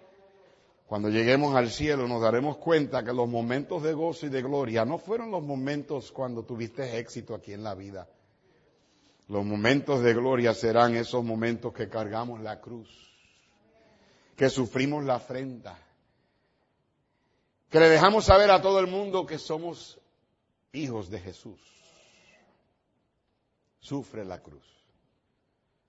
Cuando 0.87 1.09
lleguemos 1.09 1.55
al 1.55 1.71
cielo 1.71 2.09
nos 2.09 2.21
daremos 2.21 2.57
cuenta 2.59 3.05
que 3.05 3.13
los 3.13 3.29
momentos 3.29 3.83
de 3.83 3.93
gozo 3.93 4.27
y 4.27 4.31
de 4.31 4.43
gloria 4.43 4.85
no 4.85 4.99
fueron 4.99 5.31
los 5.31 5.43
momentos 5.43 6.11
cuando 6.11 6.43
tuviste 6.43 6.99
éxito 6.99 7.35
aquí 7.35 7.53
en 7.53 7.63
la 7.63 7.75
vida. 7.75 8.09
Los 9.29 9.45
momentos 9.45 10.03
de 10.03 10.13
gloria 10.13 10.53
serán 10.53 10.97
esos 10.97 11.25
momentos 11.25 11.73
que 11.73 11.89
cargamos 11.89 12.41
la 12.41 12.61
cruz, 12.61 13.12
que 14.37 14.49
sufrimos 14.49 15.05
la 15.05 15.17
afrenta, 15.17 15.79
que 17.71 17.81
le 17.81 17.89
dejamos 17.89 18.25
saber 18.25 18.51
a 18.51 18.61
todo 18.61 18.79
el 18.81 18.87
mundo 18.87 19.27
que 19.27 19.39
somos 19.39 19.99
hijos 20.73 21.11
de 21.11 21.21
Jesús. 21.21 21.61
Sufre 23.81 24.25
la 24.25 24.41
cruz, 24.41 24.65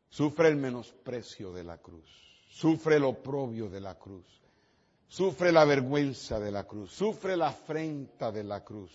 sufre 0.10 0.48
el 0.48 0.56
menosprecio 0.56 1.52
de 1.54 1.64
la 1.64 1.78
cruz, 1.78 2.10
sufre 2.50 2.96
el 2.96 3.04
oprobio 3.04 3.70
de 3.70 3.82
la 3.82 3.96
cruz 3.96 4.26
sufre 5.14 5.52
la 5.52 5.64
vergüenza 5.64 6.40
de 6.40 6.50
la 6.50 6.64
cruz, 6.64 6.92
sufre 6.92 7.38
la 7.38 7.50
afrenta 7.50 8.32
de 8.32 8.44
la 8.44 8.64
cruz 8.64 8.92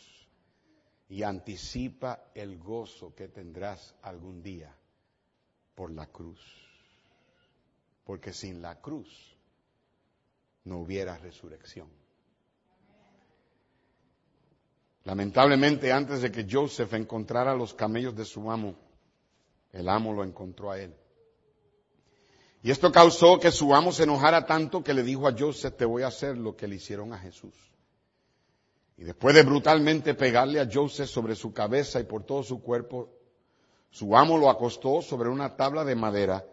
y 1.08 1.22
anticipa 1.22 2.24
el 2.34 2.58
gozo 2.58 3.14
que 3.14 3.28
tendrás 3.28 3.94
algún 4.02 4.42
día 4.42 4.74
por 5.76 5.92
la 5.92 6.06
cruz. 6.06 6.40
Porque 8.02 8.32
sin 8.32 8.60
la 8.60 8.80
cruz 8.80 9.37
no 10.64 10.78
hubiera 10.78 11.16
resurrección. 11.18 11.88
Lamentablemente, 15.04 15.90
antes 15.90 16.20
de 16.20 16.30
que 16.30 16.46
Joseph 16.50 16.92
encontrara 16.92 17.54
los 17.54 17.72
camellos 17.72 18.14
de 18.14 18.24
su 18.24 18.50
amo, 18.50 18.74
el 19.72 19.88
amo 19.88 20.12
lo 20.12 20.22
encontró 20.22 20.70
a 20.70 20.78
él. 20.78 20.94
Y 22.62 22.70
esto 22.70 22.92
causó 22.92 23.38
que 23.38 23.50
su 23.50 23.74
amo 23.74 23.92
se 23.92 24.02
enojara 24.02 24.44
tanto 24.44 24.82
que 24.82 24.92
le 24.92 25.02
dijo 25.02 25.26
a 25.26 25.34
Joseph, 25.36 25.76
te 25.76 25.84
voy 25.84 26.02
a 26.02 26.08
hacer 26.08 26.36
lo 26.36 26.56
que 26.56 26.66
le 26.66 26.74
hicieron 26.74 27.12
a 27.12 27.18
Jesús. 27.18 27.54
Y 28.98 29.04
después 29.04 29.34
de 29.34 29.44
brutalmente 29.44 30.14
pegarle 30.14 30.60
a 30.60 30.68
Joseph 30.70 31.08
sobre 31.08 31.36
su 31.36 31.52
cabeza 31.52 32.00
y 32.00 32.04
por 32.04 32.24
todo 32.24 32.42
su 32.42 32.60
cuerpo, 32.60 33.08
su 33.90 34.16
amo 34.16 34.36
lo 34.36 34.50
acostó 34.50 35.00
sobre 35.00 35.28
una 35.28 35.56
tabla 35.56 35.84
de 35.84 35.94
madera 35.94 36.44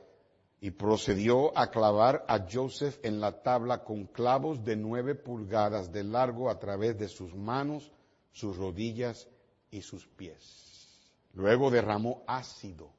y 0.61 0.71
procedió 0.71 1.57
a 1.57 1.69
clavar 1.69 2.25
a 2.27 2.45
Joseph 2.51 2.97
en 3.03 3.19
la 3.19 3.43
tabla 3.43 3.83
con 3.83 4.05
clavos 4.05 4.63
de 4.63 4.75
nueve 4.75 5.15
pulgadas 5.15 5.91
de 5.91 6.03
largo 6.03 6.49
a 6.49 6.59
través 6.59 6.97
de 6.97 7.07
sus 7.07 7.35
manos, 7.35 7.91
sus 8.31 8.57
rodillas 8.57 9.27
y 9.69 9.81
sus 9.81 10.07
pies. 10.07 10.65
Luego 11.33 11.69
derramó 11.69 12.23
ácido 12.27 12.89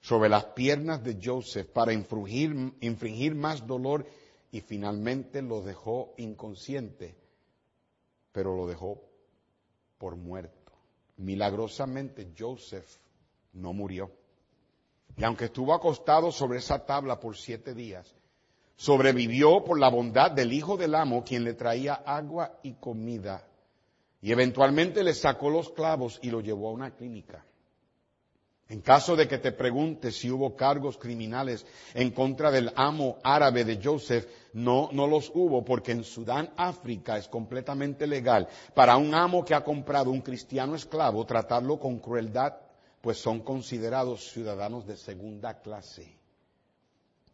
sobre 0.00 0.28
las 0.28 0.44
piernas 0.46 1.02
de 1.02 1.18
Joseph 1.22 1.68
para 1.70 1.92
infringir, 1.92 2.74
infringir 2.80 3.34
más 3.34 3.66
dolor 3.66 4.04
y 4.50 4.60
finalmente 4.60 5.40
lo 5.40 5.62
dejó 5.62 6.14
inconsciente, 6.18 7.16
pero 8.32 8.56
lo 8.56 8.66
dejó 8.66 9.00
por 9.96 10.16
muerto. 10.16 10.72
Milagrosamente 11.16 12.32
Joseph 12.36 12.98
no 13.52 13.72
murió. 13.72 14.10
Y 15.16 15.24
aunque 15.24 15.46
estuvo 15.46 15.72
acostado 15.74 16.32
sobre 16.32 16.58
esa 16.58 16.84
tabla 16.84 17.20
por 17.20 17.36
siete 17.36 17.74
días, 17.74 18.14
sobrevivió 18.76 19.62
por 19.64 19.78
la 19.78 19.88
bondad 19.88 20.30
del 20.30 20.52
hijo 20.52 20.76
del 20.76 20.94
amo, 20.94 21.24
quien 21.24 21.44
le 21.44 21.54
traía 21.54 21.94
agua 21.94 22.58
y 22.62 22.74
comida. 22.74 23.46
Y 24.20 24.32
eventualmente 24.32 25.04
le 25.04 25.14
sacó 25.14 25.50
los 25.50 25.70
clavos 25.70 26.18
y 26.22 26.30
lo 26.30 26.40
llevó 26.40 26.68
a 26.68 26.72
una 26.72 26.90
clínica. 26.90 27.44
En 28.66 28.80
caso 28.80 29.14
de 29.14 29.28
que 29.28 29.36
te 29.36 29.52
preguntes 29.52 30.16
si 30.16 30.30
hubo 30.30 30.56
cargos 30.56 30.96
criminales 30.96 31.66
en 31.92 32.10
contra 32.12 32.50
del 32.50 32.72
amo 32.76 33.18
árabe 33.22 33.62
de 33.64 33.78
Joseph, 33.82 34.26
no, 34.54 34.88
no 34.92 35.06
los 35.06 35.30
hubo, 35.34 35.62
porque 35.62 35.92
en 35.92 36.02
Sudán, 36.02 36.50
África, 36.56 37.18
es 37.18 37.28
completamente 37.28 38.06
legal 38.06 38.48
para 38.72 38.96
un 38.96 39.14
amo 39.14 39.44
que 39.44 39.54
ha 39.54 39.62
comprado 39.62 40.10
un 40.10 40.22
cristiano 40.22 40.74
esclavo 40.74 41.26
tratarlo 41.26 41.78
con 41.78 41.98
crueldad, 41.98 42.54
pues 43.04 43.18
son 43.18 43.40
considerados 43.40 44.32
ciudadanos 44.32 44.86
de 44.86 44.96
segunda 44.96 45.60
clase. 45.60 46.16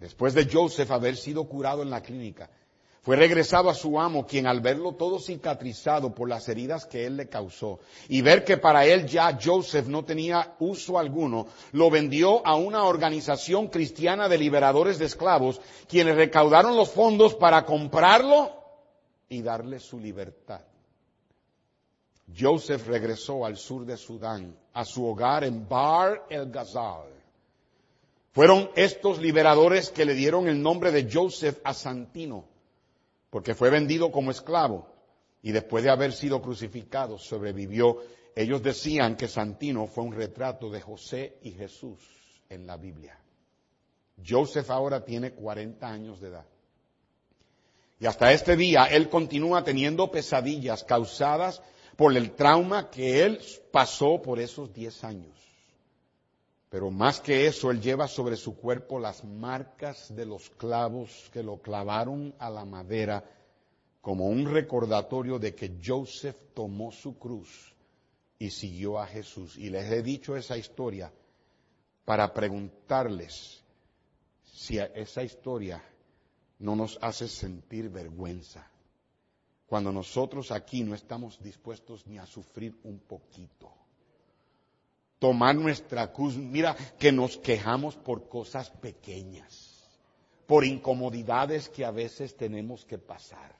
Después 0.00 0.34
de 0.34 0.50
Joseph 0.52 0.90
haber 0.90 1.16
sido 1.16 1.44
curado 1.44 1.82
en 1.82 1.90
la 1.90 2.02
clínica, 2.02 2.50
fue 3.02 3.14
regresado 3.14 3.70
a 3.70 3.74
su 3.74 4.00
amo, 4.00 4.26
quien 4.26 4.48
al 4.48 4.60
verlo 4.60 4.96
todo 4.96 5.20
cicatrizado 5.20 6.12
por 6.12 6.28
las 6.28 6.48
heridas 6.48 6.86
que 6.86 7.06
él 7.06 7.16
le 7.16 7.28
causó, 7.28 7.78
y 8.08 8.20
ver 8.20 8.44
que 8.44 8.56
para 8.56 8.84
él 8.84 9.06
ya 9.06 9.38
Joseph 9.40 9.86
no 9.86 10.04
tenía 10.04 10.56
uso 10.58 10.98
alguno, 10.98 11.46
lo 11.70 11.88
vendió 11.88 12.44
a 12.44 12.56
una 12.56 12.82
organización 12.82 13.68
cristiana 13.68 14.28
de 14.28 14.38
liberadores 14.38 14.98
de 14.98 15.04
esclavos, 15.04 15.60
quienes 15.86 16.16
recaudaron 16.16 16.76
los 16.76 16.90
fondos 16.90 17.36
para 17.36 17.64
comprarlo 17.64 18.50
y 19.28 19.40
darle 19.40 19.78
su 19.78 20.00
libertad. 20.00 20.62
Joseph 22.38 22.86
regresó 22.86 23.44
al 23.44 23.56
sur 23.56 23.84
de 23.84 23.96
Sudán, 23.96 24.56
a 24.72 24.84
su 24.84 25.06
hogar 25.06 25.44
en 25.44 25.68
Bar 25.68 26.26
el 26.30 26.50
Ghazal. 26.50 27.08
Fueron 28.32 28.70
estos 28.76 29.20
liberadores 29.20 29.90
que 29.90 30.04
le 30.04 30.14
dieron 30.14 30.48
el 30.48 30.62
nombre 30.62 30.92
de 30.92 31.08
Joseph 31.12 31.58
a 31.64 31.74
Santino 31.74 32.44
porque 33.30 33.54
fue 33.54 33.70
vendido 33.70 34.10
como 34.10 34.32
esclavo 34.32 34.88
y 35.42 35.52
después 35.52 35.84
de 35.84 35.90
haber 35.90 36.12
sido 36.12 36.42
crucificado 36.42 37.16
sobrevivió. 37.16 37.98
Ellos 38.34 38.62
decían 38.62 39.16
que 39.16 39.28
Santino 39.28 39.86
fue 39.86 40.04
un 40.04 40.12
retrato 40.12 40.68
de 40.68 40.80
José 40.80 41.38
y 41.42 41.52
Jesús 41.52 41.98
en 42.48 42.66
la 42.66 42.76
Biblia. 42.76 43.18
Joseph 44.26 44.70
ahora 44.70 45.04
tiene 45.04 45.32
40 45.32 45.88
años 45.88 46.20
de 46.20 46.28
edad. 46.28 46.46
Y 48.00 48.06
hasta 48.06 48.32
este 48.32 48.56
día 48.56 48.84
él 48.86 49.08
continúa 49.08 49.62
teniendo 49.62 50.10
pesadillas 50.10 50.84
causadas 50.84 51.62
por 52.00 52.16
el 52.16 52.30
trauma 52.30 52.88
que 52.88 53.22
él 53.26 53.38
pasó 53.70 54.22
por 54.22 54.40
esos 54.40 54.72
10 54.72 55.04
años. 55.04 55.36
Pero 56.70 56.90
más 56.90 57.20
que 57.20 57.46
eso, 57.46 57.70
él 57.70 57.82
lleva 57.82 58.08
sobre 58.08 58.36
su 58.36 58.56
cuerpo 58.56 58.98
las 58.98 59.22
marcas 59.22 60.16
de 60.16 60.24
los 60.24 60.48
clavos 60.48 61.28
que 61.30 61.42
lo 61.42 61.60
clavaron 61.60 62.34
a 62.38 62.48
la 62.48 62.64
madera 62.64 63.22
como 64.00 64.28
un 64.28 64.50
recordatorio 64.50 65.38
de 65.38 65.54
que 65.54 65.78
Joseph 65.84 66.38
tomó 66.54 66.90
su 66.90 67.18
cruz 67.18 67.74
y 68.38 68.48
siguió 68.48 68.98
a 68.98 69.06
Jesús. 69.06 69.58
Y 69.58 69.68
les 69.68 69.92
he 69.92 70.02
dicho 70.02 70.34
esa 70.34 70.56
historia 70.56 71.12
para 72.06 72.32
preguntarles 72.32 73.62
si 74.54 74.78
esa 74.78 75.22
historia 75.22 75.84
no 76.60 76.74
nos 76.76 76.98
hace 77.02 77.28
sentir 77.28 77.90
vergüenza 77.90 78.69
cuando 79.70 79.92
nosotros 79.92 80.50
aquí 80.50 80.82
no 80.82 80.96
estamos 80.96 81.40
dispuestos 81.40 82.04
ni 82.08 82.18
a 82.18 82.26
sufrir 82.26 82.76
un 82.82 82.98
poquito. 82.98 83.72
Tomar 85.20 85.54
nuestra 85.54 86.12
cruz, 86.12 86.34
mira 86.34 86.74
que 86.98 87.12
nos 87.12 87.36
quejamos 87.36 87.94
por 87.94 88.28
cosas 88.28 88.68
pequeñas, 88.68 89.88
por 90.48 90.64
incomodidades 90.64 91.68
que 91.68 91.84
a 91.84 91.92
veces 91.92 92.36
tenemos 92.36 92.84
que 92.84 92.98
pasar. 92.98 93.54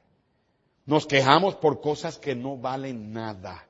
Nos 0.85 1.07
quejamos 1.07 1.55
por 1.55 1.81
cosas 1.81 2.19
que 2.19 2.35
no 2.35 2.57
valen 2.57 3.13
nada. 3.13 3.65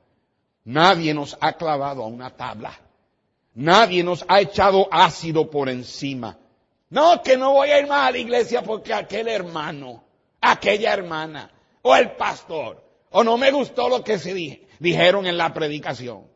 Nadie 0.64 1.12
nos 1.12 1.36
ha 1.43 1.53
clavado 1.59 2.03
a 2.03 2.07
una 2.07 2.34
tabla. 2.34 2.72
Nadie 3.53 4.03
nos 4.03 4.24
ha 4.28 4.41
echado 4.41 4.88
ácido 4.91 5.51
por 5.51 5.68
encima. 5.68 6.38
No, 6.88 7.22
que 7.22 7.36
no 7.36 7.53
voy 7.53 7.68
a 7.68 7.80
ir 7.80 7.86
más 7.86 8.09
a 8.09 8.12
la 8.12 8.18
iglesia 8.18 8.62
porque 8.62 8.95
aquel 8.95 9.28
hermano, 9.28 10.03
aquella 10.41 10.95
hermana, 10.95 11.51
o 11.82 11.96
el 11.96 12.12
pastor, 12.12 12.82
o 13.10 13.24
no 13.24 13.36
me 13.36 13.50
gustó 13.50 13.88
lo 13.88 14.04
que 14.04 14.18
se 14.18 14.34
dijeron 14.78 15.26
en 15.26 15.36
la 15.36 15.52
predicación. 15.52 16.26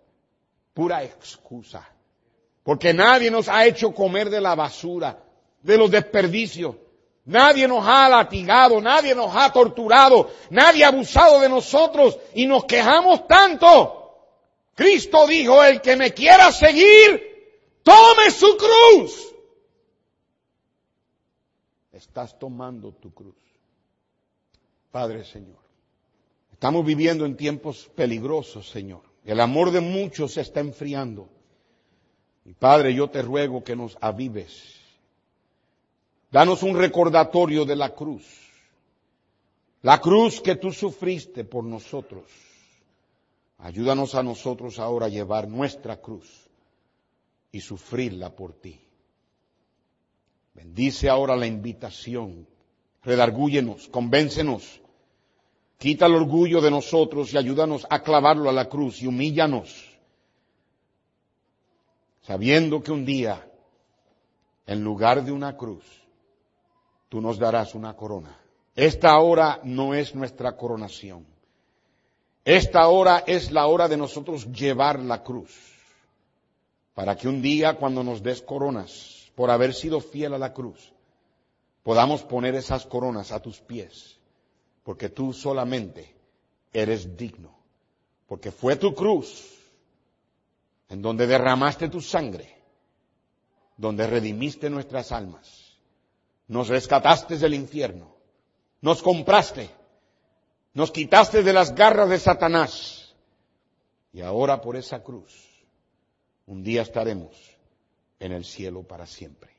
Pura 0.73 1.05
excusa. 1.05 1.89
Porque 2.63 2.95
nadie 2.95 3.31
nos 3.31 3.49
ha 3.49 3.67
hecho 3.67 3.95
comer 3.95 4.31
de 4.31 4.41
la 4.41 4.55
basura, 4.55 5.23
de 5.63 5.79
los 5.79 5.91
desperdicios. 5.91 6.77
Nadie 7.27 7.69
nos 7.69 7.87
ha 7.87 8.09
latigado, 8.09 8.81
nadie 8.81 9.15
nos 9.15 9.35
ha 9.35 9.53
torturado, 9.53 10.31
nadie 10.51 10.85
ha 10.85 10.89
abusado 10.89 11.41
de 11.41 11.49
nosotros 11.49 12.19
y 12.35 12.47
nos 12.47 12.65
quejamos 12.65 13.27
tanto. 13.27 14.05
Cristo 14.75 15.27
dijo, 15.27 15.63
el 15.63 15.81
que 15.81 15.97
me 15.97 16.13
quiera 16.13 16.51
seguir, 16.53 17.81
tome 17.83 18.31
su 18.31 18.57
cruz. 18.57 19.35
Estás 21.93 22.39
tomando 22.39 22.93
tu 22.93 23.15
cruz. 23.15 23.44
Padre 24.95 25.25
Señor, 25.25 25.59
estamos 26.53 26.87
viviendo 26.87 27.27
en 27.27 27.37
tiempos 27.37 27.91
peligrosos, 27.97 28.71
Señor. 28.71 29.03
El 29.25 29.41
amor 29.41 29.73
de 29.73 29.81
muchos 29.81 30.35
se 30.35 30.43
está 30.43 30.61
enfriando. 30.61 31.29
Y 32.45 32.53
Padre, 32.53 32.95
yo 32.95 33.11
te 33.11 33.21
ruego 33.21 33.65
que 33.65 33.75
nos 33.75 33.99
avives. 34.01 34.77
Danos 36.31 36.63
un 36.63 36.79
recordatorio 36.79 37.65
de 37.65 37.75
la 37.75 37.93
cruz. 37.93 38.25
La 39.83 40.01
cruz 40.01 40.41
que 40.41 40.55
tú 40.55 40.71
sufriste 40.71 41.43
por 41.43 41.65
nosotros. 41.65 42.31
Ayúdanos 43.59 44.15
a 44.15 44.23
nosotros 44.23 44.79
ahora 44.79 45.07
a 45.07 45.09
llevar 45.09 45.49
nuestra 45.49 46.01
cruz 46.01 46.31
y 47.51 47.61
sufrirla 47.61 48.31
por 48.31 48.53
ti. 48.53 48.79
Bendice 50.55 51.09
ahora 51.09 51.35
la 51.35 51.49
invitación. 51.49 52.47
Redargúyenos, 53.03 53.89
convéncenos. 53.89 54.84
Quita 55.85 56.07
el 56.07 56.15
orgullo 56.15 56.63
de 56.63 56.71
nosotros 56.71 57.35
y 57.35 57.37
ayúdanos 57.37 57.87
a 57.91 58.03
clavarlo 58.03 58.49
a 58.49 58.55
la 58.55 58.71
cruz 58.71 59.03
y 59.03 59.07
humíllanos. 59.07 59.85
Sabiendo 62.23 62.83
que 62.83 62.91
un 62.91 63.05
día, 63.05 63.47
en 64.67 64.83
lugar 64.83 65.23
de 65.23 65.31
una 65.31 65.59
cruz, 65.59 65.85
tú 67.11 67.21
nos 67.21 67.39
darás 67.39 67.75
una 67.75 67.95
corona. 67.95 68.35
Esta 68.75 69.19
hora 69.19 69.61
no 69.63 69.93
es 69.93 70.15
nuestra 70.15 70.57
coronación. 70.57 71.27
Esta 72.47 72.89
hora 72.89 73.23
es 73.27 73.53
la 73.53 73.67
hora 73.67 73.87
de 73.87 73.99
nosotros 73.99 74.51
llevar 74.53 75.01
la 75.01 75.23
cruz. 75.23 75.55
Para 76.95 77.15
que 77.15 77.29
un 77.29 77.43
día 77.43 77.77
cuando 77.77 78.03
nos 78.03 78.23
des 78.23 78.41
coronas, 78.41 79.31
por 79.35 79.51
haber 79.51 79.75
sido 79.75 80.01
fiel 80.01 80.33
a 80.33 80.39
la 80.39 80.55
cruz, 80.55 80.95
podamos 81.83 82.23
poner 82.23 82.55
esas 82.55 82.87
coronas 82.87 83.33
a 83.33 83.41
tus 83.43 83.61
pies, 83.61 84.19
porque 84.85 85.09
tú 85.09 85.33
solamente 85.33 86.15
eres 86.73 87.17
digno, 87.17 87.57
porque 88.29 88.53
fue 88.53 88.77
tu 88.77 88.95
cruz 88.95 89.51
en 90.89 91.03
donde 91.03 91.27
derramaste 91.27 91.89
tu 91.89 92.01
sangre, 92.01 92.55
donde 93.77 94.07
redimiste 94.07 94.71
nuestras 94.71 95.11
almas, 95.11 95.77
nos 96.47 96.69
rescataste 96.69 97.39
del 97.39 97.55
infierno, 97.55 98.15
nos 98.83 99.03
compraste, 99.03 99.71
nos 100.75 100.91
quitaste 100.93 101.43
de 101.43 101.53
las 101.53 101.75
garras 101.75 102.11
de 102.11 102.21
Satanás, 102.21 103.15
y 104.13 104.21
ahora 104.21 104.61
por 104.61 104.77
esa 104.77 105.03
cruz, 105.03 105.33
un 106.47 106.63
día 106.63 106.83
estaremos 106.83 107.35
en 108.21 108.33
el 108.33 108.45
cielo 108.45 108.83
para 108.83 109.07
siempre. 109.07 109.51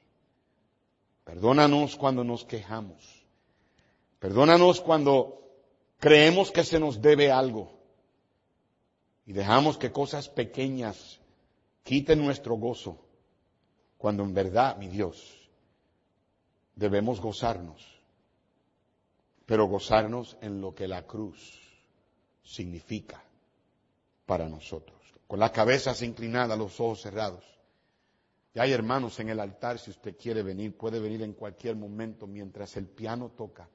Perdónanos 1.24 1.96
cuando 1.96 2.24
nos 2.24 2.46
quejamos. 2.46 3.15
Perdónanos 4.26 4.82
cuando 4.82 5.40
creemos 6.00 6.50
que 6.50 6.64
se 6.64 6.80
nos 6.80 7.00
debe 7.00 7.32
algo 7.32 7.72
y 9.24 9.34
dejamos 9.34 9.78
que 9.78 9.92
cosas 9.92 10.30
pequeñas 10.30 11.20
quiten 11.84 12.26
nuestro 12.26 12.56
gozo, 12.56 12.98
cuando 14.00 14.24
en 14.24 14.34
verdad, 14.34 14.78
mi 14.78 14.88
Dios, 14.88 15.48
debemos 16.76 17.22
gozarnos, 17.22 17.86
pero 19.46 19.68
gozarnos 19.68 20.38
en 20.42 20.60
lo 20.60 20.74
que 20.74 20.88
la 20.88 21.06
cruz 21.06 21.62
significa 22.44 23.24
para 24.26 24.50
nosotros. 24.50 25.00
Con 25.28 25.40
las 25.40 25.52
cabezas 25.52 26.02
inclinadas, 26.02 26.58
los 26.58 26.80
ojos 26.80 27.02
cerrados. 27.02 27.44
Y 28.56 28.60
hay 28.60 28.72
hermanos 28.72 29.20
en 29.20 29.30
el 29.30 29.40
altar, 29.40 29.78
si 29.78 29.92
usted 29.92 30.18
quiere 30.18 30.42
venir, 30.42 30.76
puede 30.76 31.00
venir 31.00 31.22
en 31.22 31.34
cualquier 31.34 31.76
momento 31.76 32.26
mientras 32.26 32.76
el 32.76 32.88
piano 32.88 33.30
toca. 33.30 33.70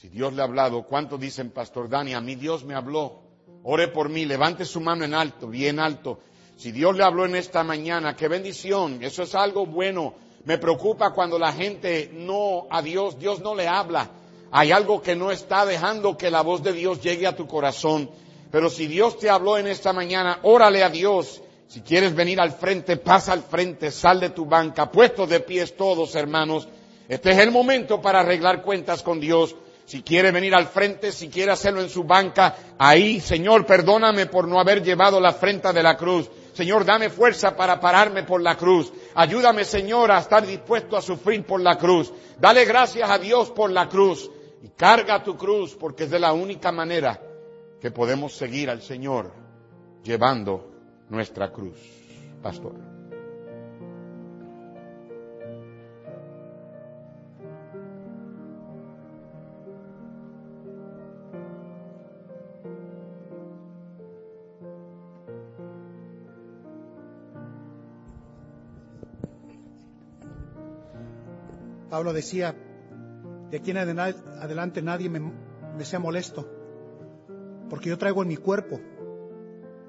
Si 0.00 0.08
Dios 0.08 0.32
le 0.32 0.42
ha 0.42 0.44
hablado, 0.44 0.84
¿cuántos 0.84 1.18
dicen, 1.18 1.50
Pastor 1.50 1.88
Dani? 1.88 2.14
A 2.14 2.20
mí 2.20 2.36
Dios 2.36 2.64
me 2.64 2.76
habló. 2.76 3.20
Ore 3.64 3.88
por 3.88 4.08
mí, 4.08 4.26
levante 4.26 4.64
su 4.64 4.80
mano 4.80 5.04
en 5.04 5.12
alto, 5.12 5.48
bien 5.48 5.80
alto. 5.80 6.20
Si 6.56 6.70
Dios 6.70 6.96
le 6.96 7.02
habló 7.02 7.24
en 7.24 7.34
esta 7.34 7.64
mañana, 7.64 8.14
qué 8.14 8.28
bendición, 8.28 9.02
eso 9.02 9.24
es 9.24 9.34
algo 9.34 9.66
bueno. 9.66 10.14
Me 10.44 10.56
preocupa 10.56 11.10
cuando 11.10 11.36
la 11.36 11.52
gente 11.52 12.10
no, 12.12 12.68
a 12.70 12.80
Dios, 12.80 13.18
Dios 13.18 13.40
no 13.40 13.56
le 13.56 13.66
habla. 13.66 14.08
Hay 14.52 14.70
algo 14.70 15.02
que 15.02 15.16
no 15.16 15.32
está 15.32 15.66
dejando 15.66 16.16
que 16.16 16.30
la 16.30 16.42
voz 16.42 16.62
de 16.62 16.72
Dios 16.72 17.02
llegue 17.02 17.26
a 17.26 17.34
tu 17.34 17.48
corazón. 17.48 18.08
Pero 18.52 18.70
si 18.70 18.86
Dios 18.86 19.18
te 19.18 19.28
habló 19.28 19.58
en 19.58 19.66
esta 19.66 19.92
mañana, 19.92 20.38
órale 20.44 20.84
a 20.84 20.90
Dios 20.90 21.42
si 21.66 21.80
quieres 21.80 22.14
venir 22.14 22.40
al 22.40 22.52
frente, 22.52 22.98
pasa 22.98 23.32
al 23.32 23.42
frente, 23.42 23.90
sal 23.90 24.20
de 24.20 24.30
tu 24.30 24.46
banca, 24.46 24.92
puestos 24.92 25.28
de 25.28 25.40
pies 25.40 25.76
todos, 25.76 26.14
hermanos. 26.14 26.68
Este 27.08 27.32
es 27.32 27.38
el 27.38 27.50
momento 27.50 28.00
para 28.00 28.20
arreglar 28.20 28.62
cuentas 28.62 29.02
con 29.02 29.18
Dios. 29.18 29.56
Si 29.88 30.02
quiere 30.02 30.32
venir 30.32 30.54
al 30.54 30.66
frente, 30.66 31.10
si 31.12 31.30
quiere 31.30 31.50
hacerlo 31.50 31.80
en 31.80 31.88
su 31.88 32.04
banca, 32.04 32.54
ahí, 32.76 33.20
Señor, 33.20 33.64
perdóname 33.64 34.26
por 34.26 34.46
no 34.46 34.60
haber 34.60 34.82
llevado 34.82 35.18
la 35.18 35.32
frente 35.32 35.72
de 35.72 35.82
la 35.82 35.96
cruz. 35.96 36.30
Señor, 36.52 36.84
dame 36.84 37.08
fuerza 37.08 37.56
para 37.56 37.80
pararme 37.80 38.22
por 38.22 38.42
la 38.42 38.58
cruz. 38.58 38.92
Ayúdame, 39.14 39.64
Señor, 39.64 40.12
a 40.12 40.18
estar 40.18 40.46
dispuesto 40.46 40.94
a 40.94 41.00
sufrir 41.00 41.42
por 41.46 41.62
la 41.62 41.78
cruz. 41.78 42.12
Dale 42.38 42.66
gracias 42.66 43.08
a 43.08 43.16
Dios 43.16 43.50
por 43.50 43.70
la 43.70 43.88
cruz. 43.88 44.30
Y 44.62 44.68
carga 44.68 45.24
tu 45.24 45.38
cruz 45.38 45.74
porque 45.74 46.04
es 46.04 46.10
de 46.10 46.18
la 46.18 46.34
única 46.34 46.70
manera 46.70 47.22
que 47.80 47.90
podemos 47.90 48.34
seguir 48.34 48.68
al 48.68 48.82
Señor 48.82 49.32
llevando 50.02 50.70
nuestra 51.08 51.50
cruz, 51.50 51.78
pastor. 52.42 52.87
Pablo 71.90 72.12
decía, 72.12 72.54
de 73.50 73.56
aquí 73.56 73.70
en 73.70 73.78
adelante 73.78 74.82
nadie 74.82 75.08
me, 75.08 75.84
sea 75.84 75.98
molesto, 75.98 76.48
porque 77.70 77.88
yo 77.88 77.98
traigo 77.98 78.22
en 78.22 78.28
mi 78.28 78.36
cuerpo 78.36 78.80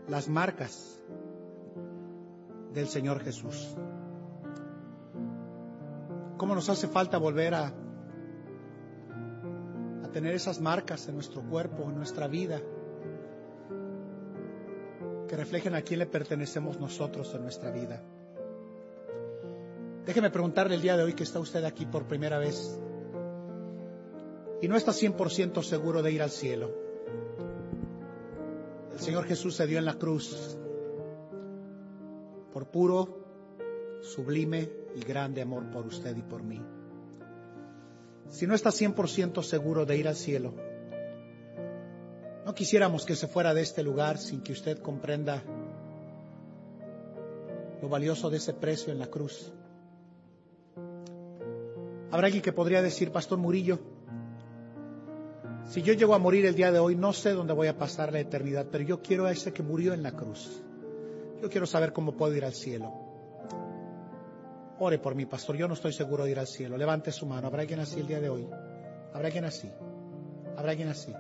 las 0.08 0.28
marcas 0.30 1.00
del 2.74 2.88
Señor 2.88 3.20
Jesús. 3.22 3.76
¿Cómo 6.38 6.56
nos 6.56 6.70
hace 6.70 6.88
falta 6.88 7.18
volver 7.18 7.54
a 7.54 7.74
a 10.10 10.12
tener 10.12 10.34
esas 10.34 10.60
marcas 10.60 11.08
en 11.08 11.14
nuestro 11.14 11.44
cuerpo, 11.44 11.84
en 11.84 11.96
nuestra 11.96 12.28
vida, 12.28 12.60
que 15.28 15.36
reflejen 15.36 15.76
a 15.76 15.84
quién 15.84 16.00
le 16.00 16.08
pertenecemos 16.08 16.80
nosotros 16.80 17.32
en 17.36 17.44
nuestra 17.44 17.70
vida. 17.70 18.02
Déjeme 20.10 20.32
preguntarle 20.32 20.74
el 20.74 20.82
día 20.82 20.98
de 20.98 21.04
hoy 21.04 21.14
que 21.14 21.22
está 21.22 21.40
usted 21.40 21.64
aquí 21.64 21.86
por 21.86 22.08
primera 22.08 22.40
vez 22.40 22.80
y 24.60 24.68
no 24.68 24.76
está 24.76 24.92
100% 24.92 25.62
seguro 25.62 26.02
de 26.02 26.12
ir 26.12 26.24
al 26.24 26.32
cielo. 26.32 26.74
El 28.92 29.00
Señor 29.00 29.26
Jesús 29.26 29.56
se 29.56 29.68
dio 29.68 29.78
en 29.78 29.86
la 29.86 30.00
cruz 30.00 30.58
por 32.52 32.72
puro, 32.72 34.00
sublime 34.02 34.72
y 34.96 35.02
grande 35.02 35.44
amor 35.44 35.70
por 35.70 35.86
usted 35.86 36.18
y 36.18 36.24
por 36.24 36.42
mí. 36.42 36.60
Si 38.30 38.48
no 38.48 38.56
está 38.56 38.72
100% 38.72 39.44
seguro 39.44 39.86
de 39.86 39.96
ir 39.96 40.08
al 40.08 40.16
cielo, 40.16 40.56
no 42.48 42.56
quisiéramos 42.56 43.06
que 43.06 43.16
se 43.16 43.28
fuera 43.28 43.54
de 43.54 43.62
este 43.62 43.84
lugar 43.84 44.18
sin 44.18 44.42
que 44.42 44.54
usted 44.54 44.80
comprenda 44.80 45.44
lo 47.80 47.88
valioso 47.90 48.32
de 48.32 48.38
ese 48.38 48.56
precio 48.56 48.92
en 48.92 48.98
la 48.98 49.06
cruz. 49.06 49.54
Habrá 52.12 52.26
alguien 52.28 52.42
que 52.42 52.54
podría 52.54 52.82
decir, 52.82 53.12
Pastor 53.12 53.38
Murillo, 53.38 53.80
si 55.70 55.84
yo 55.84 55.94
llego 55.94 56.16
a 56.16 56.18
morir 56.20 56.46
el 56.48 56.56
día 56.56 56.72
de 56.72 56.80
hoy, 56.80 56.96
no 56.96 57.14
sé 57.14 57.34
dónde 57.34 57.54
voy 57.54 57.68
a 57.68 57.78
pasar 57.78 58.12
la 58.12 58.20
eternidad, 58.20 58.66
pero 58.72 58.84
yo 58.84 59.02
quiero 59.02 59.26
a 59.26 59.32
ese 59.32 59.54
que 59.54 59.62
murió 59.62 59.94
en 59.94 60.02
la 60.02 60.12
cruz. 60.12 60.64
Yo 61.42 61.50
quiero 61.50 61.68
saber 61.68 61.94
cómo 61.94 62.14
puedo 62.14 62.36
ir 62.36 62.44
al 62.44 62.54
cielo. 62.54 62.92
Ore 64.80 64.98
por 64.98 65.14
mí, 65.14 65.26
pastor. 65.26 65.58
Yo 65.58 65.68
no 65.68 65.76
estoy 65.76 65.94
seguro 65.94 66.24
de 66.24 66.32
ir 66.32 66.40
al 66.40 66.48
cielo. 66.48 66.78
Levante 66.78 67.12
su 67.12 67.26
mano. 67.26 67.48
¿Habrá 67.48 67.62
alguien 67.62 67.80
así 67.82 68.00
el 68.00 68.08
día 68.08 68.20
de 68.20 68.30
hoy? 68.30 68.48
¿Habrá 69.14 69.28
alguien 69.28 69.46
así? 69.46 69.70
¿Habrá 70.58 70.72
alguien 70.72 70.90
así? 70.90 71.14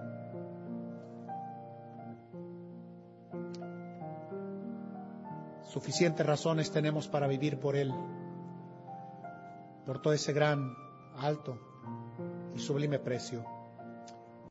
Suficientes 5.71 6.25
razones 6.25 6.71
tenemos 6.71 7.07
para 7.07 7.27
vivir 7.27 7.59
por 7.59 7.75
Él, 7.75 7.93
por 9.89 10.03
todo 10.03 10.13
ese 10.13 10.33
gran, 10.33 10.77
alto 11.17 11.57
y 12.55 12.59
sublime 12.59 12.99
precio. 12.99 13.43